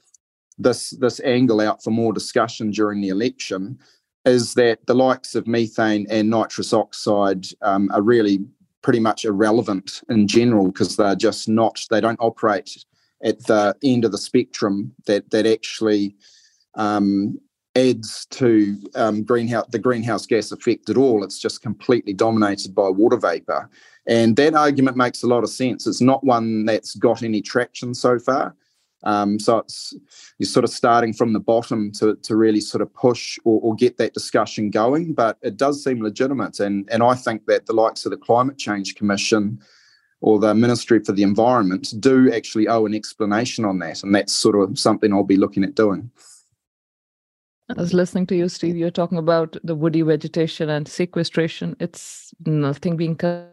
this 0.57 0.91
this 0.91 1.19
angle 1.21 1.61
out 1.61 1.83
for 1.83 1.91
more 1.91 2.13
discussion 2.13 2.71
during 2.71 3.01
the 3.01 3.09
election, 3.09 3.77
is 4.25 4.53
that 4.55 4.85
the 4.87 4.95
likes 4.95 5.35
of 5.35 5.47
methane 5.47 6.07
and 6.09 6.29
nitrous 6.29 6.73
oxide 6.73 7.45
um, 7.61 7.89
are 7.93 8.01
really 8.01 8.39
pretty 8.81 8.99
much 8.99 9.25
irrelevant 9.25 10.01
in 10.09 10.27
general 10.27 10.67
because 10.67 10.95
they're 10.95 11.15
just 11.15 11.47
not 11.47 11.85
they 11.89 12.01
don't 12.01 12.19
operate 12.19 12.83
at 13.23 13.43
the 13.45 13.75
end 13.83 14.05
of 14.05 14.11
the 14.11 14.17
spectrum 14.17 14.93
that 15.05 15.29
that 15.31 15.45
actually 15.45 16.15
um, 16.75 17.39
adds 17.75 18.25
to 18.27 18.77
um, 18.95 19.23
greenhouse 19.23 19.67
the 19.69 19.79
greenhouse 19.79 20.25
gas 20.25 20.51
effect 20.51 20.89
at 20.89 20.97
all. 20.97 21.23
It's 21.23 21.39
just 21.39 21.61
completely 21.61 22.13
dominated 22.13 22.75
by 22.75 22.89
water 22.89 23.17
vapor, 23.17 23.69
and 24.07 24.35
that 24.35 24.53
argument 24.53 24.97
makes 24.97 25.23
a 25.23 25.27
lot 25.27 25.43
of 25.43 25.49
sense. 25.49 25.87
It's 25.87 26.01
not 26.01 26.23
one 26.23 26.65
that's 26.65 26.95
got 26.95 27.23
any 27.23 27.41
traction 27.41 27.93
so 27.93 28.19
far. 28.19 28.55
Um, 29.03 29.37
so 29.39 29.57
it's 29.57 29.93
you're 30.39 30.47
sort 30.47 30.63
of 30.63 30.69
starting 30.69 31.13
from 31.13 31.33
the 31.33 31.39
bottom 31.39 31.91
to 31.93 32.15
to 32.15 32.35
really 32.35 32.61
sort 32.61 32.81
of 32.81 32.93
push 32.93 33.37
or, 33.43 33.59
or 33.61 33.75
get 33.75 33.97
that 33.97 34.13
discussion 34.13 34.69
going. 34.69 35.13
But 35.13 35.37
it 35.41 35.57
does 35.57 35.83
seem 35.83 36.01
legitimate, 36.01 36.59
and 36.59 36.87
and 36.91 37.03
I 37.03 37.15
think 37.15 37.45
that 37.47 37.65
the 37.65 37.73
likes 37.73 38.05
of 38.05 38.11
the 38.11 38.17
Climate 38.17 38.57
Change 38.57 38.95
Commission 38.95 39.59
or 40.21 40.39
the 40.39 40.55
Ministry 40.55 41.03
for 41.03 41.11
the 41.11 41.23
Environment 41.23 41.93
do 41.99 42.31
actually 42.31 42.69
owe 42.69 42.85
an 42.85 42.93
explanation 42.93 43.65
on 43.65 43.79
that, 43.79 44.03
and 44.03 44.15
that's 44.15 44.33
sort 44.33 44.55
of 44.55 44.79
something 44.79 45.11
I'll 45.11 45.23
be 45.23 45.37
looking 45.37 45.63
at 45.65 45.75
doing. 45.75 46.09
I 47.69 47.73
was 47.79 47.93
listening 47.93 48.27
to 48.27 48.35
you, 48.35 48.49
Steve. 48.49 48.75
You're 48.75 48.91
talking 48.91 49.17
about 49.17 49.55
the 49.63 49.75
woody 49.75 50.01
vegetation 50.01 50.69
and 50.69 50.85
sequestration. 50.85 51.77
It's 51.79 52.33
nothing 52.45 52.97
being 52.97 53.15
cut. 53.15 53.49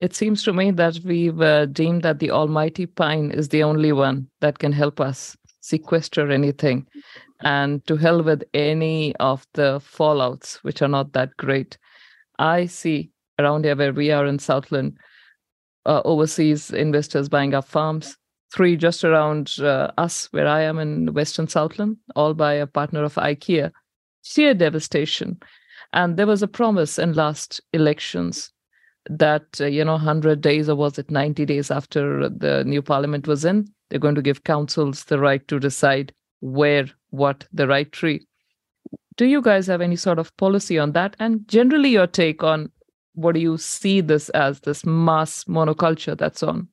It 0.00 0.14
seems 0.14 0.42
to 0.44 0.52
me 0.52 0.70
that 0.72 0.98
we've 1.04 1.40
uh, 1.40 1.66
deemed 1.66 2.02
that 2.02 2.20
the 2.20 2.30
almighty 2.30 2.86
pine 2.86 3.30
is 3.30 3.50
the 3.50 3.62
only 3.62 3.92
one 3.92 4.28
that 4.40 4.58
can 4.58 4.72
help 4.72 4.98
us 4.98 5.36
sequester 5.60 6.30
anything. 6.30 6.86
And 7.40 7.86
to 7.86 7.96
hell 7.96 8.22
with 8.22 8.44
any 8.54 9.14
of 9.16 9.46
the 9.52 9.78
fallouts, 9.80 10.56
which 10.62 10.80
are 10.80 10.88
not 10.88 11.12
that 11.12 11.36
great. 11.36 11.76
I 12.38 12.64
see 12.64 13.10
around 13.38 13.64
here 13.64 13.76
where 13.76 13.92
we 13.92 14.10
are 14.10 14.24
in 14.24 14.38
Southland, 14.38 14.96
uh, 15.84 16.00
overseas 16.06 16.70
investors 16.70 17.28
buying 17.28 17.52
up 17.52 17.66
farms 17.66 18.16
three 18.54 18.76
just 18.76 19.04
around 19.04 19.56
uh, 19.58 19.90
us, 19.98 20.28
where 20.32 20.46
I 20.46 20.62
am 20.62 20.78
in 20.78 21.12
Western 21.12 21.48
Southland, 21.48 21.96
all 22.14 22.34
by 22.34 22.54
a 22.54 22.66
partner 22.66 23.02
of 23.02 23.14
IKEA. 23.14 23.72
Sheer 24.22 24.54
devastation. 24.54 25.40
And 25.92 26.16
there 26.16 26.26
was 26.26 26.42
a 26.42 26.48
promise 26.48 26.98
in 26.98 27.14
last 27.14 27.60
elections 27.72 28.52
that, 29.10 29.60
uh, 29.60 29.66
you 29.66 29.84
know, 29.84 29.92
100 29.92 30.40
days 30.40 30.68
or 30.68 30.76
was 30.76 30.98
it 30.98 31.10
90 31.10 31.44
days 31.44 31.70
after 31.70 32.28
the 32.28 32.64
new 32.64 32.80
parliament 32.80 33.26
was 33.26 33.44
in, 33.44 33.68
they're 33.90 33.98
going 33.98 34.14
to 34.14 34.22
give 34.22 34.44
councils 34.44 35.04
the 35.04 35.18
right 35.18 35.46
to 35.48 35.58
decide 35.58 36.12
where, 36.40 36.86
what, 37.10 37.46
the 37.52 37.66
right 37.66 37.90
tree. 37.92 38.26
Do 39.16 39.26
you 39.26 39.42
guys 39.42 39.66
have 39.66 39.80
any 39.80 39.96
sort 39.96 40.18
of 40.18 40.36
policy 40.36 40.78
on 40.78 40.92
that? 40.92 41.16
And 41.18 41.46
generally, 41.48 41.90
your 41.90 42.06
take 42.06 42.42
on 42.42 42.70
what 43.14 43.34
do 43.34 43.40
you 43.40 43.56
see 43.56 44.00
this 44.00 44.28
as, 44.30 44.60
this 44.60 44.84
mass 44.84 45.44
monoculture 45.44 46.18
that's 46.18 46.42
on? 46.42 46.68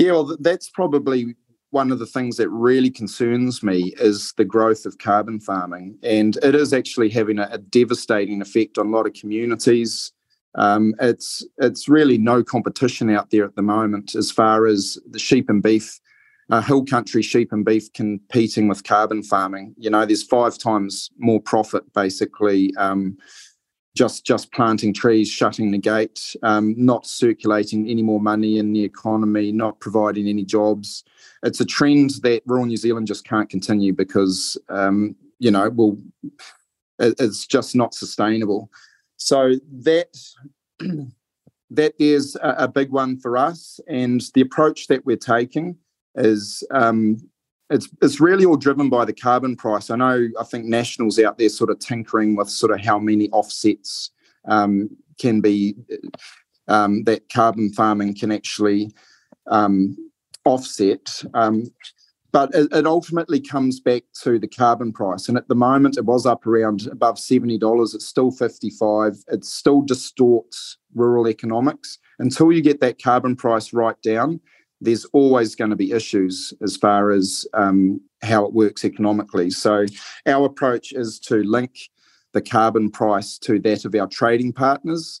Yeah, 0.00 0.12
well, 0.12 0.34
that's 0.40 0.70
probably 0.70 1.34
one 1.72 1.92
of 1.92 1.98
the 1.98 2.06
things 2.06 2.38
that 2.38 2.48
really 2.48 2.88
concerns 2.88 3.62
me 3.62 3.92
is 3.98 4.32
the 4.38 4.46
growth 4.46 4.86
of 4.86 4.96
carbon 4.96 5.40
farming, 5.40 5.98
and 6.02 6.38
it 6.42 6.54
is 6.54 6.72
actually 6.72 7.10
having 7.10 7.38
a, 7.38 7.46
a 7.52 7.58
devastating 7.58 8.40
effect 8.40 8.78
on 8.78 8.86
a 8.86 8.90
lot 8.90 9.06
of 9.06 9.12
communities. 9.12 10.10
Um, 10.54 10.94
it's 11.02 11.44
it's 11.58 11.86
really 11.86 12.16
no 12.16 12.42
competition 12.42 13.10
out 13.10 13.28
there 13.28 13.44
at 13.44 13.56
the 13.56 13.62
moment 13.62 14.14
as 14.14 14.30
far 14.30 14.66
as 14.66 14.96
the 15.10 15.18
sheep 15.18 15.50
and 15.50 15.62
beef, 15.62 16.00
uh, 16.48 16.62
hill 16.62 16.86
country 16.86 17.20
sheep 17.20 17.52
and 17.52 17.62
beef 17.62 17.92
competing 17.92 18.68
with 18.68 18.84
carbon 18.84 19.22
farming. 19.22 19.74
You 19.76 19.90
know, 19.90 20.06
there's 20.06 20.22
five 20.22 20.56
times 20.56 21.10
more 21.18 21.42
profit 21.42 21.92
basically 21.92 22.74
um, 22.76 23.18
just 23.96 24.24
just 24.24 24.52
planting 24.52 24.94
trees, 24.94 25.28
shutting 25.28 25.70
the 25.70 25.78
gate, 25.78 26.36
um, 26.42 26.74
not 26.76 27.06
circulating 27.06 27.88
any 27.88 28.02
more 28.02 28.20
money 28.20 28.58
in 28.58 28.72
the 28.72 28.84
economy, 28.84 29.52
not 29.52 29.80
providing 29.80 30.28
any 30.28 30.44
jobs. 30.44 31.04
It's 31.42 31.60
a 31.60 31.64
trend 31.64 32.10
that 32.22 32.42
rural 32.46 32.66
New 32.66 32.76
Zealand 32.76 33.06
just 33.06 33.24
can't 33.24 33.50
continue 33.50 33.92
because 33.92 34.56
um, 34.68 35.16
you 35.40 35.50
know, 35.50 35.70
well, 35.70 35.96
it, 37.00 37.14
it's 37.18 37.46
just 37.46 37.74
not 37.74 37.94
sustainable. 37.94 38.70
So 39.16 39.54
that 39.72 40.16
that 41.70 41.94
is 41.98 42.36
a, 42.36 42.64
a, 42.64 42.68
big 42.68 42.90
one 42.90 43.18
for 43.18 43.36
us, 43.36 43.80
and 43.88 44.22
the 44.34 44.42
approach 44.42 44.86
that 44.86 45.04
we're 45.04 45.16
taking 45.16 45.76
is 46.14 46.62
um, 46.70 47.18
it's 47.70 47.88
it's 48.02 48.20
really 48.20 48.44
all 48.44 48.56
driven 48.56 48.90
by 48.90 49.04
the 49.04 49.12
carbon 49.12 49.56
price. 49.56 49.90
I 49.90 49.96
know 49.96 50.28
I 50.38 50.44
think 50.44 50.66
nationals 50.66 51.18
out 51.18 51.38
there 51.38 51.48
sort 51.48 51.70
of 51.70 51.78
tinkering 51.78 52.36
with 52.36 52.50
sort 52.50 52.72
of 52.72 52.84
how 52.84 52.98
many 52.98 53.30
offsets 53.30 54.10
um, 54.46 54.90
can 55.18 55.40
be 55.40 55.76
um, 56.68 57.04
that 57.04 57.28
carbon 57.28 57.72
farming 57.72 58.16
can 58.16 58.32
actually 58.32 58.92
um, 59.46 59.96
offset. 60.44 61.22
Um, 61.34 61.70
but 62.32 62.54
it, 62.54 62.68
it, 62.72 62.86
ultimately 62.86 63.40
comes 63.40 63.80
back 63.80 64.04
to 64.22 64.38
the 64.38 64.46
carbon 64.46 64.92
price, 64.92 65.28
and 65.28 65.36
at 65.36 65.48
the 65.48 65.56
moment 65.56 65.98
it 65.98 66.04
was 66.04 66.26
up 66.26 66.46
around 66.46 66.86
above 66.88 67.18
seventy 67.18 67.58
dollars. 67.58 67.94
It's 67.94 68.06
still 68.06 68.32
fifty 68.32 68.70
five. 68.70 69.16
It 69.28 69.44
still 69.44 69.82
distorts 69.82 70.76
rural 70.94 71.28
economics 71.28 71.98
until 72.18 72.50
you 72.52 72.62
get 72.62 72.80
that 72.80 73.02
carbon 73.02 73.36
price 73.36 73.72
right 73.72 74.00
down 74.02 74.40
there's 74.80 75.04
always 75.06 75.54
going 75.54 75.70
to 75.70 75.76
be 75.76 75.92
issues 75.92 76.52
as 76.62 76.76
far 76.76 77.10
as 77.10 77.46
um, 77.54 78.00
how 78.22 78.44
it 78.44 78.52
works 78.52 78.84
economically. 78.84 79.50
So, 79.50 79.86
our 80.26 80.46
approach 80.46 80.92
is 80.92 81.18
to 81.20 81.42
link 81.42 81.90
the 82.32 82.42
carbon 82.42 82.90
price 82.90 83.38
to 83.38 83.58
that 83.60 83.84
of 83.84 83.94
our 83.94 84.06
trading 84.06 84.52
partners. 84.52 85.20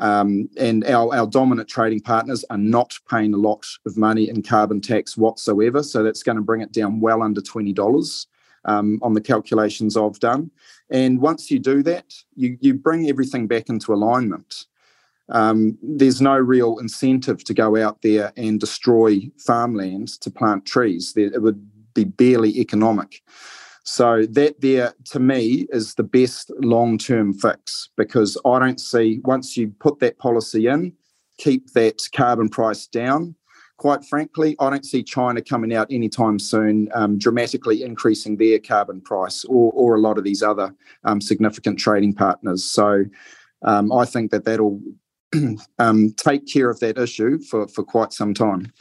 Um, 0.00 0.48
and 0.56 0.84
our, 0.84 1.12
our 1.12 1.26
dominant 1.26 1.68
trading 1.68 2.00
partners 2.00 2.44
are 2.50 2.58
not 2.58 2.96
paying 3.10 3.34
a 3.34 3.38
lot 3.38 3.66
of 3.84 3.96
money 3.96 4.28
in 4.28 4.42
carbon 4.42 4.80
tax 4.80 5.16
whatsoever. 5.16 5.82
So, 5.82 6.02
that's 6.02 6.22
going 6.22 6.36
to 6.36 6.42
bring 6.42 6.60
it 6.60 6.72
down 6.72 7.00
well 7.00 7.22
under 7.22 7.40
$20 7.40 8.26
um, 8.64 8.98
on 9.02 9.14
the 9.14 9.20
calculations 9.20 9.96
I've 9.96 10.20
done. 10.20 10.50
And 10.90 11.20
once 11.20 11.50
you 11.50 11.58
do 11.58 11.82
that, 11.82 12.14
you, 12.36 12.56
you 12.60 12.74
bring 12.74 13.08
everything 13.08 13.46
back 13.46 13.68
into 13.68 13.92
alignment 13.92 14.66
um, 15.30 15.78
there's 15.82 16.20
no 16.20 16.36
real 16.36 16.78
incentive 16.78 17.44
to 17.44 17.54
go 17.54 17.76
out 17.76 18.02
there 18.02 18.32
and 18.36 18.60
destroy 18.60 19.20
farmlands 19.38 20.16
to 20.18 20.30
plant 20.30 20.64
trees. 20.66 21.12
It 21.16 21.42
would 21.42 21.66
be 21.94 22.04
barely 22.04 22.58
economic. 22.58 23.22
So 23.84 24.26
that 24.32 24.60
there, 24.60 24.92
to 25.12 25.20
me, 25.20 25.66
is 25.70 25.94
the 25.94 26.02
best 26.02 26.50
long-term 26.60 27.32
fix 27.34 27.88
because 27.96 28.36
I 28.44 28.58
don't 28.58 28.80
see 28.80 29.20
once 29.24 29.56
you 29.56 29.72
put 29.80 29.98
that 30.00 30.18
policy 30.18 30.66
in, 30.66 30.92
keep 31.38 31.72
that 31.72 32.02
carbon 32.14 32.50
price 32.50 32.86
down. 32.86 33.34
Quite 33.78 34.04
frankly, 34.04 34.56
I 34.60 34.70
don't 34.70 34.84
see 34.84 35.02
China 35.02 35.40
coming 35.40 35.72
out 35.72 35.86
anytime 35.90 36.38
soon, 36.38 36.88
um, 36.94 37.16
dramatically 37.16 37.82
increasing 37.82 38.36
their 38.36 38.58
carbon 38.58 39.00
price, 39.00 39.44
or, 39.44 39.72
or 39.72 39.94
a 39.94 40.00
lot 40.00 40.18
of 40.18 40.24
these 40.24 40.42
other 40.42 40.74
um, 41.04 41.20
significant 41.20 41.78
trading 41.78 42.12
partners. 42.12 42.64
So 42.64 43.04
um, 43.62 43.90
I 43.92 44.04
think 44.04 44.32
that 44.32 44.44
that'll 44.44 44.80
um, 45.78 46.14
take 46.16 46.46
care 46.46 46.70
of 46.70 46.80
that 46.80 46.98
issue 46.98 47.38
for, 47.40 47.68
for 47.68 47.84
quite 47.84 48.12
some 48.12 48.34
time. 48.34 48.72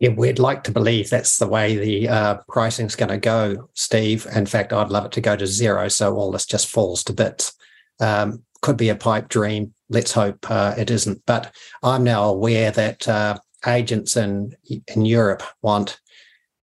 Yeah, 0.00 0.10
we'd 0.10 0.38
like 0.38 0.64
to 0.64 0.72
believe 0.72 1.08
that's 1.08 1.38
the 1.38 1.46
way 1.46 1.76
the 1.76 2.08
uh, 2.08 2.38
pricing's 2.48 2.96
going 2.96 3.10
to 3.10 3.16
go, 3.16 3.68
Steve. 3.74 4.26
In 4.34 4.44
fact, 4.44 4.72
I'd 4.72 4.90
love 4.90 5.06
it 5.06 5.12
to 5.12 5.20
go 5.20 5.36
to 5.36 5.46
zero, 5.46 5.88
so 5.88 6.14
all 6.16 6.32
this 6.32 6.46
just 6.46 6.68
falls 6.68 7.04
to 7.04 7.12
bits. 7.12 7.54
Um, 8.00 8.42
could 8.60 8.76
be 8.76 8.88
a 8.88 8.96
pipe 8.96 9.28
dream. 9.28 9.72
Let's 9.88 10.12
hope 10.12 10.50
uh, 10.50 10.74
it 10.76 10.90
isn't. 10.90 11.22
But 11.26 11.54
I'm 11.82 12.02
now 12.02 12.24
aware 12.24 12.70
that 12.72 13.06
uh, 13.06 13.38
agents 13.66 14.16
in 14.16 14.54
in 14.88 15.04
Europe 15.04 15.42
want, 15.62 16.00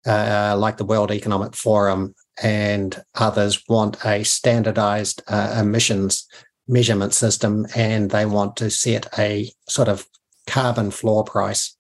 uh, 0.06 0.56
like 0.58 0.78
the 0.78 0.86
World 0.86 1.12
Economic 1.12 1.56
Forum 1.56 2.16
and 2.42 3.04
others, 3.16 3.64
want 3.68 4.04
a 4.06 4.24
standardized 4.24 5.22
uh, 5.28 5.58
emissions 5.60 6.28
measurement 6.68 7.14
system, 7.14 7.66
and 7.76 8.12
they 8.12 8.26
want 8.26 8.58
to 8.58 8.70
set 8.70 9.08
a 9.18 9.52
sort 9.68 9.88
of 9.88 10.08
carbon 10.48 10.92
floor 10.92 11.24
price. 11.24 11.76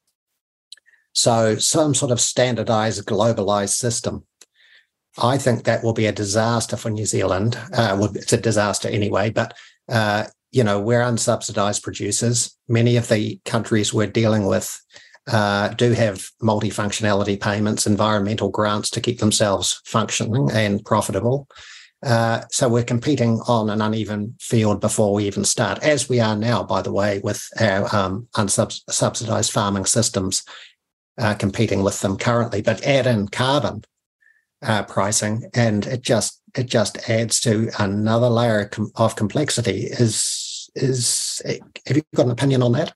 So 1.14 1.56
some 1.56 1.96
sort 1.96 2.12
of 2.12 2.22
standardized, 2.22 3.06
globalized 3.06 3.74
system. 3.74 4.26
I 5.18 5.38
think 5.38 5.64
that 5.64 5.84
will 5.84 5.94
be 5.94 6.06
a 6.06 6.12
disaster 6.12 6.78
for 6.78 6.92
New 6.92 7.06
Zealand. 7.08 7.58
Uh, 7.74 8.08
it's 8.14 8.34
a 8.34 8.38
disaster 8.38 8.88
anyway, 8.88 9.32
but 9.32 9.56
uh, 9.90 10.26
you 10.52 10.64
know 10.64 10.80
we're 10.80 11.02
unsubsidized 11.02 11.82
producers. 11.82 12.56
Many 12.68 12.98
of 12.98 13.10
the 13.10 13.40
countries 13.46 13.94
we're 13.94 14.08
dealing 14.08 14.46
with 14.46 14.80
uh, 15.28 15.70
do 15.70 15.92
have 15.94 16.30
multifunctionality 16.42 17.40
payments, 17.40 17.88
environmental 17.88 18.50
grants 18.50 18.90
to 18.92 19.02
keep 19.02 19.20
themselves 19.20 19.82
functioning 19.86 20.50
and 20.52 20.86
profitable. 20.86 21.48
Uh, 22.04 22.42
so 22.52 22.70
we're 22.70 22.84
competing 22.84 23.40
on 23.48 23.70
an 23.70 23.82
uneven 23.82 24.36
field 24.40 24.80
before 24.80 25.14
we 25.14 25.26
even 25.26 25.44
start, 25.44 25.82
as 25.82 26.08
we 26.08 26.20
are 26.20 26.36
now, 26.36 26.64
by 26.64 26.82
the 26.82 26.92
way, 26.92 27.20
with 27.24 27.50
our 27.60 27.94
um, 27.96 28.28
unsubsidized 28.36 29.52
farming 29.52 29.86
systems 29.86 30.44
uh, 31.18 31.34
competing 31.34 31.82
with 31.82 32.02
them 32.02 32.16
currently. 32.18 32.62
But 32.62 32.84
add 32.84 33.08
in 33.08 33.28
carbon 33.30 33.84
uh, 34.62 34.84
pricing, 34.84 35.50
and 35.56 35.88
it 35.88 36.04
just 36.04 36.42
it 36.56 36.68
just 36.68 37.10
adds 37.10 37.40
to 37.42 37.72
another 37.80 38.30
layer 38.30 38.70
of 38.96 39.16
complexity. 39.16 39.86
Is 39.86 40.70
is 40.76 41.42
have 41.46 41.98
you 41.98 42.04
got 42.16 42.28
an 42.28 42.32
opinion 42.32 42.62
on 42.62 42.74
that? 42.74 42.94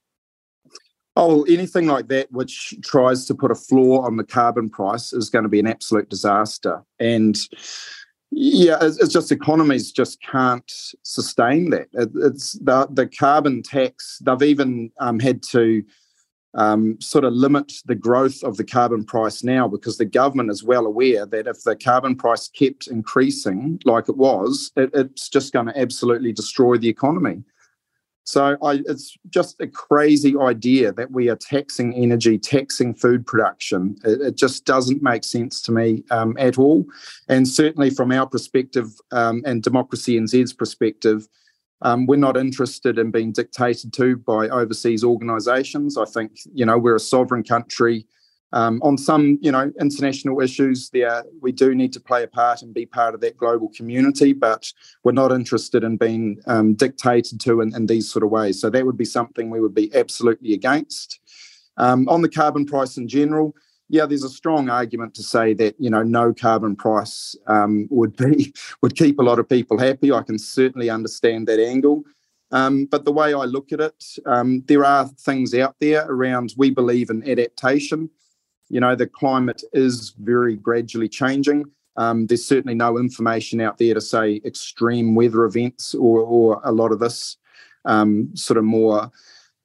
Oh, 1.14 1.42
anything 1.42 1.86
like 1.88 2.08
that 2.08 2.32
which 2.32 2.74
tries 2.82 3.26
to 3.26 3.34
put 3.34 3.50
a 3.50 3.54
floor 3.54 4.06
on 4.06 4.16
the 4.16 4.24
carbon 4.24 4.70
price 4.70 5.12
is 5.12 5.28
going 5.28 5.42
to 5.42 5.48
be 5.48 5.60
an 5.60 5.66
absolute 5.66 6.08
disaster. 6.08 6.82
And 7.00 7.36
yeah, 8.34 8.78
it's, 8.80 9.12
just 9.12 9.30
economies 9.30 9.92
just 9.92 10.22
can't 10.22 10.72
sustain 11.02 11.68
that. 11.70 11.88
It, 11.92 12.10
it's 12.14 12.54
the 12.54 12.88
the 12.90 13.06
carbon 13.06 13.62
tax. 13.62 14.18
They've 14.24 14.42
even 14.42 14.90
um, 14.98 15.20
had 15.20 15.42
to 15.50 15.84
um, 16.54 16.98
sort 17.00 17.24
of 17.24 17.34
limit 17.34 17.72
the 17.84 17.94
growth 17.94 18.42
of 18.42 18.56
the 18.56 18.64
carbon 18.64 19.04
price 19.04 19.44
now 19.44 19.68
because 19.68 19.98
the 19.98 20.06
government 20.06 20.50
is 20.50 20.64
well 20.64 20.86
aware 20.86 21.26
that 21.26 21.46
if 21.46 21.62
the 21.62 21.76
carbon 21.76 22.16
price 22.16 22.48
kept 22.48 22.86
increasing 22.86 23.80
like 23.84 24.08
it 24.08 24.16
was, 24.16 24.72
it, 24.76 24.90
it's 24.94 25.28
just 25.28 25.52
going 25.52 25.66
to 25.66 25.78
absolutely 25.78 26.32
destroy 26.32 26.78
the 26.78 26.88
economy. 26.88 27.42
So 28.24 28.56
I, 28.62 28.80
it's 28.86 29.16
just 29.30 29.60
a 29.60 29.66
crazy 29.66 30.36
idea 30.38 30.92
that 30.92 31.10
we 31.10 31.28
are 31.28 31.36
taxing 31.36 31.92
energy, 31.94 32.38
taxing 32.38 32.94
food 32.94 33.26
production. 33.26 33.96
It, 34.04 34.20
it 34.20 34.36
just 34.36 34.64
doesn't 34.64 35.02
make 35.02 35.24
sense 35.24 35.60
to 35.62 35.72
me 35.72 36.04
um, 36.10 36.36
at 36.38 36.58
all. 36.58 36.84
And 37.28 37.46
certainly 37.48 37.90
from 37.90 38.12
our 38.12 38.26
perspective 38.26 38.92
um, 39.10 39.42
and 39.44 39.62
Democracy 39.62 40.18
NZ's 40.18 40.52
perspective, 40.52 41.26
um, 41.82 42.06
we're 42.06 42.16
not 42.16 42.36
interested 42.36 42.98
in 42.98 43.10
being 43.10 43.32
dictated 43.32 43.92
to 43.94 44.16
by 44.16 44.48
overseas 44.48 45.02
organisations. 45.02 45.98
I 45.98 46.04
think 46.04 46.38
you 46.54 46.64
know 46.64 46.78
we're 46.78 46.96
a 46.96 47.00
sovereign 47.00 47.42
country. 47.42 48.06
Um, 48.54 48.80
on 48.82 48.98
some, 48.98 49.38
you 49.40 49.50
know, 49.50 49.72
international 49.80 50.40
issues, 50.40 50.90
there 50.90 51.24
we 51.40 51.52
do 51.52 51.74
need 51.74 51.92
to 51.94 52.00
play 52.00 52.22
a 52.22 52.28
part 52.28 52.60
and 52.60 52.74
be 52.74 52.84
part 52.84 53.14
of 53.14 53.20
that 53.22 53.38
global 53.38 53.70
community, 53.74 54.34
but 54.34 54.70
we're 55.04 55.12
not 55.12 55.32
interested 55.32 55.82
in 55.82 55.96
being 55.96 56.38
um, 56.46 56.74
dictated 56.74 57.40
to 57.40 57.62
in, 57.62 57.74
in, 57.74 57.86
these 57.86 58.10
sort 58.10 58.22
of 58.22 58.30
ways. 58.30 58.60
So 58.60 58.68
that 58.68 58.84
would 58.84 58.98
be 58.98 59.06
something 59.06 59.48
we 59.48 59.60
would 59.60 59.74
be 59.74 59.94
absolutely 59.94 60.52
against. 60.52 61.18
Um, 61.78 62.06
on 62.10 62.20
the 62.20 62.28
carbon 62.28 62.66
price 62.66 62.98
in 62.98 63.08
general, 63.08 63.54
yeah, 63.88 64.04
there's 64.04 64.24
a 64.24 64.28
strong 64.28 64.68
argument 64.68 65.14
to 65.14 65.22
say 65.22 65.54
that 65.54 65.74
you 65.78 65.88
know 65.88 66.02
no 66.02 66.34
carbon 66.34 66.76
price 66.76 67.34
um, 67.46 67.88
would 67.90 68.16
be 68.16 68.52
would 68.82 68.96
keep 68.96 69.18
a 69.18 69.22
lot 69.22 69.38
of 69.38 69.48
people 69.48 69.78
happy. 69.78 70.12
I 70.12 70.22
can 70.22 70.38
certainly 70.38 70.90
understand 70.90 71.46
that 71.46 71.58
angle. 71.58 72.04
Um, 72.50 72.84
but 72.84 73.06
the 73.06 73.12
way 73.12 73.32
I 73.32 73.44
look 73.44 73.72
at 73.72 73.80
it, 73.80 74.04
um, 74.26 74.62
there 74.66 74.84
are 74.84 75.08
things 75.08 75.54
out 75.54 75.76
there 75.80 76.04
around. 76.06 76.52
We 76.58 76.70
believe 76.70 77.08
in 77.08 77.26
adaptation 77.26 78.10
you 78.72 78.80
know, 78.80 78.96
the 78.96 79.06
climate 79.06 79.62
is 79.74 80.14
very 80.18 80.56
gradually 80.56 81.08
changing. 81.08 81.66
Um, 81.98 82.26
there's 82.26 82.46
certainly 82.46 82.74
no 82.74 82.98
information 82.98 83.60
out 83.60 83.76
there 83.76 83.92
to 83.92 84.00
say 84.00 84.40
extreme 84.46 85.14
weather 85.14 85.44
events 85.44 85.94
or, 85.94 86.20
or 86.20 86.58
a 86.64 86.72
lot 86.72 86.90
of 86.90 86.98
this 86.98 87.36
um, 87.84 88.34
sort 88.34 88.56
of 88.56 88.64
more 88.64 89.10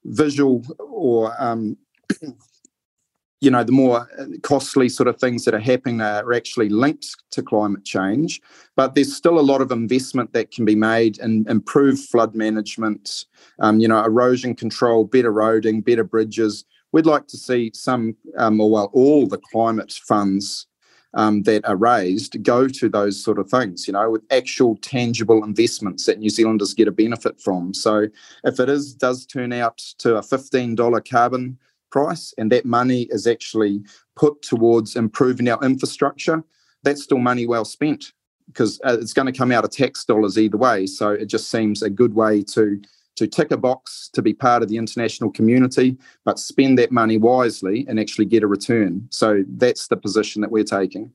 visual 0.03 0.61
or 0.79 1.33
um, 1.41 1.77
you 3.39 3.49
know 3.49 3.63
the 3.63 3.71
more 3.71 4.09
costly 4.41 4.89
sort 4.89 5.07
of 5.07 5.17
things 5.17 5.45
that 5.45 5.53
are 5.53 5.59
happening 5.59 6.01
are 6.01 6.33
actually 6.33 6.67
linked 6.67 7.15
to 7.29 7.43
climate 7.43 7.85
change 7.85 8.41
but 8.75 8.95
there's 8.95 9.15
still 9.15 9.39
a 9.39 9.41
lot 9.41 9.61
of 9.61 9.71
investment 9.71 10.33
that 10.33 10.49
can 10.49 10.65
be 10.65 10.75
made 10.75 11.19
in 11.19 11.45
improved 11.47 11.99
flood 12.09 12.33
management 12.33 13.25
um, 13.59 13.79
you 13.79 13.87
know 13.87 14.03
erosion 14.03 14.55
control 14.55 15.03
better 15.03 15.31
roading 15.31 15.85
better 15.85 16.03
bridges 16.03 16.65
we'd 16.91 17.05
like 17.05 17.27
to 17.27 17.37
see 17.37 17.71
some, 17.73 18.15
um, 18.37 18.59
or 18.59 18.69
well, 18.69 18.89
all 18.93 19.27
the 19.27 19.37
climate 19.37 19.91
funds 19.91 20.67
um, 21.13 21.43
that 21.43 21.65
are 21.67 21.75
raised 21.75 22.41
go 22.43 22.67
to 22.67 22.89
those 22.89 23.21
sort 23.21 23.39
of 23.39 23.49
things, 23.49 23.87
you 23.87 23.93
know, 23.93 24.11
with 24.11 24.23
actual 24.31 24.77
tangible 24.77 25.43
investments 25.43 26.05
that 26.05 26.19
New 26.19 26.29
Zealanders 26.29 26.73
get 26.73 26.87
a 26.87 26.91
benefit 26.91 27.41
from. 27.41 27.73
So 27.73 28.07
if 28.43 28.59
it 28.59 28.69
is 28.69 28.93
does 28.93 29.25
turn 29.25 29.53
out 29.53 29.77
to 29.99 30.17
a 30.17 30.21
$15 30.21 31.09
carbon 31.09 31.57
price 31.91 32.33
and 32.37 32.51
that 32.51 32.65
money 32.65 33.07
is 33.09 33.25
actually 33.25 33.81
put 34.15 34.41
towards 34.41 34.95
improving 34.95 35.49
our 35.49 35.63
infrastructure, 35.63 36.43
that's 36.83 37.03
still 37.03 37.19
money 37.19 37.47
well 37.47 37.65
spent 37.65 38.13
because 38.47 38.79
uh, 38.85 38.97
it's 38.99 39.13
going 39.13 39.25
to 39.25 39.37
come 39.37 39.51
out 39.51 39.65
of 39.65 39.71
tax 39.71 40.05
dollars 40.05 40.37
either 40.37 40.57
way. 40.57 40.85
So 40.85 41.09
it 41.09 41.25
just 41.25 41.49
seems 41.49 41.83
a 41.83 41.89
good 41.89 42.13
way 42.13 42.43
to 42.43 42.81
to 43.17 43.27
tick 43.27 43.51
a 43.51 43.57
box 43.57 44.09
to 44.13 44.21
be 44.21 44.33
part 44.33 44.63
of 44.63 44.69
the 44.69 44.77
international 44.77 45.29
community, 45.31 45.97
but 46.23 46.39
spend 46.39 46.77
that 46.77 46.91
money 46.91 47.17
wisely 47.17 47.85
and 47.87 47.99
actually 47.99 48.25
get 48.25 48.43
a 48.43 48.47
return. 48.47 49.07
So 49.09 49.43
that's 49.47 49.87
the 49.87 49.97
position 49.97 50.41
that 50.41 50.51
we're 50.51 50.63
taking. 50.63 51.11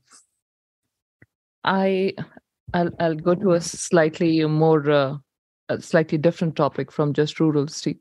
I, 1.65 2.15
I'll, 2.75 2.91
I'll 2.99 3.15
go 3.15 3.35
to 3.37 3.53
a 3.53 3.61
slightly 3.61 4.45
more, 4.47 4.91
uh, 4.91 5.17
a 5.69 5.81
slightly 5.81 6.19
different 6.19 6.57
topic 6.57 6.91
from 6.91 7.13
just 7.13 7.39
rural, 7.39 7.69
Steve. 7.69 8.01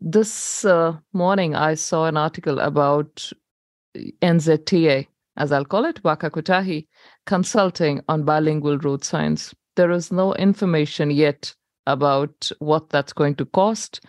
This 0.00 0.64
uh, 0.64 0.96
morning, 1.12 1.54
I 1.54 1.74
saw 1.74 2.06
an 2.06 2.16
article 2.16 2.58
about 2.60 3.30
NZTA, 4.22 5.06
as 5.36 5.52
I'll 5.52 5.66
call 5.66 5.84
it, 5.84 6.02
Waka 6.02 6.30
Kotahi, 6.30 6.86
consulting 7.26 8.00
on 8.08 8.24
bilingual 8.24 8.78
road 8.78 9.04
signs. 9.04 9.54
There 9.76 9.90
is 9.90 10.10
no 10.10 10.34
information 10.34 11.10
yet 11.10 11.54
about 11.86 12.50
what 12.58 12.90
that's 12.90 13.12
going 13.12 13.34
to 13.36 13.46
cost, 13.46 14.00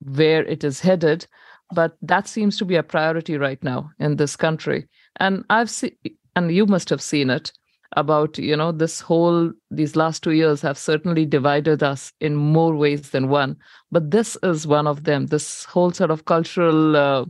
where 0.00 0.44
it 0.44 0.64
is 0.64 0.80
headed. 0.80 1.26
But 1.72 1.96
that 2.02 2.26
seems 2.26 2.56
to 2.58 2.64
be 2.64 2.76
a 2.76 2.82
priority 2.82 3.38
right 3.38 3.62
now 3.62 3.90
in 3.98 4.16
this 4.16 4.36
country. 4.36 4.88
And 5.16 5.44
I've 5.50 5.70
seen, 5.70 5.92
and 6.34 6.52
you 6.52 6.66
must 6.66 6.88
have 6.90 7.02
seen 7.02 7.30
it 7.30 7.52
about, 7.96 8.38
you 8.38 8.56
know, 8.56 8.72
this 8.72 9.00
whole, 9.00 9.52
these 9.70 9.96
last 9.96 10.22
two 10.22 10.32
years 10.32 10.62
have 10.62 10.78
certainly 10.78 11.26
divided 11.26 11.82
us 11.82 12.12
in 12.20 12.34
more 12.34 12.74
ways 12.74 13.10
than 13.10 13.28
one. 13.28 13.56
But 13.90 14.10
this 14.10 14.36
is 14.42 14.66
one 14.66 14.86
of 14.86 15.04
them, 15.04 15.26
this 15.26 15.64
whole 15.64 15.90
sort 15.92 16.10
of 16.10 16.24
cultural 16.24 16.96
uh, 16.96 17.24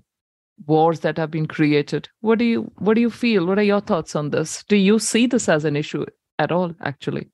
wars 0.66 1.00
that 1.00 1.16
have 1.16 1.30
been 1.30 1.46
created. 1.46 2.08
What 2.20 2.38
do 2.38 2.44
you, 2.44 2.70
what 2.78 2.94
do 2.94 3.00
you 3.00 3.10
feel? 3.10 3.46
What 3.46 3.58
are 3.58 3.62
your 3.62 3.80
thoughts 3.80 4.14
on 4.14 4.30
this? 4.30 4.64
Do 4.68 4.76
you 4.76 4.98
see 4.98 5.26
this 5.26 5.48
as 5.48 5.64
an 5.64 5.76
issue 5.76 6.04
at 6.38 6.52
all, 6.52 6.74
actually? 6.82 7.28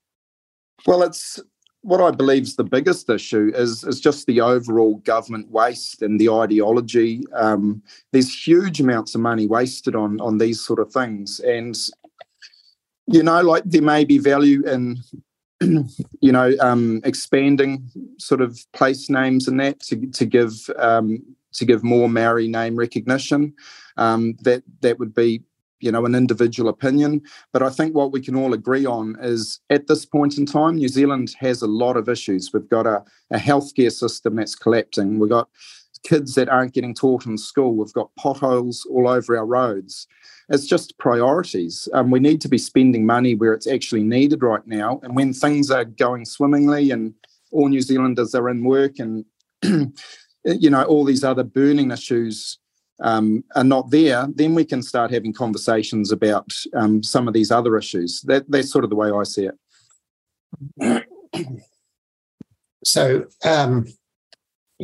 Well, 0.87 1.03
it's 1.03 1.41
what 1.87 2.01
I 2.01 2.11
believe 2.11 2.43
is 2.43 2.57
the 2.57 2.65
biggest 2.65 3.09
issue 3.09 3.53
is 3.55 3.85
is 3.85 4.01
just 4.01 4.27
the 4.27 4.41
overall 4.41 4.97
government 5.05 5.51
waste 5.53 6.03
and 6.03 6.21
the 6.21 6.29
ideology. 6.29 7.23
Um, 7.33 7.81
there's 8.13 8.47
huge 8.47 8.81
amounts 8.81 9.15
of 9.15 9.21
money 9.21 9.47
wasted 9.47 9.95
on 9.95 10.21
on 10.21 10.39
these 10.39 10.61
sort 10.61 10.81
of 10.81 10.93
things, 10.93 11.39
and 11.41 11.79
you 13.07 13.23
know, 13.23 13.41
like 13.41 13.63
there 13.65 13.83
may 13.83 14.05
be 14.05 14.19
value 14.19 14.67
in 14.69 14.99
you 16.21 16.33
know 16.33 16.53
um, 16.61 17.01
expanding 17.05 17.89
sort 18.19 18.41
of 18.41 18.59
place 18.73 19.09
names 19.09 19.47
and 19.47 19.61
that 19.61 19.79
to 19.81 20.07
to 20.09 20.27
give 20.27 20.69
um, 20.79 21.23
to 21.53 21.65
give 21.65 21.85
more 21.85 22.09
Maori 22.09 22.49
name 22.49 22.75
recognition. 22.75 23.55
Um, 23.97 24.35
that 24.43 24.65
that 24.81 24.99
would 24.99 25.15
be 25.15 25.43
you 25.81 25.93
know, 25.93 26.05
an 26.07 26.15
individual 26.15 26.69
opinion. 26.69 27.23
But 27.53 27.63
I 27.63 27.71
think 27.71 27.95
what 27.95 28.13
we 28.13 28.21
can 28.21 28.37
all 28.37 28.55
agree 28.55 28.87
on 28.87 29.17
is 29.21 29.61
at 29.71 29.87
this 29.87 30.05
point 30.05 30.39
in 30.39 30.47
time, 30.47 30.77
New 30.77 30.89
Zealand 30.89 31.35
has 31.39 31.63
a 31.63 31.67
lot 31.67 31.97
of 31.97 32.09
issues. 32.09 32.53
We've 32.53 32.69
got 32.69 32.87
a, 32.87 33.05
a 33.31 33.39
healthcare 33.39 33.93
system 33.93 34.37
that's 34.37 34.55
collapsing. 34.55 35.19
We've 35.19 35.31
got 35.31 35.49
kids 36.05 36.35
that 36.35 36.49
aren't 36.49 36.75
getting 36.75 36.95
taught 36.95 37.27
in 37.27 37.37
school. 37.37 37.75
We've 37.75 37.93
got 37.93 38.15
potholes 38.17 38.87
all 38.91 39.09
over 39.09 39.37
our 39.37 39.47
roads. 39.47 40.07
It's 40.49 40.67
just 40.67 40.97
priorities. 40.99 41.89
Um, 41.93 42.11
we 42.11 42.21
need 42.21 42.41
to 42.43 42.49
be 42.49 42.59
spending 42.59 43.05
money 43.05 43.35
where 43.35 43.53
it's 43.53 43.67
actually 43.67 44.05
needed 44.05 44.43
right 44.43 44.65
now. 44.67 45.01
And 45.03 45.17
when 45.17 45.33
things 45.33 45.71
are 45.71 45.85
going 45.85 46.25
swimmingly 46.25 46.93
and 46.93 47.15
all 47.51 47.69
New 47.69 47.81
Zealanders 47.81 48.35
are 48.35 48.49
in 48.49 48.65
work 48.65 48.99
and 48.99 49.25
you 50.45 50.71
know 50.71 50.85
all 50.85 51.05
these 51.05 51.25
other 51.25 51.43
burning 51.43 51.91
issues 51.91 52.59
um, 53.01 53.45
are 53.55 53.65
not 53.65 53.91
there, 53.91 54.27
then 54.35 54.55
we 54.55 54.65
can 54.65 54.83
start 54.83 55.11
having 55.11 55.33
conversations 55.33 56.13
about 56.13 56.53
um, 56.75 57.03
some 57.03 57.29
of 57.29 57.35
these 57.35 57.51
other 57.51 57.77
issues. 57.77 58.23
That, 58.23 58.51
that's 58.51 58.71
sort 58.71 58.85
of 58.85 58.91
the 58.91 58.97
way 58.97 59.11
I 59.11 59.23
see 59.25 59.49
it. 60.81 61.07
So, 62.87 63.27
um, 63.45 63.87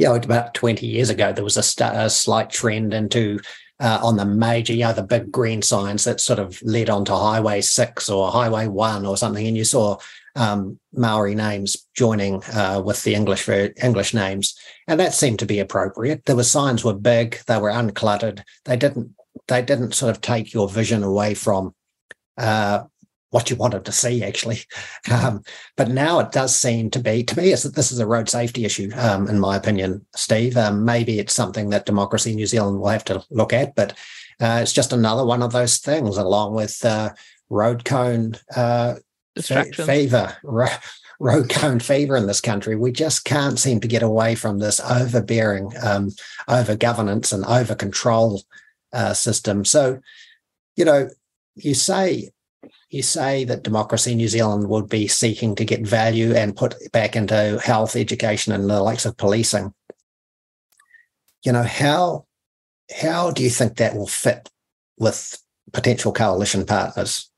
know, 0.09 0.17
about 0.17 0.55
20 0.55 0.85
years 0.85 1.09
ago, 1.09 1.33
there 1.33 1.45
was 1.45 1.57
a, 1.57 1.63
st- 1.63 1.95
a 1.95 2.11
slight 2.11 2.51
trend 2.51 2.93
into 2.93 3.39
uh, 3.79 4.01
on 4.03 4.17
the 4.17 4.25
major, 4.25 4.73
you 4.73 4.83
know, 4.83 4.93
the 4.93 5.05
big 5.05 5.31
green 5.31 5.63
signs 5.63 6.03
that 6.03 6.21
sort 6.21 6.41
of 6.41 6.61
led 6.63 6.91
onto 6.91 7.13
Highway 7.13 7.61
6 7.61 8.09
or 8.09 8.33
Highway 8.33 8.67
1 8.67 9.07
or 9.07 9.17
something. 9.17 9.47
And 9.47 9.57
you 9.57 9.65
saw 9.65 9.99
um, 10.35 10.79
Maori 10.93 11.35
names 11.35 11.77
joining 11.95 12.43
uh, 12.55 12.83
with 12.85 13.03
the 13.03 13.15
English 13.15 13.49
English 13.49 14.15
names, 14.15 14.57
and 14.89 14.99
that 15.01 15.15
seemed 15.15 15.39
to 15.41 15.47
be 15.47 15.59
appropriate. 15.59 16.23
Were 16.29 16.43
signs 16.43 16.85
were 16.85 16.95
big, 16.95 17.39
they 17.47 17.59
were 17.59 17.71
uncluttered. 17.71 18.43
They 18.65 18.77
didn't 18.77 19.15
they 19.49 19.63
didn't 19.63 19.95
sort 19.95 20.11
of 20.11 20.21
take 20.21 20.53
your 20.53 20.69
vision 20.69 21.03
away 21.03 21.35
from 21.35 21.75
uh, 22.39 22.85
what 23.33 23.49
you 23.51 23.57
wanted 23.57 23.85
to 23.87 23.93
see, 23.93 24.23
actually. 24.23 24.61
Um, 25.11 25.43
but 25.77 25.89
now 25.89 26.21
it 26.21 26.31
does 26.31 26.55
seem 26.55 26.89
to 26.91 27.01
be, 27.01 27.25
to 27.25 27.37
me, 27.37 27.51
is 27.51 27.65
that 27.65 27.75
this 27.75 27.91
is 27.91 27.99
a 27.99 28.07
road 28.07 28.29
safety 28.29 28.65
issue, 28.65 28.91
um, 28.95 29.27
in 29.29 29.41
my 29.41 29.57
opinion, 29.57 30.07
Steve. 30.15 30.57
Um, 30.57 30.85
maybe 30.85 31.19
it's 31.19 31.35
something 31.35 31.71
that 31.71 31.87
Democracy 31.87 32.35
New 32.35 32.47
Zealand 32.47 32.79
will 32.79 32.89
have 32.89 33.05
to 33.07 33.25
look 33.29 33.53
at, 33.53 33.75
but 33.75 33.99
uh, 34.41 34.61
it's 34.63 34.73
just 34.73 34.93
another 34.93 35.25
one 35.25 35.43
of 35.43 35.51
those 35.51 35.79
things, 35.79 36.17
along 36.17 36.55
with 36.55 36.85
uh, 36.85 37.11
road 37.51 37.85
cone 37.85 38.37
uh, 38.55 38.95
fever, 39.41 40.37
road 41.21 41.49
cone 41.49 41.81
fever 41.81 42.17
in 42.17 42.27
this 42.27 42.41
country. 42.41 42.77
We 42.77 42.93
just 42.93 43.25
can't 43.25 43.59
seem 43.59 43.81
to 43.81 43.89
get 43.89 44.03
away 44.03 44.35
from 44.35 44.59
this 44.59 44.81
overbearing, 44.81 45.73
um, 45.83 46.11
over 46.49 46.77
governance 46.77 47.33
and 47.33 47.45
over 47.45 47.75
control 47.75 48.43
uh, 48.93 49.15
system. 49.15 49.65
So, 49.65 50.01
you 50.77 50.85
know, 50.85 51.09
you 51.55 51.75
say 51.75 52.31
you 52.91 53.03
say 53.03 53.45
that 53.45 53.63
Democracy 53.63 54.13
in 54.13 54.19
New 54.19 54.29
Zealand 54.29 54.69
would 54.69 54.89
be 54.89 55.09
seeking 55.09 55.55
to 55.55 55.65
get 55.65 55.87
value 55.87 56.35
and 56.35 56.55
put 56.55 56.75
back 56.93 57.17
into 57.17 57.59
health, 57.65 57.97
education, 57.97 58.53
and 58.53 58.69
the 58.69 58.83
likes 58.83 59.07
of 59.07 59.17
policing. 59.17 59.73
You 61.43 61.53
know 61.53 61.63
how 61.63 62.27
how 63.01 63.31
do 63.31 63.43
you 63.43 63.51
think 63.51 63.77
that 63.77 63.97
will 63.97 64.07
fit 64.07 64.51
with 64.99 65.43
potential 65.73 66.13
coalition 66.13 66.67
partners 66.67 67.31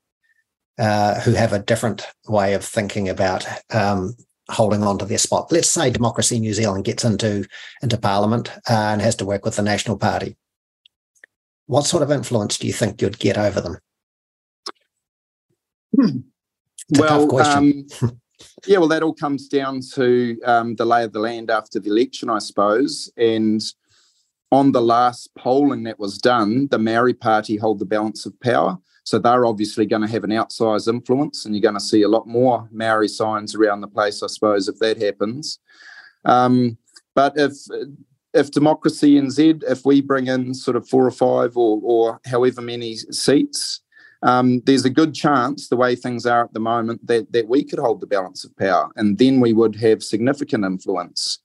uh, 0.77 1.19
who 1.21 1.33
have 1.33 1.53
a 1.53 1.59
different 1.59 2.05
way 2.27 2.53
of 2.53 2.63
thinking 2.63 3.09
about 3.09 3.45
um, 3.71 4.15
holding 4.49 4.83
on 4.83 4.97
to 4.99 5.05
their 5.05 5.17
spot? 5.17 5.51
Let's 5.51 5.69
say 5.69 5.89
Democracy 5.89 6.39
New 6.39 6.53
Zealand 6.53 6.85
gets 6.85 7.03
into 7.03 7.47
into 7.81 7.97
Parliament 7.97 8.49
uh, 8.69 8.73
and 8.91 9.01
has 9.01 9.15
to 9.17 9.25
work 9.25 9.45
with 9.45 9.55
the 9.55 9.61
National 9.61 9.97
Party. 9.97 10.35
What 11.67 11.85
sort 11.85 12.03
of 12.03 12.11
influence 12.11 12.57
do 12.57 12.67
you 12.67 12.73
think 12.73 13.01
you'd 13.01 13.19
get 13.19 13.37
over 13.37 13.61
them? 13.61 13.77
well, 16.89 17.39
um, 17.39 17.87
yeah, 18.67 18.77
well, 18.77 18.87
that 18.87 19.03
all 19.03 19.13
comes 19.13 19.47
down 19.47 19.81
to 19.93 20.39
um, 20.45 20.75
the 20.75 20.85
lay 20.85 21.03
of 21.03 21.13
the 21.13 21.19
land 21.19 21.49
after 21.49 21.79
the 21.79 21.89
election, 21.89 22.29
I 22.29 22.39
suppose. 22.39 23.11
And 23.17 23.61
on 24.51 24.71
the 24.71 24.81
last 24.81 25.33
polling 25.35 25.83
that 25.83 25.99
was 25.99 26.17
done, 26.17 26.67
the 26.67 26.79
Maori 26.79 27.13
Party 27.13 27.57
hold 27.57 27.79
the 27.79 27.85
balance 27.85 28.25
of 28.25 28.39
power. 28.39 28.77
So 29.05 29.19
they're 29.19 29.45
obviously 29.45 29.85
going 29.85 30.01
to 30.01 30.07
have 30.07 30.23
an 30.23 30.31
outsized 30.31 30.87
influence, 30.87 31.45
and 31.45 31.55
you're 31.55 31.61
going 31.61 31.75
to 31.75 31.79
see 31.79 32.01
a 32.01 32.09
lot 32.09 32.27
more 32.27 32.67
Maori 32.71 33.07
signs 33.07 33.55
around 33.55 33.81
the 33.81 33.87
place, 33.87 34.21
I 34.21 34.27
suppose, 34.27 34.67
if 34.67 34.79
that 34.79 35.01
happens. 35.01 35.59
Um, 36.25 36.77
but 37.13 37.33
if 37.37 37.53
if 38.35 38.51
Democracy 38.51 39.13
NZ, 39.13 39.63
if 39.63 39.85
we 39.85 40.01
bring 40.01 40.27
in 40.27 40.53
sort 40.53 40.75
of 40.75 40.87
four 40.89 41.05
or 41.05 41.11
five 41.11 41.55
or, 41.55 41.79
or 41.81 42.19
however 42.25 42.61
many 42.61 42.97
seats, 42.97 43.79
um, 44.23 44.61
there's 44.65 44.83
a 44.83 44.89
good 44.89 45.13
chance, 45.13 45.69
the 45.69 45.77
way 45.77 45.95
things 45.95 46.25
are 46.25 46.43
at 46.43 46.53
the 46.53 46.59
moment, 46.59 47.05
that, 47.07 47.31
that 47.31 47.47
we 47.47 47.63
could 47.63 47.79
hold 47.79 48.01
the 48.01 48.07
balance 48.07 48.43
of 48.43 48.55
power 48.57 48.89
and 48.97 49.17
then 49.17 49.39
we 49.39 49.53
would 49.53 49.75
have 49.77 50.03
significant 50.03 50.65
influence. 50.65 51.39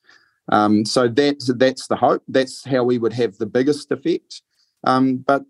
Um, 0.51 0.85
so 0.85 1.07
that's, 1.07 1.53
that's 1.55 1.87
the 1.87 1.95
hope. 1.95 2.25
That's 2.27 2.65
how 2.65 2.83
we 2.83 2.99
would 2.99 3.13
have 3.13 3.39
the 3.39 3.47
biggest 3.47 3.93
effect. 3.93 4.43
Um, 4.83 5.19
but 5.19 5.45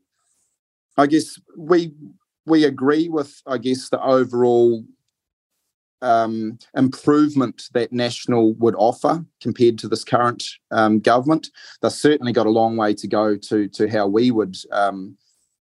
I 1.00 1.06
guess 1.06 1.40
we 1.56 1.92
we 2.46 2.64
agree 2.64 3.08
with, 3.08 3.42
I 3.46 3.58
guess, 3.58 3.88
the 3.88 4.02
overall 4.02 4.84
um, 6.02 6.58
improvement 6.76 7.64
that 7.74 7.92
National 7.92 8.54
would 8.54 8.74
offer 8.76 9.24
compared 9.40 9.78
to 9.78 9.88
this 9.88 10.04
current 10.04 10.44
um, 10.70 11.00
government. 11.00 11.50
They've 11.80 11.92
certainly 11.92 12.32
got 12.32 12.46
a 12.46 12.50
long 12.50 12.76
way 12.76 12.94
to 12.94 13.08
go 13.08 13.36
to 13.36 13.68
to 13.68 13.88
how 13.88 14.06
we 14.06 14.30
would 14.30 14.56
um, 14.72 15.16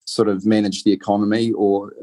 sort 0.10 0.28
of 0.28 0.46
manage 0.46 0.84
the 0.84 0.92
economy 0.92 1.52
or 1.54 1.94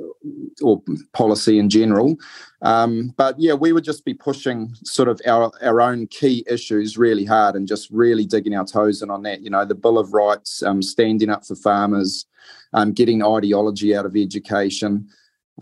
or 0.63 0.83
policy 1.13 1.59
in 1.59 1.69
general. 1.69 2.17
Um, 2.63 3.15
but 3.17 3.39
yeah, 3.39 3.55
we 3.55 3.73
would 3.73 3.85
just 3.85 4.05
be 4.05 4.15
pushing 4.15 4.75
sort 4.85 5.09
of 5.09 5.21
our 5.27 5.51
our 5.63 5.81
own 5.81 6.07
key 6.07 6.45
issues 6.49 6.97
really 6.97 7.25
hard 7.25 7.57
and 7.57 7.69
just 7.69 7.91
really 7.91 8.25
digging 8.25 8.55
our 8.55 8.65
toes 8.65 9.03
in 9.03 9.11
on 9.11 9.23
that. 9.23 9.43
You 9.43 9.51
know, 9.51 9.65
the 9.65 9.75
Bill 9.75 9.99
of 9.99 10.13
Rights, 10.13 10.63
um, 10.63 10.83
standing 10.83 11.31
up 11.31 11.47
for 11.47 11.57
farmers, 11.57 12.27
um, 12.73 12.93
getting 12.93 13.25
ideology 13.25 13.95
out 13.95 14.07
of 14.07 14.17
education. 14.17 15.09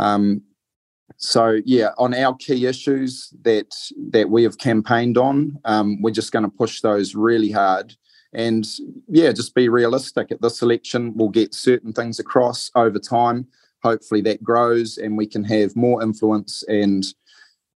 Um, 0.00 0.42
so 1.16 1.60
yeah, 1.64 1.90
on 1.98 2.14
our 2.14 2.34
key 2.36 2.66
issues 2.66 3.32
that 3.42 3.74
that 4.10 4.30
we 4.30 4.42
have 4.42 4.58
campaigned 4.58 5.18
on, 5.18 5.58
um, 5.64 6.00
we're 6.02 6.10
just 6.10 6.32
going 6.32 6.44
to 6.44 6.50
push 6.50 6.80
those 6.80 7.14
really 7.14 7.50
hard 7.50 7.94
and 8.34 8.66
yeah, 9.08 9.32
just 9.32 9.54
be 9.54 9.68
realistic. 9.68 10.32
At 10.32 10.42
this 10.42 10.62
election, 10.62 11.12
we'll 11.16 11.28
get 11.28 11.54
certain 11.54 11.92
things 11.92 12.18
across 12.18 12.70
over 12.74 12.98
time. 12.98 13.46
Hopefully, 13.82 14.20
that 14.22 14.42
grows, 14.42 14.98
and 14.98 15.16
we 15.16 15.26
can 15.26 15.44
have 15.44 15.76
more 15.76 16.02
influence 16.02 16.64
and 16.68 17.04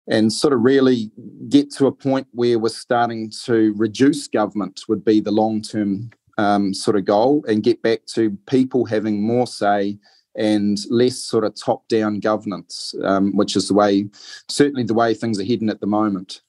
and 0.10 0.32
sort 0.32 0.54
of 0.54 0.62
really 0.62 1.12
get 1.50 1.70
to 1.70 1.86
a 1.88 1.92
point 1.92 2.28
where 2.32 2.58
we're 2.58 2.70
starting 2.70 3.30
to 3.44 3.74
reduce 3.76 4.28
government 4.30 4.84
would 4.88 5.04
be 5.04 5.20
the 5.20 5.32
long 5.32 5.62
term 5.62 6.10
um, 6.38 6.74
sort 6.74 6.96
of 6.98 7.06
goal, 7.06 7.44
and 7.48 7.64
get 7.64 7.82
back 7.82 8.06
to 8.14 8.32
people 8.48 8.86
having 8.86 9.22
more 9.22 9.48
say 9.48 9.98
and 10.36 10.78
less 10.90 11.18
sort 11.18 11.44
of 11.44 11.56
top 11.56 11.88
down 11.88 12.20
governance, 12.20 12.94
um, 13.04 13.36
which 13.36 13.56
is 13.56 13.68
the 13.68 13.74
way 13.74 14.08
certainly 14.48 14.84
the 14.84 14.94
way 14.94 15.14
things 15.14 15.40
are 15.40 15.46
heading 15.46 15.70
at 15.70 15.82
the 15.82 15.88
moment. 15.88 16.42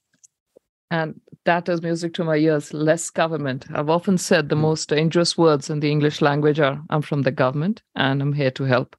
And 0.91 1.21
that 1.45 1.69
is 1.69 1.83
music 1.83 2.15
to 2.15 2.25
my 2.25 2.37
ears. 2.37 2.73
Less 2.73 3.11
government. 3.11 3.67
I've 3.75 3.91
often 3.91 4.19
said 4.19 4.49
the 4.49 4.55
hmm. 4.55 4.63
most 4.63 4.89
dangerous 4.89 5.37
words 5.37 5.71
in 5.71 5.81
the 5.81 5.91
English 5.91 6.21
language 6.21 6.61
are 6.61 6.81
I'm 6.91 7.03
from 7.03 7.23
the 7.23 7.31
government 7.31 7.83
and 7.95 8.23
I'm 8.23 8.33
here 8.33 8.51
to 8.53 8.65
help. 8.65 8.97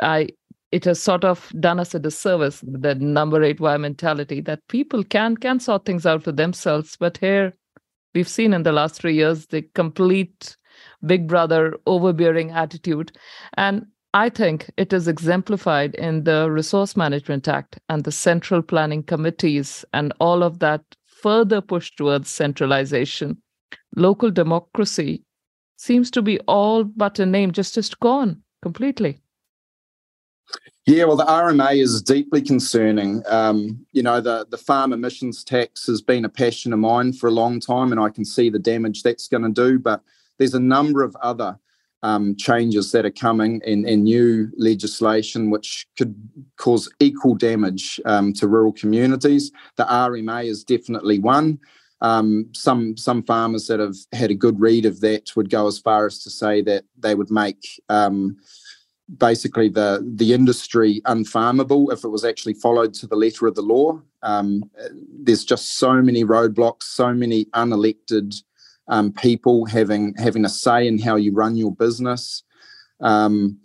I 0.00 0.28
it 0.70 0.86
has 0.86 1.02
sort 1.02 1.22
of 1.22 1.52
done 1.60 1.78
us 1.78 1.94
a 1.94 1.98
disservice, 1.98 2.64
the 2.66 2.94
number 2.94 3.42
eight 3.42 3.60
wire 3.60 3.78
mentality 3.78 4.40
that 4.40 4.66
people 4.68 5.04
can 5.04 5.36
can 5.36 5.60
sort 5.60 5.84
things 5.84 6.06
out 6.06 6.22
for 6.22 6.32
themselves. 6.32 6.96
But 6.96 7.18
here 7.18 7.52
we've 8.14 8.28
seen 8.28 8.54
in 8.54 8.62
the 8.62 8.72
last 8.72 8.94
three 8.94 9.14
years 9.14 9.46
the 9.46 9.62
complete 9.74 10.56
big 11.04 11.28
brother 11.28 11.76
overbearing 11.86 12.50
attitude. 12.50 13.12
And 13.54 13.86
I 14.14 14.28
think 14.28 14.70
it 14.76 14.92
is 14.92 15.08
exemplified 15.08 15.94
in 15.94 16.24
the 16.24 16.50
Resource 16.50 16.96
Management 16.96 17.48
Act 17.48 17.78
and 17.88 18.04
the 18.04 18.12
central 18.12 18.62
planning 18.62 19.02
committees 19.02 19.84
and 19.92 20.12
all 20.20 20.42
of 20.42 20.58
that 20.58 20.82
further 21.22 21.60
push 21.60 21.92
towards 21.94 22.28
centralization. 22.28 23.40
Local 23.96 24.30
democracy 24.30 25.22
seems 25.76 26.10
to 26.10 26.22
be 26.22 26.38
all 26.40 26.84
but 26.84 27.18
a 27.18 27.26
name, 27.26 27.52
just 27.52 27.74
just 27.74 27.98
gone 28.00 28.42
completely. 28.62 29.20
Yeah, 30.86 31.04
well, 31.04 31.16
the 31.16 31.24
RMA 31.24 31.80
is 31.80 32.02
deeply 32.02 32.42
concerning. 32.42 33.22
Um, 33.28 33.86
you 33.92 34.02
know, 34.02 34.20
the, 34.20 34.46
the 34.50 34.58
farm 34.58 34.92
emissions 34.92 35.44
tax 35.44 35.86
has 35.86 36.02
been 36.02 36.24
a 36.24 36.28
passion 36.28 36.72
of 36.72 36.80
mine 36.80 37.12
for 37.12 37.28
a 37.28 37.32
long 37.32 37.60
time, 37.60 37.92
and 37.92 38.00
I 38.00 38.08
can 38.08 38.24
see 38.24 38.50
the 38.50 38.58
damage 38.58 39.02
that's 39.02 39.28
going 39.28 39.44
to 39.44 39.48
do. 39.48 39.78
But 39.78 40.02
there's 40.38 40.54
a 40.54 40.60
number 40.60 41.02
of 41.02 41.16
other 41.22 41.56
um, 42.02 42.36
changes 42.36 42.92
that 42.92 43.06
are 43.06 43.10
coming 43.10 43.60
and, 43.64 43.86
and, 43.86 44.04
new 44.04 44.50
legislation 44.56 45.50
which 45.50 45.86
could 45.96 46.14
cause 46.56 46.90
equal 46.98 47.34
damage 47.34 48.00
um, 48.04 48.32
to 48.32 48.48
rural 48.48 48.72
communities. 48.72 49.52
The 49.76 49.84
RMA 49.84 50.44
is 50.46 50.64
definitely 50.64 51.18
one. 51.20 51.60
Um, 52.00 52.48
some 52.52 52.96
some 52.96 53.22
farmers 53.22 53.68
that 53.68 53.78
have 53.78 53.94
had 54.12 54.32
a 54.32 54.34
good 54.34 54.60
read 54.60 54.86
of 54.86 55.00
that 55.00 55.30
would 55.36 55.50
go 55.50 55.68
as 55.68 55.78
far 55.78 56.04
as 56.06 56.20
to 56.24 56.30
say 56.30 56.60
that 56.62 56.84
they 56.98 57.14
would 57.14 57.30
make 57.30 57.80
um, 57.88 58.36
basically 59.18 59.68
the 59.68 60.04
the 60.16 60.32
industry 60.32 61.00
unfarmable 61.04 61.92
if 61.92 62.02
it 62.02 62.08
was 62.08 62.24
actually 62.24 62.54
followed 62.54 62.92
to 62.94 63.06
the 63.06 63.14
letter 63.14 63.46
of 63.46 63.54
the 63.54 63.62
law. 63.62 64.00
Um, 64.24 64.64
there's 65.08 65.44
just 65.44 65.78
so 65.78 66.02
many 66.02 66.24
roadblocks, 66.24 66.84
so 66.84 67.14
many 67.14 67.44
unelected 67.46 68.42
um, 68.88 69.12
people 69.12 69.64
having 69.66 70.14
having 70.16 70.44
a 70.44 70.48
say 70.48 70.86
in 70.86 70.98
how 70.98 71.16
you 71.16 71.32
run 71.32 71.56
your 71.56 71.72
business. 71.72 72.42
Um, 73.00 73.58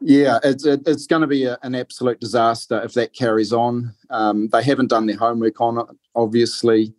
yeah, 0.00 0.38
it's 0.42 0.64
it, 0.64 0.82
it's 0.86 1.06
going 1.06 1.22
to 1.22 1.28
be 1.28 1.44
a, 1.44 1.58
an 1.62 1.74
absolute 1.74 2.20
disaster 2.20 2.80
if 2.82 2.94
that 2.94 3.12
carries 3.12 3.52
on. 3.52 3.94
Um, 4.10 4.48
they 4.48 4.62
haven't 4.62 4.88
done 4.88 5.06
their 5.06 5.16
homework 5.16 5.60
on 5.60 5.78
it, 5.78 5.86
obviously. 6.14 6.94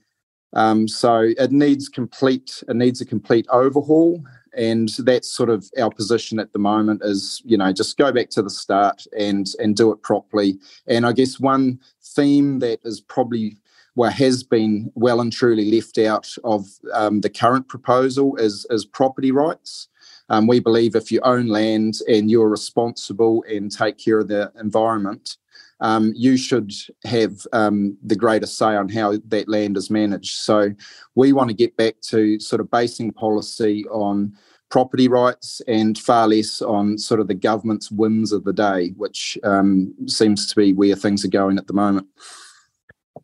Um, 0.53 0.87
so 0.87 1.31
it 1.37 1.51
needs 1.51 1.89
complete 1.89 2.63
it 2.67 2.75
needs 2.75 3.01
a 3.01 3.05
complete 3.05 3.47
overhaul, 3.49 4.23
and 4.55 4.89
that's 4.99 5.31
sort 5.31 5.49
of 5.49 5.69
our 5.79 5.89
position 5.89 6.39
at 6.39 6.53
the 6.53 6.59
moment. 6.59 7.01
Is 7.03 7.41
you 7.45 7.57
know 7.57 7.71
just 7.71 7.97
go 7.97 8.11
back 8.11 8.29
to 8.31 8.41
the 8.41 8.49
start 8.49 9.05
and 9.17 9.47
and 9.59 9.75
do 9.75 9.91
it 9.91 10.01
properly. 10.03 10.59
And 10.87 11.05
I 11.05 11.13
guess 11.13 11.39
one 11.39 11.79
theme 12.03 12.59
that 12.59 12.79
is 12.83 13.01
probably 13.01 13.57
well 13.95 14.11
has 14.11 14.43
been 14.43 14.91
well 14.95 15.21
and 15.21 15.31
truly 15.31 15.71
left 15.71 15.97
out 15.97 16.27
of 16.43 16.65
um, 16.93 17.21
the 17.21 17.29
current 17.29 17.67
proposal 17.67 18.35
is 18.37 18.65
is 18.69 18.85
property 18.85 19.31
rights. 19.31 19.87
Um, 20.29 20.47
we 20.47 20.59
believe 20.61 20.95
if 20.95 21.11
you 21.11 21.19
own 21.23 21.47
land 21.47 21.95
and 22.07 22.31
you're 22.31 22.49
responsible 22.49 23.43
and 23.49 23.69
take 23.69 23.97
care 23.97 24.19
of 24.19 24.29
the 24.29 24.51
environment, 24.57 25.35
um, 25.81 26.13
you 26.15 26.37
should 26.37 26.71
have 27.03 27.33
um, 27.51 27.97
the 28.01 28.15
greatest 28.15 28.57
say 28.57 28.75
on 28.75 28.87
how 28.87 29.17
that 29.25 29.49
land 29.49 29.75
is 29.75 29.89
managed. 29.89 30.35
So 30.35 30.71
we 31.15 31.33
want 31.33 31.49
to 31.49 31.55
get 31.55 31.75
back 31.75 31.95
to 32.03 32.39
sort 32.39 32.61
of 32.61 32.71
basing 32.71 33.11
policy 33.11 33.85
on 33.87 34.33
property 34.69 35.09
rights 35.09 35.61
and 35.67 35.97
far 35.97 36.27
less 36.29 36.61
on 36.61 36.97
sort 36.97 37.19
of 37.19 37.27
the 37.27 37.33
government's 37.33 37.91
whims 37.91 38.31
of 38.31 38.45
the 38.45 38.53
day, 38.53 38.93
which 38.95 39.37
um, 39.43 39.93
seems 40.07 40.47
to 40.47 40.55
be 40.55 40.71
where 40.71 40.95
things 40.95 41.25
are 41.25 41.29
going 41.29 41.57
at 41.57 41.67
the 41.67 41.73
moment. 41.73 42.07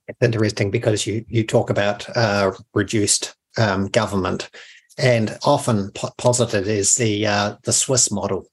It's 0.08 0.22
interesting 0.22 0.72
because 0.72 1.06
you 1.08 1.26
you 1.28 1.44
talk 1.44 1.70
about 1.70 2.08
uh, 2.16 2.52
reduced 2.74 3.36
um, 3.58 3.88
government, 3.88 4.50
and 4.98 5.38
often 5.46 5.92
po- 5.92 6.12
posited 6.18 6.68
is 6.68 6.96
the 6.96 7.26
uh, 7.28 7.56
the 7.64 7.74
Swiss 7.74 8.12
model 8.12 8.46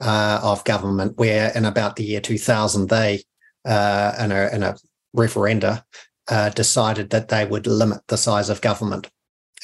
uh, 0.00 0.40
of 0.42 0.64
government, 0.64 1.16
where 1.18 1.52
in 1.54 1.64
about 1.64 1.96
the 1.96 2.04
year 2.04 2.20
2000 2.20 2.88
they 2.88 3.22
uh, 3.64 4.12
in 4.20 4.32
a 4.32 4.54
in 4.54 4.62
a 4.62 4.76
referenda 5.16 5.82
uh, 6.28 6.50
decided 6.50 7.10
that 7.10 7.28
they 7.28 7.44
would 7.44 7.66
limit 7.66 8.00
the 8.08 8.18
size 8.18 8.50
of 8.50 8.60
government, 8.60 9.10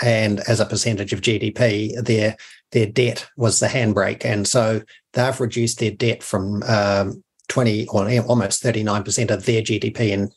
and 0.02 0.40
as 0.40 0.60
a 0.60 0.66
percentage 0.66 1.12
of 1.12 1.20
GDP, 1.20 2.02
their 2.04 2.36
their 2.72 2.86
debt 2.86 3.26
was 3.36 3.60
the 3.60 3.66
handbrake, 3.66 4.24
and 4.24 4.48
so 4.48 4.82
they've 5.12 5.40
reduced 5.40 5.78
their 5.78 5.90
debt 5.90 6.22
from 6.22 6.62
um, 6.62 7.22
20 7.48 7.88
or 7.88 8.10
almost 8.22 8.62
39 8.62 9.04
percent 9.04 9.30
of 9.30 9.44
their 9.44 9.60
GDP 9.60 10.10
in 10.10 10.30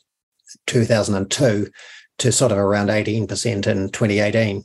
2002 0.66 1.68
to 2.18 2.32
sort 2.32 2.52
of 2.52 2.58
around 2.58 2.88
18% 2.88 3.66
in 3.66 3.90
2018. 3.90 4.64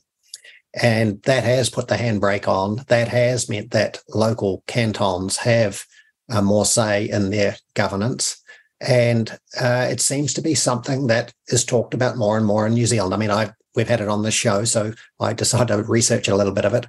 And 0.82 1.22
that 1.24 1.44
has 1.44 1.70
put 1.70 1.90
the 1.90 1.96
handbrake 1.96 2.48
on. 2.48 2.86
That 2.88 3.10
has 3.10 3.50
meant 3.50 3.72
that 3.72 4.00
local 4.10 4.64
cantons 4.68 5.38
have 5.38 5.84
uh, 6.32 6.42
more 6.42 6.66
say 6.66 7.10
in 7.10 7.30
their 7.30 7.58
governance. 7.74 8.42
And 8.80 9.30
uh, 9.60 9.88
it 9.92 10.00
seems 10.00 10.34
to 10.34 10.42
be 10.42 10.56
something 10.56 11.08
that 11.08 11.34
is 11.50 11.66
talked 11.66 11.94
about 11.94 12.18
more 12.18 12.38
and 12.38 12.46
more 12.46 12.66
in 12.66 12.74
New 12.74 12.86
Zealand. 12.86 13.14
I 13.14 13.18
mean, 13.18 13.32
I 13.32 13.52
we've 13.76 13.88
had 13.88 14.02
it 14.02 14.08
on 14.08 14.24
the 14.24 14.32
show, 14.32 14.64
so 14.64 14.94
I 15.20 15.34
decided 15.34 15.68
to 15.68 15.84
research 15.84 16.28
a 16.28 16.36
little 16.36 16.54
bit 16.54 16.66
of 16.66 16.74
it. 16.74 16.88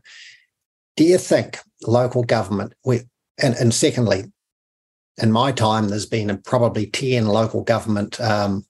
Do 0.96 1.04
you 1.04 1.18
think 1.18 1.58
local 1.86 2.22
government, 2.22 2.74
we, 2.84 3.02
and, 3.42 3.54
and 3.54 3.72
secondly, 3.72 4.24
in 5.18 5.32
my 5.32 5.52
time, 5.52 5.88
there's 5.88 6.06
been 6.06 6.40
probably 6.44 6.86
10 6.86 7.26
local 7.26 7.62
government 7.62 8.20
um, 8.20 8.64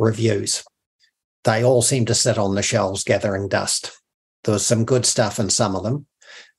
reviews. 0.00 0.64
They 1.44 1.64
all 1.64 1.82
seem 1.82 2.06
to 2.06 2.14
sit 2.14 2.38
on 2.38 2.54
the 2.54 2.62
shelves 2.62 3.04
gathering 3.04 3.48
dust. 3.48 3.92
There 4.44 4.52
was 4.52 4.66
some 4.66 4.84
good 4.84 5.06
stuff 5.06 5.38
in 5.38 5.50
some 5.50 5.76
of 5.76 5.82
them. 5.82 6.06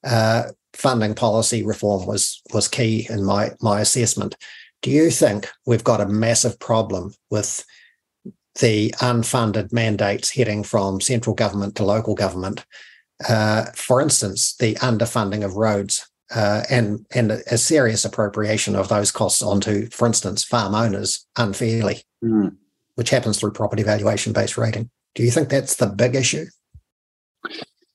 Uh, 0.04 0.44
funding 0.74 1.14
policy 1.14 1.64
reform 1.64 2.08
was 2.08 2.42
was 2.54 2.68
key 2.68 3.08
in 3.10 3.24
my 3.24 3.52
my 3.62 3.82
assessment. 3.82 4.36
Do 4.82 4.90
you 4.90 5.12
think 5.12 5.50
we've 5.66 5.84
got 5.84 6.02
a 6.02 6.08
massive 6.08 6.60
problem 6.60 7.14
with 7.30 7.64
the 8.60 8.92
unfunded 9.00 9.72
mandates 9.72 10.32
heading 10.32 10.64
from 10.64 11.02
central 11.02 11.36
government 11.36 11.76
to 11.76 11.84
local 11.84 12.16
government? 12.16 12.66
Uh, 13.28 13.66
for 13.76 14.02
instance, 14.02 14.56
the 14.56 14.74
underfunding 14.76 15.46
of 15.46 15.56
roads 15.56 16.10
uh, 16.34 16.64
and 16.70 17.06
and 17.14 17.32
a 17.32 17.58
serious 17.58 18.06
appropriation 18.06 18.76
of 18.76 18.88
those 18.88 19.12
costs 19.12 19.42
onto, 19.42 19.88
for 19.90 20.08
instance, 20.08 20.44
farm 20.44 20.74
owners 20.74 21.28
unfairly, 21.38 22.04
mm. 22.24 22.56
Which 22.96 23.10
happens 23.10 23.40
through 23.40 23.52
property 23.52 23.84
valuation 23.84 24.34
based 24.34 24.58
rating. 24.58 24.90
Do 25.16 25.24
you 25.24 25.32
think 25.32 25.50
that's 25.50 25.76
the 25.76 25.88
big 25.88 26.16
issue? 26.16 26.46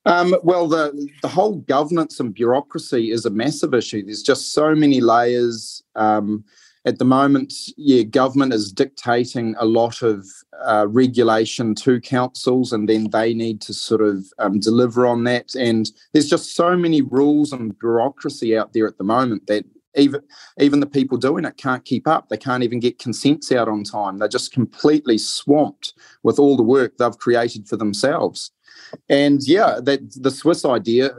Um, 0.05 0.37
well, 0.45 0.69
the 0.69 1.09
the 1.23 1.29
whole 1.29 1.57
governance 1.57 2.21
and 2.21 2.33
bureaucracy 2.33 3.11
is 3.11 3.27
a 3.27 3.31
massive 3.31 3.75
issue. 3.75 4.05
There's 4.05 4.23
just 4.23 4.53
so 4.53 4.75
many 4.75 5.01
layers. 5.01 5.83
Um, 5.97 6.45
at 6.85 6.99
the 6.99 7.05
moment, 7.05 7.53
yeah, 7.77 8.05
government 8.05 8.53
is 8.53 8.71
dictating 8.71 9.57
a 9.59 9.65
lot 9.65 10.03
of 10.03 10.25
uh, 10.65 10.87
regulation 10.89 11.75
to 11.75 12.01
councils, 12.01 12.73
and 12.73 12.89
then 12.89 13.11
they 13.11 13.35
need 13.35 13.61
to 13.63 13.75
sort 13.75 14.03
of 14.03 14.25
um, 14.39 14.61
deliver 14.61 15.05
on 15.05 15.25
that. 15.25 15.57
And 15.57 15.91
there's 16.13 16.31
just 16.31 16.55
so 16.55 16.77
many 16.77 17.03
rules 17.03 17.53
and 17.53 17.77
bureaucracy 17.81 18.57
out 18.57 18.73
there 18.73 18.87
at 18.87 18.99
the 18.99 19.05
moment 19.05 19.49
that 19.49 19.65
even 19.97 20.21
even 20.61 20.81
the 20.81 20.87
people 20.87 21.19
doing 21.19 21.45
it 21.45 21.57
can't 21.57 21.85
keep 21.85 22.07
up. 22.07 22.29
They 22.29 22.37
can't 22.37 22.63
even 22.63 22.81
get 22.81 22.99
consents 22.99 23.53
out 23.53 23.69
on 23.69 23.85
time. 23.85 24.19
They're 24.19 24.29
just 24.29 24.53
completely 24.53 25.19
swamped 25.19 25.95
with 26.23 26.39
all 26.39 26.57
the 26.57 26.63
work 26.63 26.97
they've 26.97 27.19
created 27.19 27.69
for 27.69 27.77
themselves. 27.77 28.51
And 29.09 29.43
yeah, 29.47 29.81
that 29.83 30.23
the 30.23 30.31
Swiss 30.31 30.65
idea 30.65 31.11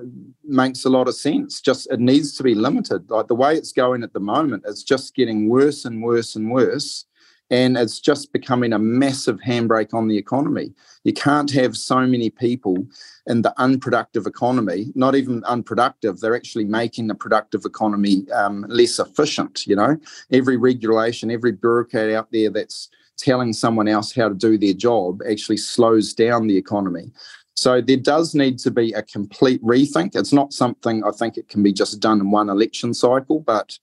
makes 0.43 0.85
a 0.85 0.89
lot 0.89 1.07
of 1.07 1.15
sense. 1.15 1.61
Just 1.61 1.91
it 1.91 1.99
needs 1.99 2.35
to 2.37 2.43
be 2.43 2.55
limited. 2.55 3.09
Like 3.09 3.27
the 3.27 3.35
way 3.35 3.55
it's 3.55 3.71
going 3.71 4.03
at 4.03 4.13
the 4.13 4.19
moment, 4.19 4.63
it's 4.67 4.83
just 4.83 5.15
getting 5.15 5.49
worse 5.49 5.85
and 5.85 6.01
worse 6.01 6.35
and 6.35 6.51
worse. 6.51 7.05
And 7.49 7.77
it's 7.77 7.99
just 7.99 8.33
becoming 8.33 8.73
a 8.73 8.79
massive 8.79 9.39
handbrake 9.39 9.93
on 9.93 10.07
the 10.07 10.17
economy. 10.17 10.73
You 11.03 11.13
can't 11.13 11.51
have 11.51 11.77
so 11.77 12.05
many 12.05 12.29
people 12.29 12.85
in 13.25 13.41
the 13.41 13.53
unproductive 13.57 14.25
economy, 14.25 14.91
not 14.95 15.15
even 15.15 15.43
unproductive, 15.45 16.19
they're 16.19 16.35
actually 16.35 16.65
making 16.65 17.07
the 17.07 17.15
productive 17.15 17.63
economy 17.65 18.29
um, 18.31 18.65
less 18.67 18.99
efficient. 18.99 19.65
You 19.65 19.77
know, 19.77 19.97
every 20.31 20.57
regulation, 20.57 21.31
every 21.31 21.53
bureaucrat 21.53 22.09
out 22.11 22.31
there 22.31 22.49
that's 22.49 22.89
telling 23.17 23.53
someone 23.53 23.87
else 23.87 24.13
how 24.13 24.29
to 24.29 24.35
do 24.35 24.57
their 24.57 24.73
job 24.73 25.21
actually 25.29 25.57
slows 25.57 26.13
down 26.13 26.47
the 26.47 26.57
economy. 26.57 27.11
So 27.55 27.81
there 27.81 27.97
does 27.97 28.35
need 28.35 28.59
to 28.59 28.71
be 28.71 28.93
a 28.93 29.01
complete 29.01 29.61
rethink. 29.63 30.15
It's 30.15 30.31
not 30.31 30.53
something 30.53 31.03
I 31.03 31.09
think 31.09 31.37
it 31.37 31.49
can 31.49 31.63
be 31.63 31.73
just 31.73 31.99
done 31.99 32.19
in 32.19 32.29
one 32.29 32.49
election 32.49 32.93
cycle, 32.93 33.39
but 33.39 33.79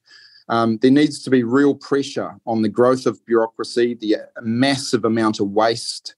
um, 0.49 0.79
there 0.79 0.91
needs 0.91 1.23
to 1.25 1.31
be 1.31 1.43
real 1.43 1.75
pressure 1.75 2.39
on 2.47 2.63
the 2.63 2.69
growth 2.69 3.07
of 3.07 3.25
bureaucracy, 3.27 3.95
the 3.95 4.17
massive 4.43 5.05
amount 5.05 5.41
of 5.41 5.51
waste, 5.51 6.15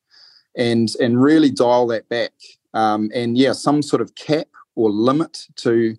and 0.57 0.89
and 1.01 1.23
really 1.23 1.51
dial 1.51 1.87
that 1.89 2.09
back. 2.09 2.33
Um, 2.75 3.11
and 3.15 3.39
yeah, 3.39 3.53
some 3.53 3.83
sort 3.83 4.03
of 4.03 4.15
cap 4.15 4.49
or 4.75 4.91
limit 4.91 5.47
to 5.57 5.97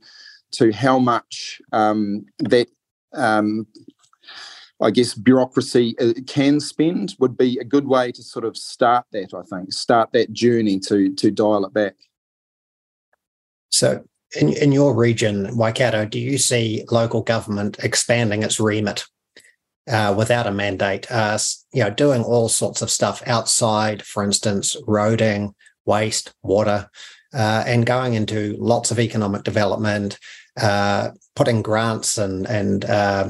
to 0.51 0.71
how 0.71 0.99
much 0.99 1.61
um, 1.71 2.25
that 2.39 2.67
um, 3.13 3.65
I 4.81 4.91
guess 4.91 5.13
bureaucracy 5.13 5.95
uh, 5.99 6.13
can 6.27 6.59
spend 6.59 7.15
would 7.19 7.37
be 7.37 7.57
a 7.59 7.63
good 7.63 7.87
way 7.87 8.11
to 8.11 8.21
sort 8.21 8.45
of 8.45 8.57
start 8.57 9.05
that. 9.11 9.33
I 9.33 9.43
think 9.43 9.73
start 9.73 10.11
that 10.13 10.33
journey 10.33 10.79
to 10.79 11.13
to 11.15 11.31
dial 11.31 11.65
it 11.65 11.73
back. 11.73 11.95
So, 13.69 14.03
in 14.35 14.49
in 14.53 14.71
your 14.71 14.93
region, 14.95 15.55
Waikato, 15.55 16.05
do 16.05 16.19
you 16.19 16.37
see 16.37 16.85
local 16.91 17.21
government 17.21 17.77
expanding 17.83 18.43
its 18.43 18.59
remit 18.59 19.05
uh, 19.89 20.13
without 20.17 20.47
a 20.47 20.51
mandate? 20.51 21.09
Uh, 21.11 21.37
you 21.71 21.83
know, 21.83 21.89
doing 21.89 22.23
all 22.23 22.49
sorts 22.49 22.81
of 22.81 22.91
stuff 22.91 23.23
outside, 23.25 24.03
for 24.03 24.23
instance, 24.23 24.75
roading, 24.87 25.53
waste, 25.85 26.33
water, 26.43 26.89
uh, 27.33 27.63
and 27.65 27.85
going 27.85 28.13
into 28.13 28.55
lots 28.59 28.91
of 28.91 28.99
economic 28.99 29.43
development, 29.43 30.19
uh, 30.59 31.09
putting 31.35 31.61
grants 31.61 32.17
and 32.17 32.45
and 32.47 32.85
uh, 32.85 33.29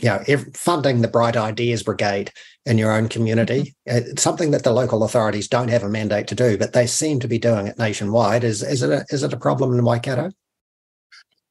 you 0.00 0.08
know, 0.08 0.22
funding 0.54 1.02
the 1.02 1.08
Bright 1.08 1.36
Ideas 1.36 1.82
Brigade 1.82 2.32
in 2.64 2.78
your 2.78 2.92
own 2.92 3.08
community. 3.08 3.74
Mm-hmm. 3.88 4.10
It's 4.10 4.22
something 4.22 4.50
that 4.52 4.64
the 4.64 4.72
local 4.72 5.02
authorities 5.02 5.48
don't 5.48 5.68
have 5.68 5.82
a 5.82 5.88
mandate 5.88 6.28
to 6.28 6.34
do, 6.34 6.56
but 6.56 6.72
they 6.72 6.86
seem 6.86 7.20
to 7.20 7.28
be 7.28 7.38
doing 7.38 7.66
it 7.66 7.78
nationwide. 7.78 8.44
Is 8.44 8.62
is 8.62 8.82
it 8.82 8.90
a, 8.90 9.04
is 9.10 9.22
it 9.22 9.32
a 9.32 9.38
problem 9.38 9.76
in 9.76 9.84
Waikato? 9.84 10.30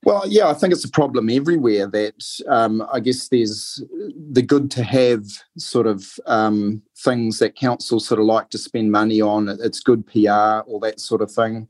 Well, 0.03 0.23
yeah, 0.27 0.47
I 0.47 0.55
think 0.55 0.73
it's 0.73 0.85
a 0.85 0.89
problem 0.89 1.29
everywhere. 1.29 1.87
That 1.87 2.15
um, 2.47 2.83
I 2.91 2.99
guess 2.99 3.27
there's 3.27 3.83
the 4.31 4.41
good 4.41 4.71
to 4.71 4.83
have 4.83 5.23
sort 5.57 5.85
of 5.85 6.03
um, 6.25 6.81
things 6.97 7.37
that 7.39 7.55
councils 7.55 8.07
sort 8.07 8.19
of 8.19 8.25
like 8.25 8.49
to 8.49 8.57
spend 8.57 8.91
money 8.91 9.21
on. 9.21 9.49
It's 9.49 9.81
good 9.81 10.07
PR, 10.07 10.61
all 10.65 10.79
that 10.81 10.99
sort 10.99 11.21
of 11.21 11.31
thing. 11.31 11.67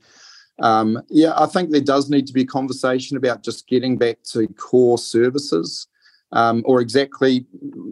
Um, 0.60 1.02
yeah, 1.10 1.32
I 1.36 1.46
think 1.46 1.70
there 1.70 1.82
does 1.82 2.08
need 2.08 2.26
to 2.26 2.32
be 2.32 2.42
a 2.42 2.46
conversation 2.46 3.16
about 3.16 3.42
just 3.42 3.66
getting 3.68 3.98
back 3.98 4.22
to 4.32 4.46
core 4.48 4.96
services. 4.98 5.88
Um, 6.32 6.62
or 6.64 6.80
exactly 6.80 7.46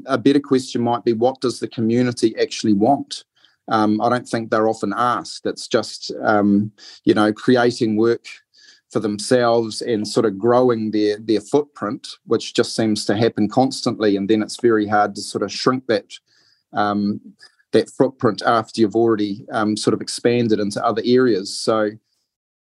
a 0.07 0.17
better 0.17 0.41
question 0.41 0.81
might 0.83 1.05
be 1.05 1.13
what 1.13 1.41
does 1.41 1.61
the 1.61 1.69
community 1.69 2.35
actually 2.41 2.73
want? 2.73 3.25
Um, 3.69 4.01
I 4.01 4.09
don't 4.09 4.27
think 4.27 4.51
they're 4.51 4.69
often 4.69 4.95
asked. 4.97 5.47
It's 5.47 5.69
just, 5.69 6.13
um, 6.23 6.73
you 7.05 7.15
know, 7.15 7.33
creating 7.33 7.97
work 7.97 8.25
for 8.91 8.99
themselves 8.99 9.83
and 9.83 10.07
sort 10.07 10.27
of 10.27 10.39
growing 10.39 10.91
their 10.91 11.17
their 11.19 11.41
footprint, 11.41 12.09
which 12.27 12.55
just 12.55 12.75
seems 12.75 13.05
to 13.07 13.17
happen 13.17 13.49
constantly. 13.49 14.17
And 14.17 14.29
then 14.29 14.43
it's 14.43 14.61
very 14.61 14.87
hard 14.89 15.15
to 15.15 15.21
sort 15.21 15.43
of 15.43 15.53
shrink 15.53 15.87
that 15.87 16.13
um, 16.73 17.21
that 17.73 17.91
footprint 17.91 18.43
after 18.45 18.81
you've 18.81 18.97
already 18.97 19.47
um, 19.53 19.77
sort 19.77 19.95
of 19.95 20.01
expanded 20.01 20.59
into 20.59 20.85
other 20.85 21.03
areas. 21.05 21.57
So 21.57 21.91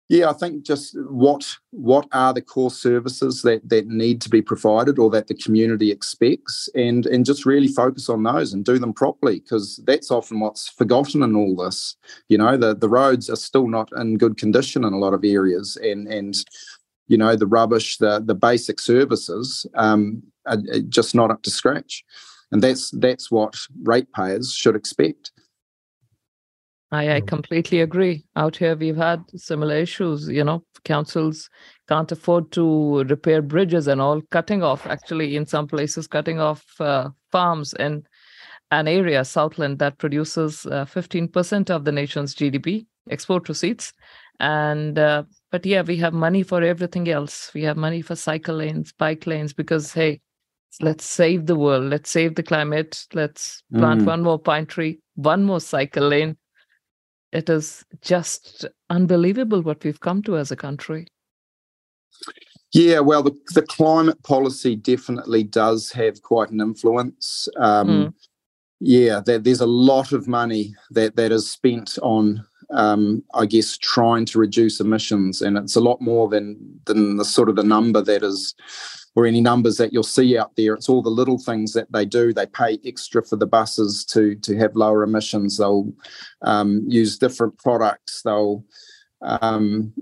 yeah, 0.10 0.28
I 0.28 0.34
think 0.34 0.64
just 0.64 0.98
what 1.08 1.46
what 1.70 2.08
are 2.12 2.34
the 2.34 2.42
core 2.42 2.72
services 2.72 3.44
that 3.44 3.70
that 3.70 3.86
need 3.86 4.22
to 4.22 4.30
be 4.30 4.42
provided 4.42 4.98
or 4.98 5.12
that 5.12 5.28
the 5.28 5.36
community 5.36 5.92
expects, 5.92 6.68
and 6.74 7.06
and 7.06 7.24
just 7.24 7.46
really 7.46 7.68
focus 7.68 8.10
on 8.10 8.24
those 8.24 8.52
and 8.52 8.66
do 8.66 8.80
them 8.80 8.92
properly 8.92 9.40
because 9.40 9.80
that's 9.86 10.10
often 10.10 10.40
what's 10.40 10.68
forgotten 10.68 11.22
in 11.22 11.36
all 11.36 11.56
this. 11.56 11.96
You 12.28 12.40
know, 12.40 12.58
the 12.58 12.76
the 12.76 12.90
roads 12.90 13.30
are 13.30 13.36
still 13.36 13.68
not 13.68 13.92
in 13.98 14.18
good 14.18 14.38
condition 14.38 14.84
in 14.84 14.94
a 14.94 15.00
lot 15.00 15.14
of 15.14 15.24
areas, 15.24 15.78
and 15.78 16.08
and 16.08 16.36
you 17.08 17.18
know 17.18 17.36
the 17.36 17.48
rubbish, 17.48 17.98
the 17.98 18.20
the 18.20 18.36
basic 18.36 18.80
services 18.80 19.68
um, 19.76 20.24
are 20.48 20.58
just 20.90 21.14
not 21.14 21.30
up 21.30 21.44
to 21.44 21.52
scratch, 21.52 22.04
and 22.52 22.64
that's 22.64 22.90
that's 22.98 23.30
what 23.30 23.54
ratepayers 23.84 24.52
should 24.54 24.76
expect. 24.76 25.32
I, 26.92 27.16
I 27.16 27.22
completely 27.22 27.82
agree. 27.82 28.26
Out 28.36 28.58
here, 28.58 28.76
we've 28.76 28.98
had 28.98 29.24
similar 29.36 29.76
issues. 29.76 30.28
You 30.28 30.44
know, 30.44 30.64
councils 30.84 31.50
can't 31.88 32.12
afford 32.12 32.52
to 32.54 33.04
repair 33.04 33.42
bridges 33.42 33.88
and 33.88 34.02
all, 34.02 34.22
cutting 34.32 34.64
off, 34.64 34.88
actually, 34.88 35.36
in 35.36 35.46
some 35.46 35.68
places, 35.68 36.08
cutting 36.08 36.40
off 36.40 36.66
uh, 36.80 37.10
farms 37.32 37.74
in 37.74 38.04
an 38.72 38.88
area, 38.88 39.24
Southland, 39.24 39.80
that 39.80 39.98
produces 40.00 40.66
uh, 40.66 40.86
15% 40.86 41.70
of 41.70 41.86
the 41.86 41.92
nation's 41.92 42.34
GDP, 42.34 42.86
export 43.10 43.50
receipts. 43.50 43.94
And, 44.40 44.98
uh, 44.98 45.24
but 45.52 45.66
yeah, 45.66 45.84
we 45.84 45.98
have 45.98 46.14
money 46.14 46.44
for 46.44 46.64
everything 46.64 47.08
else. 47.10 47.52
We 47.54 47.64
have 47.64 47.78
money 47.78 48.02
for 48.02 48.16
cycle 48.16 48.56
lanes, 48.56 48.94
bike 48.94 49.28
lanes, 49.28 49.54
because, 49.54 49.94
hey, 49.94 50.22
let's 50.82 51.06
save 51.06 51.46
the 51.46 51.56
world, 51.56 51.86
let's 51.86 52.10
save 52.10 52.36
the 52.36 52.44
climate, 52.44 53.06
let's 53.14 53.64
plant 53.74 54.02
mm. 54.02 54.06
one 54.06 54.24
more 54.24 54.40
pine 54.40 54.66
tree, 54.66 55.00
one 55.16 55.44
more 55.44 55.60
cycle 55.60 56.08
lane 56.08 56.38
it 57.32 57.50
is 57.50 57.86
just 58.02 58.66
unbelievable 58.90 59.62
what 59.62 59.84
we've 59.84 60.00
come 60.00 60.22
to 60.24 60.38
as 60.38 60.52
a 60.52 60.56
country. 60.56 61.08
Yeah, 62.74 63.00
well, 63.00 63.24
the, 63.24 63.36
the 63.54 63.64
climate 63.64 64.22
policy 64.24 64.76
definitely 64.76 65.44
does 65.44 65.92
have 65.92 66.22
quite 66.22 66.52
an 66.52 66.62
influence. 66.62 67.50
Um, 67.58 67.88
mm. 67.88 68.14
Yeah, 68.80 69.22
there, 69.26 69.40
there's 69.40 69.62
a 69.62 69.66
lot 69.66 70.12
of 70.12 70.28
money 70.28 70.76
that, 70.92 71.16
that 71.16 71.32
is 71.32 71.50
spent 71.50 71.98
on, 72.02 72.46
um, 72.72 73.24
I 73.34 73.46
guess, 73.46 73.78
trying 73.78 74.26
to 74.26 74.40
reduce 74.40 74.80
emissions, 74.80 75.42
and 75.42 75.58
it's 75.58 75.76
a 75.76 75.82
lot 75.82 76.00
more 76.00 76.30
than 76.30 76.80
than 76.86 77.18
the 77.18 77.26
sort 77.26 77.50
of 77.50 77.56
the 77.56 77.64
number 77.64 78.02
that 78.02 78.24
is 78.24 78.56
or 79.20 79.26
any 79.26 79.42
numbers 79.42 79.76
that 79.78 79.92
you'll 79.92 80.04
see 80.04 80.38
out 80.38 80.56
there. 80.56 80.74
It's 80.74 80.88
all 80.88 81.02
the 81.02 81.10
little 81.10 81.38
things 81.38 81.74
that 81.74 81.92
they 81.92 82.06
do. 82.06 82.34
They 82.34 82.46
pay 82.46 82.80
extra 82.86 83.24
for 83.24 83.36
the 83.36 83.46
buses 83.46 84.06
to 84.06 84.36
to 84.36 84.58
have 84.58 84.76
lower 84.76 85.04
emissions. 85.04 85.58
They'll 85.58 85.92
um, 86.42 86.86
use 86.88 87.18
different 87.18 87.58
products. 87.58 88.22
They'll 88.22 88.64
um, 89.22 89.94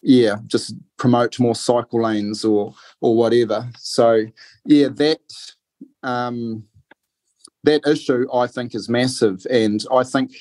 yeah, 0.00 0.36
just 0.46 0.74
promote 0.96 1.38
more 1.38 1.54
cycle 1.54 2.02
lanes 2.02 2.44
or 2.44 2.74
or 3.02 3.14
whatever. 3.14 3.68
So 3.78 4.24
yeah, 4.64 4.88
that 4.88 5.20
um, 6.02 6.64
that 7.64 7.86
issue 7.86 8.26
I 8.32 8.46
think 8.46 8.74
is 8.74 8.88
massive, 8.88 9.46
and 9.50 9.84
I 9.92 10.02
think 10.02 10.32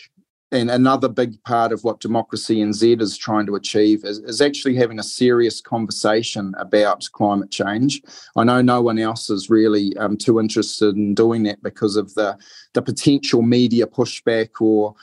and 0.52 0.70
another 0.70 1.08
big 1.08 1.42
part 1.44 1.72
of 1.72 1.84
what 1.84 2.02
Democracy 2.02 2.58
NZ 2.58 3.02
is 3.02 3.18
trying 3.18 3.46
to 3.46 3.56
achieve 3.56 4.04
is, 4.04 4.20
is, 4.20 4.42
actually 4.42 4.76
having 4.76 5.00
a 5.00 5.04
serious 5.04 5.62
conversation 5.62 6.54
about 6.58 7.08
climate 7.14 7.52
change. 7.52 8.02
I 8.36 8.44
know 8.44 8.62
no 8.62 8.82
one 8.82 9.00
else 9.00 9.30
is 9.30 9.50
really 9.50 9.96
um, 9.98 10.18
too 10.18 10.40
interested 10.40 10.96
in 10.96 11.16
doing 11.16 11.44
that 11.44 11.64
because 11.64 11.96
of 11.96 12.14
the 12.16 12.38
the 12.74 12.82
potential 12.82 13.42
media 13.42 13.88
pushback 13.88 14.60
or 14.60 14.94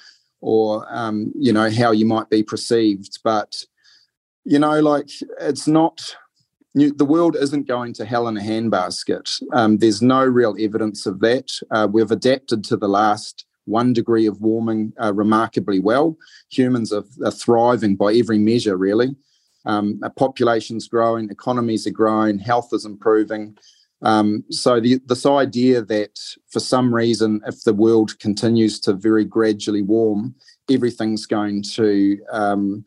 or 0.40 0.86
um, 0.90 1.32
you 1.34 1.52
know 1.52 1.70
how 1.70 1.92
you 1.92 2.04
might 2.04 2.28
be 2.28 2.42
perceived. 2.42 3.18
But 3.24 3.64
you 4.44 4.58
know, 4.58 4.80
like 4.80 5.08
it's 5.40 5.66
not. 5.66 6.14
The 6.74 7.04
world 7.04 7.34
isn't 7.34 7.66
going 7.66 7.94
to 7.94 8.04
hell 8.04 8.28
in 8.28 8.36
a 8.36 8.40
handbasket. 8.40 9.42
Um, 9.52 9.78
there's 9.78 10.00
no 10.00 10.22
real 10.24 10.54
evidence 10.60 11.06
of 11.06 11.18
that. 11.20 11.50
Uh, 11.72 11.88
we've 11.90 12.10
adapted 12.12 12.62
to 12.64 12.76
the 12.76 12.86
last 12.86 13.46
one 13.68 13.92
degree 13.92 14.26
of 14.26 14.40
warming 14.40 14.92
uh, 15.00 15.12
remarkably 15.14 15.78
well. 15.78 16.16
Humans 16.50 16.92
are, 16.92 17.04
are, 17.24 17.30
thriving 17.30 17.96
by 17.96 18.14
every 18.14 18.38
measure, 18.38 18.76
really. 18.76 19.14
Um, 19.66 20.00
population's 20.16 20.88
growing, 20.88 21.30
economies 21.30 21.86
are 21.86 21.92
growing, 21.92 22.38
health 22.38 22.70
is 22.72 22.84
improving. 22.84 23.56
Um, 24.02 24.44
so 24.50 24.80
the, 24.80 25.00
this 25.06 25.26
idea 25.26 25.82
that 25.82 26.18
for 26.48 26.60
some 26.60 26.94
reason, 26.94 27.40
if 27.46 27.64
the 27.64 27.74
world 27.74 28.18
continues 28.20 28.80
to 28.80 28.94
very 28.94 29.24
gradually 29.24 29.82
warm, 29.82 30.34
everything's 30.70 31.26
going 31.26 31.62
to 31.74 32.18
um, 32.32 32.84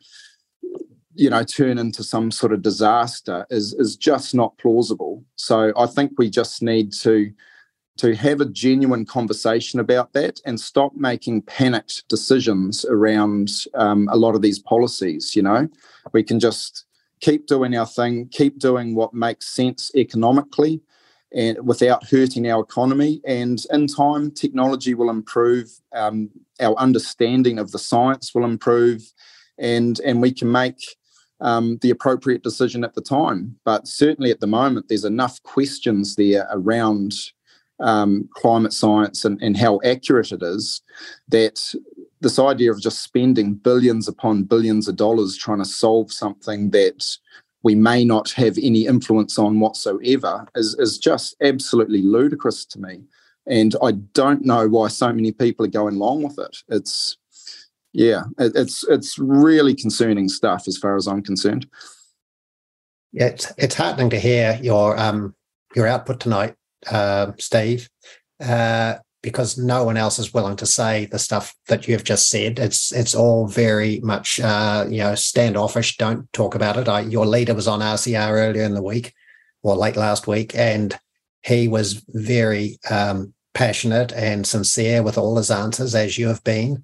you 1.14 1.28
know 1.28 1.44
turn 1.44 1.78
into 1.78 2.02
some 2.02 2.30
sort 2.30 2.52
of 2.52 2.62
disaster 2.62 3.46
is 3.50 3.74
is 3.74 3.96
just 3.96 4.34
not 4.34 4.56
plausible 4.58 5.22
so 5.36 5.72
i 5.76 5.86
think 5.86 6.12
we 6.16 6.30
just 6.30 6.62
need 6.62 6.92
to 6.92 7.30
to 7.98 8.14
have 8.16 8.40
a 8.40 8.46
genuine 8.46 9.04
conversation 9.04 9.78
about 9.78 10.12
that 10.12 10.40
and 10.46 10.58
stop 10.58 10.92
making 10.96 11.42
panicked 11.42 12.08
decisions 12.08 12.84
around 12.86 13.50
um, 13.74 14.08
a 14.10 14.16
lot 14.16 14.34
of 14.34 14.42
these 14.42 14.58
policies. 14.58 15.36
You 15.36 15.42
know, 15.42 15.68
we 16.12 16.22
can 16.22 16.40
just 16.40 16.84
keep 17.20 17.46
doing 17.46 17.76
our 17.76 17.86
thing, 17.86 18.28
keep 18.30 18.58
doing 18.58 18.94
what 18.94 19.14
makes 19.14 19.54
sense 19.54 19.90
economically 19.94 20.80
and 21.34 21.56
without 21.66 22.06
hurting 22.08 22.50
our 22.50 22.62
economy. 22.62 23.20
And 23.26 23.62
in 23.70 23.86
time, 23.86 24.30
technology 24.30 24.94
will 24.94 25.10
improve, 25.10 25.68
um, 25.94 26.30
our 26.60 26.74
understanding 26.76 27.58
of 27.58 27.72
the 27.72 27.78
science 27.78 28.34
will 28.34 28.44
improve, 28.44 29.02
and, 29.58 29.98
and 30.00 30.20
we 30.20 30.32
can 30.32 30.50
make 30.50 30.80
um, 31.40 31.78
the 31.82 31.90
appropriate 31.90 32.42
decision 32.42 32.84
at 32.84 32.94
the 32.94 33.00
time. 33.00 33.56
But 33.64 33.86
certainly 33.86 34.30
at 34.30 34.40
the 34.40 34.46
moment, 34.46 34.86
there's 34.88 35.04
enough 35.04 35.42
questions 35.42 36.16
there 36.16 36.46
around 36.50 37.14
um, 37.80 38.28
climate 38.34 38.72
science 38.72 39.24
and, 39.24 39.40
and 39.42 39.56
how 39.56 39.80
accurate 39.84 40.32
it 40.32 40.42
is, 40.42 40.82
that 41.28 41.74
this 42.20 42.38
idea 42.38 42.70
of 42.70 42.80
just 42.80 43.02
spending 43.02 43.54
billions 43.54 44.08
upon 44.08 44.44
billions 44.44 44.88
of 44.88 44.96
dollars 44.96 45.36
trying 45.36 45.58
to 45.58 45.64
solve 45.64 46.12
something 46.12 46.70
that 46.70 47.04
we 47.64 47.74
may 47.74 48.04
not 48.04 48.30
have 48.32 48.58
any 48.60 48.86
influence 48.86 49.38
on 49.38 49.60
whatsoever 49.60 50.46
is, 50.54 50.74
is 50.78 50.98
just 50.98 51.36
absolutely 51.42 52.02
ludicrous 52.02 52.64
to 52.66 52.80
me. 52.80 53.02
And 53.46 53.74
I 53.82 53.92
don't 53.92 54.44
know 54.44 54.68
why 54.68 54.88
so 54.88 55.12
many 55.12 55.32
people 55.32 55.66
are 55.66 55.70
going 55.70 55.96
along 55.96 56.22
with 56.22 56.38
it. 56.38 56.56
It's 56.68 57.16
yeah, 57.92 58.22
it, 58.38 58.52
it's 58.54 58.84
it's 58.88 59.18
really 59.18 59.74
concerning 59.74 60.28
stuff 60.28 60.66
as 60.66 60.78
far 60.78 60.96
as 60.96 61.06
I'm 61.06 61.22
concerned. 61.22 61.66
It's 63.12 63.52
it's 63.58 63.74
heartening 63.74 64.10
to 64.10 64.18
hear 64.18 64.58
your 64.62 64.96
um 64.98 65.34
your 65.74 65.86
output 65.86 66.20
tonight 66.20 66.54
uh, 66.90 67.32
Steve, 67.38 67.88
uh, 68.40 68.96
because 69.22 69.56
no 69.56 69.84
one 69.84 69.96
else 69.96 70.18
is 70.18 70.34
willing 70.34 70.56
to 70.56 70.66
say 70.66 71.06
the 71.06 71.18
stuff 71.18 71.54
that 71.68 71.86
you've 71.86 72.04
just 72.04 72.28
said. 72.28 72.58
It's 72.58 72.92
it's 72.92 73.14
all 73.14 73.46
very 73.46 74.00
much 74.00 74.40
uh, 74.40 74.86
you 74.88 74.98
know 74.98 75.14
standoffish. 75.14 75.96
Don't 75.96 76.30
talk 76.32 76.54
about 76.54 76.76
it. 76.76 76.88
I, 76.88 77.00
your 77.00 77.26
leader 77.26 77.54
was 77.54 77.68
on 77.68 77.80
RCR 77.80 78.32
earlier 78.32 78.64
in 78.64 78.74
the 78.74 78.82
week, 78.82 79.14
or 79.62 79.76
late 79.76 79.96
last 79.96 80.26
week, 80.26 80.56
and 80.56 80.98
he 81.42 81.68
was 81.68 82.04
very 82.08 82.78
um, 82.90 83.32
passionate 83.54 84.12
and 84.12 84.46
sincere 84.46 85.02
with 85.02 85.18
all 85.18 85.36
his 85.36 85.50
answers, 85.50 85.94
as 85.94 86.18
you 86.18 86.28
have 86.28 86.42
been. 86.44 86.82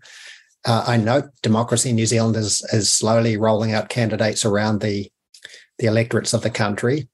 Uh, 0.65 0.85
I 0.87 0.97
know 0.97 1.29
Democracy 1.43 1.93
New 1.93 2.07
Zealand 2.07 2.37
is 2.37 2.65
is 2.73 2.93
slowly 2.93 3.37
rolling 3.37 3.73
out 3.73 3.89
candidates 3.89 4.45
around 4.45 4.81
the 4.81 5.11
the 5.79 5.87
electorates 5.87 6.35
of 6.35 6.43
the 6.43 6.51
country. 6.51 7.09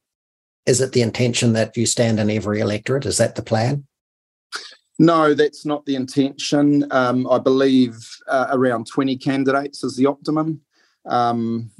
Is 0.66 0.80
it 0.80 0.92
the 0.92 1.02
intention 1.02 1.52
that 1.52 1.76
you 1.76 1.86
stand 1.86 2.18
in 2.18 2.30
every 2.30 2.60
electorate? 2.60 3.06
Is 3.06 3.18
that 3.18 3.34
the 3.34 3.42
plan? 3.42 3.86
No, 4.98 5.34
that's 5.34 5.66
not 5.66 5.84
the 5.86 5.96
intention. 5.96 6.86
Um, 6.90 7.28
I 7.28 7.38
believe 7.38 7.96
uh, 8.28 8.46
around 8.50 8.86
20 8.86 9.16
candidates 9.16 9.82
is 9.82 9.96
the 9.96 10.06
optimum. 10.06 10.60
Um, 11.06 11.70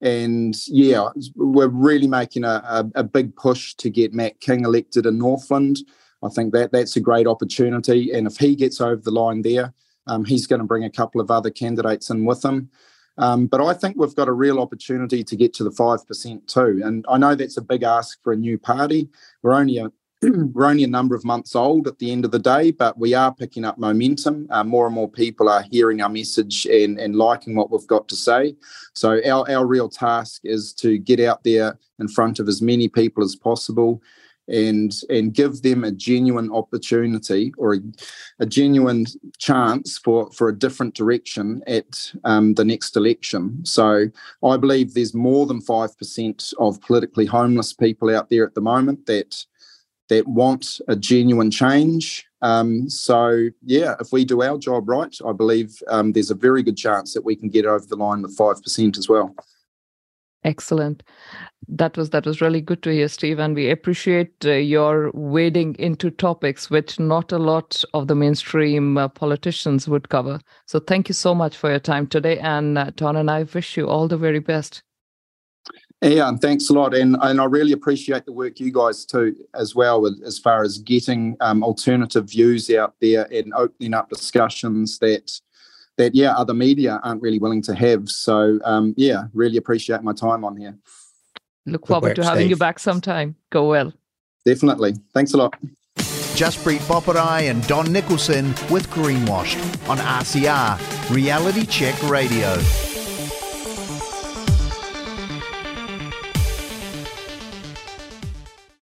and 0.00 0.54
yeah, 0.68 1.08
we're 1.34 1.68
really 1.68 2.06
making 2.06 2.44
a, 2.44 2.62
a, 2.64 2.90
a, 2.96 3.02
big 3.02 3.34
push 3.34 3.74
to 3.74 3.90
get 3.90 4.14
Matt 4.14 4.38
King 4.40 4.64
elected 4.64 5.06
in 5.06 5.18
Northland. 5.18 5.78
I 6.22 6.28
think 6.28 6.52
that 6.52 6.70
that's 6.70 6.94
a 6.94 7.00
great 7.00 7.26
opportunity. 7.26 8.12
And 8.12 8.26
if 8.26 8.36
he 8.36 8.54
gets 8.54 8.80
over 8.80 9.02
the 9.02 9.10
line 9.10 9.42
there, 9.42 9.74
um, 10.06 10.24
he's 10.24 10.46
going 10.46 10.60
to 10.60 10.66
bring 10.66 10.84
a 10.84 10.90
couple 10.90 11.20
of 11.20 11.30
other 11.30 11.50
candidates 11.50 12.10
in 12.10 12.24
with 12.24 12.44
him. 12.44 12.70
Um, 13.18 13.46
but 13.46 13.60
I 13.60 13.74
think 13.74 13.96
we've 13.96 14.14
got 14.14 14.28
a 14.28 14.32
real 14.32 14.60
opportunity 14.60 15.24
to 15.24 15.36
get 15.36 15.52
to 15.54 15.64
the 15.64 15.70
5% 15.70 16.46
too. 16.46 16.80
And 16.84 17.04
I 17.08 17.18
know 17.18 17.34
that's 17.34 17.56
a 17.56 17.62
big 17.62 17.82
ask 17.82 18.22
for 18.22 18.32
a 18.32 18.36
new 18.36 18.58
party. 18.58 19.08
We're 19.42 19.54
only 19.54 19.78
a, 19.78 19.90
we're 20.22 20.66
only 20.66 20.84
a 20.84 20.88
number 20.88 21.14
of 21.14 21.24
months 21.24 21.54
old 21.56 21.86
at 21.86 21.98
the 21.98 22.10
end 22.12 22.24
of 22.24 22.30
the 22.30 22.38
day, 22.38 22.70
but 22.70 22.98
we 22.98 23.14
are 23.14 23.34
picking 23.34 23.64
up 23.64 23.78
momentum. 23.78 24.46
Uh, 24.50 24.64
more 24.64 24.86
and 24.86 24.94
more 24.94 25.10
people 25.10 25.48
are 25.48 25.62
hearing 25.70 26.00
our 26.00 26.08
message 26.08 26.66
and, 26.66 26.98
and 26.98 27.16
liking 27.16 27.54
what 27.54 27.70
we've 27.70 27.86
got 27.86 28.08
to 28.08 28.16
say. 28.16 28.54
So, 28.94 29.20
our, 29.26 29.48
our 29.50 29.66
real 29.66 29.88
task 29.88 30.42
is 30.44 30.72
to 30.74 30.98
get 30.98 31.20
out 31.20 31.44
there 31.44 31.78
in 31.98 32.08
front 32.08 32.38
of 32.38 32.48
as 32.48 32.62
many 32.62 32.88
people 32.88 33.22
as 33.22 33.36
possible 33.36 34.00
and 34.48 34.92
and 35.08 35.34
give 35.34 35.62
them 35.62 35.84
a 35.84 35.92
genuine 35.92 36.50
opportunity 36.52 37.52
or 37.58 37.74
a, 37.74 37.78
a 38.40 38.46
genuine 38.46 39.06
chance 39.38 39.98
for 39.98 40.30
for 40.32 40.48
a 40.48 40.58
different 40.58 40.94
direction 40.94 41.62
at 41.66 42.12
um, 42.24 42.54
the 42.54 42.64
next 42.64 42.96
election. 42.96 43.64
So 43.64 44.06
I 44.44 44.56
believe 44.56 44.94
there's 44.94 45.14
more 45.14 45.46
than 45.46 45.60
five 45.60 45.96
percent 45.98 46.52
of 46.58 46.80
politically 46.80 47.26
homeless 47.26 47.72
people 47.72 48.14
out 48.14 48.30
there 48.30 48.46
at 48.46 48.54
the 48.54 48.60
moment 48.60 49.06
that 49.06 49.44
that 50.08 50.26
want 50.26 50.80
a 50.88 50.96
genuine 50.96 51.50
change. 51.50 52.26
Um, 52.40 52.88
so 52.88 53.48
yeah, 53.62 53.94
if 54.00 54.12
we 54.12 54.24
do 54.24 54.42
our 54.42 54.56
job 54.56 54.88
right, 54.88 55.14
I 55.26 55.32
believe 55.32 55.82
um, 55.88 56.12
there's 56.12 56.30
a 56.30 56.34
very 56.34 56.62
good 56.62 56.76
chance 56.76 57.12
that 57.12 57.24
we 57.24 57.36
can 57.36 57.48
get 57.48 57.66
over 57.66 57.84
the 57.86 57.96
line 57.96 58.22
with 58.22 58.36
five 58.36 58.62
percent 58.62 58.96
as 58.96 59.08
well. 59.08 59.34
Excellent. 60.44 61.02
That 61.66 61.96
was 61.96 62.10
that 62.10 62.24
was 62.24 62.40
really 62.40 62.60
good 62.60 62.82
to 62.84 62.92
hear, 62.92 63.08
Steve, 63.08 63.40
and 63.40 63.56
we 63.56 63.70
appreciate 63.70 64.32
uh, 64.44 64.52
your 64.52 65.10
wading 65.12 65.74
into 65.78 66.10
topics 66.10 66.70
which 66.70 67.00
not 67.00 67.32
a 67.32 67.38
lot 67.38 67.82
of 67.92 68.06
the 68.06 68.14
mainstream 68.14 68.96
uh, 68.96 69.08
politicians 69.08 69.88
would 69.88 70.08
cover. 70.08 70.40
So 70.66 70.78
thank 70.78 71.08
you 71.08 71.14
so 71.14 71.34
much 71.34 71.56
for 71.56 71.70
your 71.70 71.80
time 71.80 72.06
today, 72.06 72.38
and 72.38 72.78
uh, 72.78 72.90
Don 72.94 73.16
and 73.16 73.30
I 73.30 73.42
wish 73.42 73.76
you 73.76 73.88
all 73.88 74.06
the 74.06 74.16
very 74.16 74.38
best. 74.38 74.82
Yeah, 76.00 76.30
thanks 76.36 76.70
a 76.70 76.72
lot, 76.72 76.94
and 76.94 77.16
and 77.20 77.40
I 77.40 77.44
really 77.44 77.72
appreciate 77.72 78.24
the 78.24 78.32
work 78.32 78.60
you 78.60 78.70
guys 78.70 79.04
too 79.04 79.34
as 79.54 79.74
well, 79.74 80.06
as 80.24 80.38
far 80.38 80.62
as 80.62 80.78
getting 80.78 81.36
um, 81.40 81.64
alternative 81.64 82.30
views 82.30 82.70
out 82.70 82.94
there 83.00 83.26
and 83.32 83.52
opening 83.54 83.92
up 83.92 84.08
discussions 84.08 85.00
that 85.00 85.40
that 85.98 86.14
yeah 86.14 86.32
other 86.32 86.54
media 86.54 87.00
aren't 87.02 87.20
really 87.20 87.38
willing 87.38 87.60
to 87.62 87.74
have. 87.74 88.08
So 88.08 88.58
um, 88.64 88.94
yeah, 88.96 89.24
really 89.34 89.58
appreciate 89.58 90.02
my 90.02 90.14
time 90.14 90.44
on 90.44 90.56
here. 90.56 90.76
Look 91.66 91.86
forward 91.86 92.08
work, 92.08 92.16
to 92.16 92.24
having 92.24 92.42
Steve. 92.42 92.50
you 92.50 92.56
back 92.56 92.78
sometime. 92.78 93.36
Go 93.50 93.68
well. 93.68 93.92
Definitely. 94.46 94.94
Thanks 95.12 95.34
a 95.34 95.36
lot. 95.36 95.54
Jaspreet 95.98 96.78
Boparai 96.86 97.50
and 97.50 97.66
Don 97.66 97.92
Nicholson 97.92 98.50
with 98.70 98.88
Greenwashed 98.90 99.58
on 99.88 99.98
RCR 99.98 101.10
Reality 101.14 101.66
Check 101.66 102.00
Radio. 102.04 102.87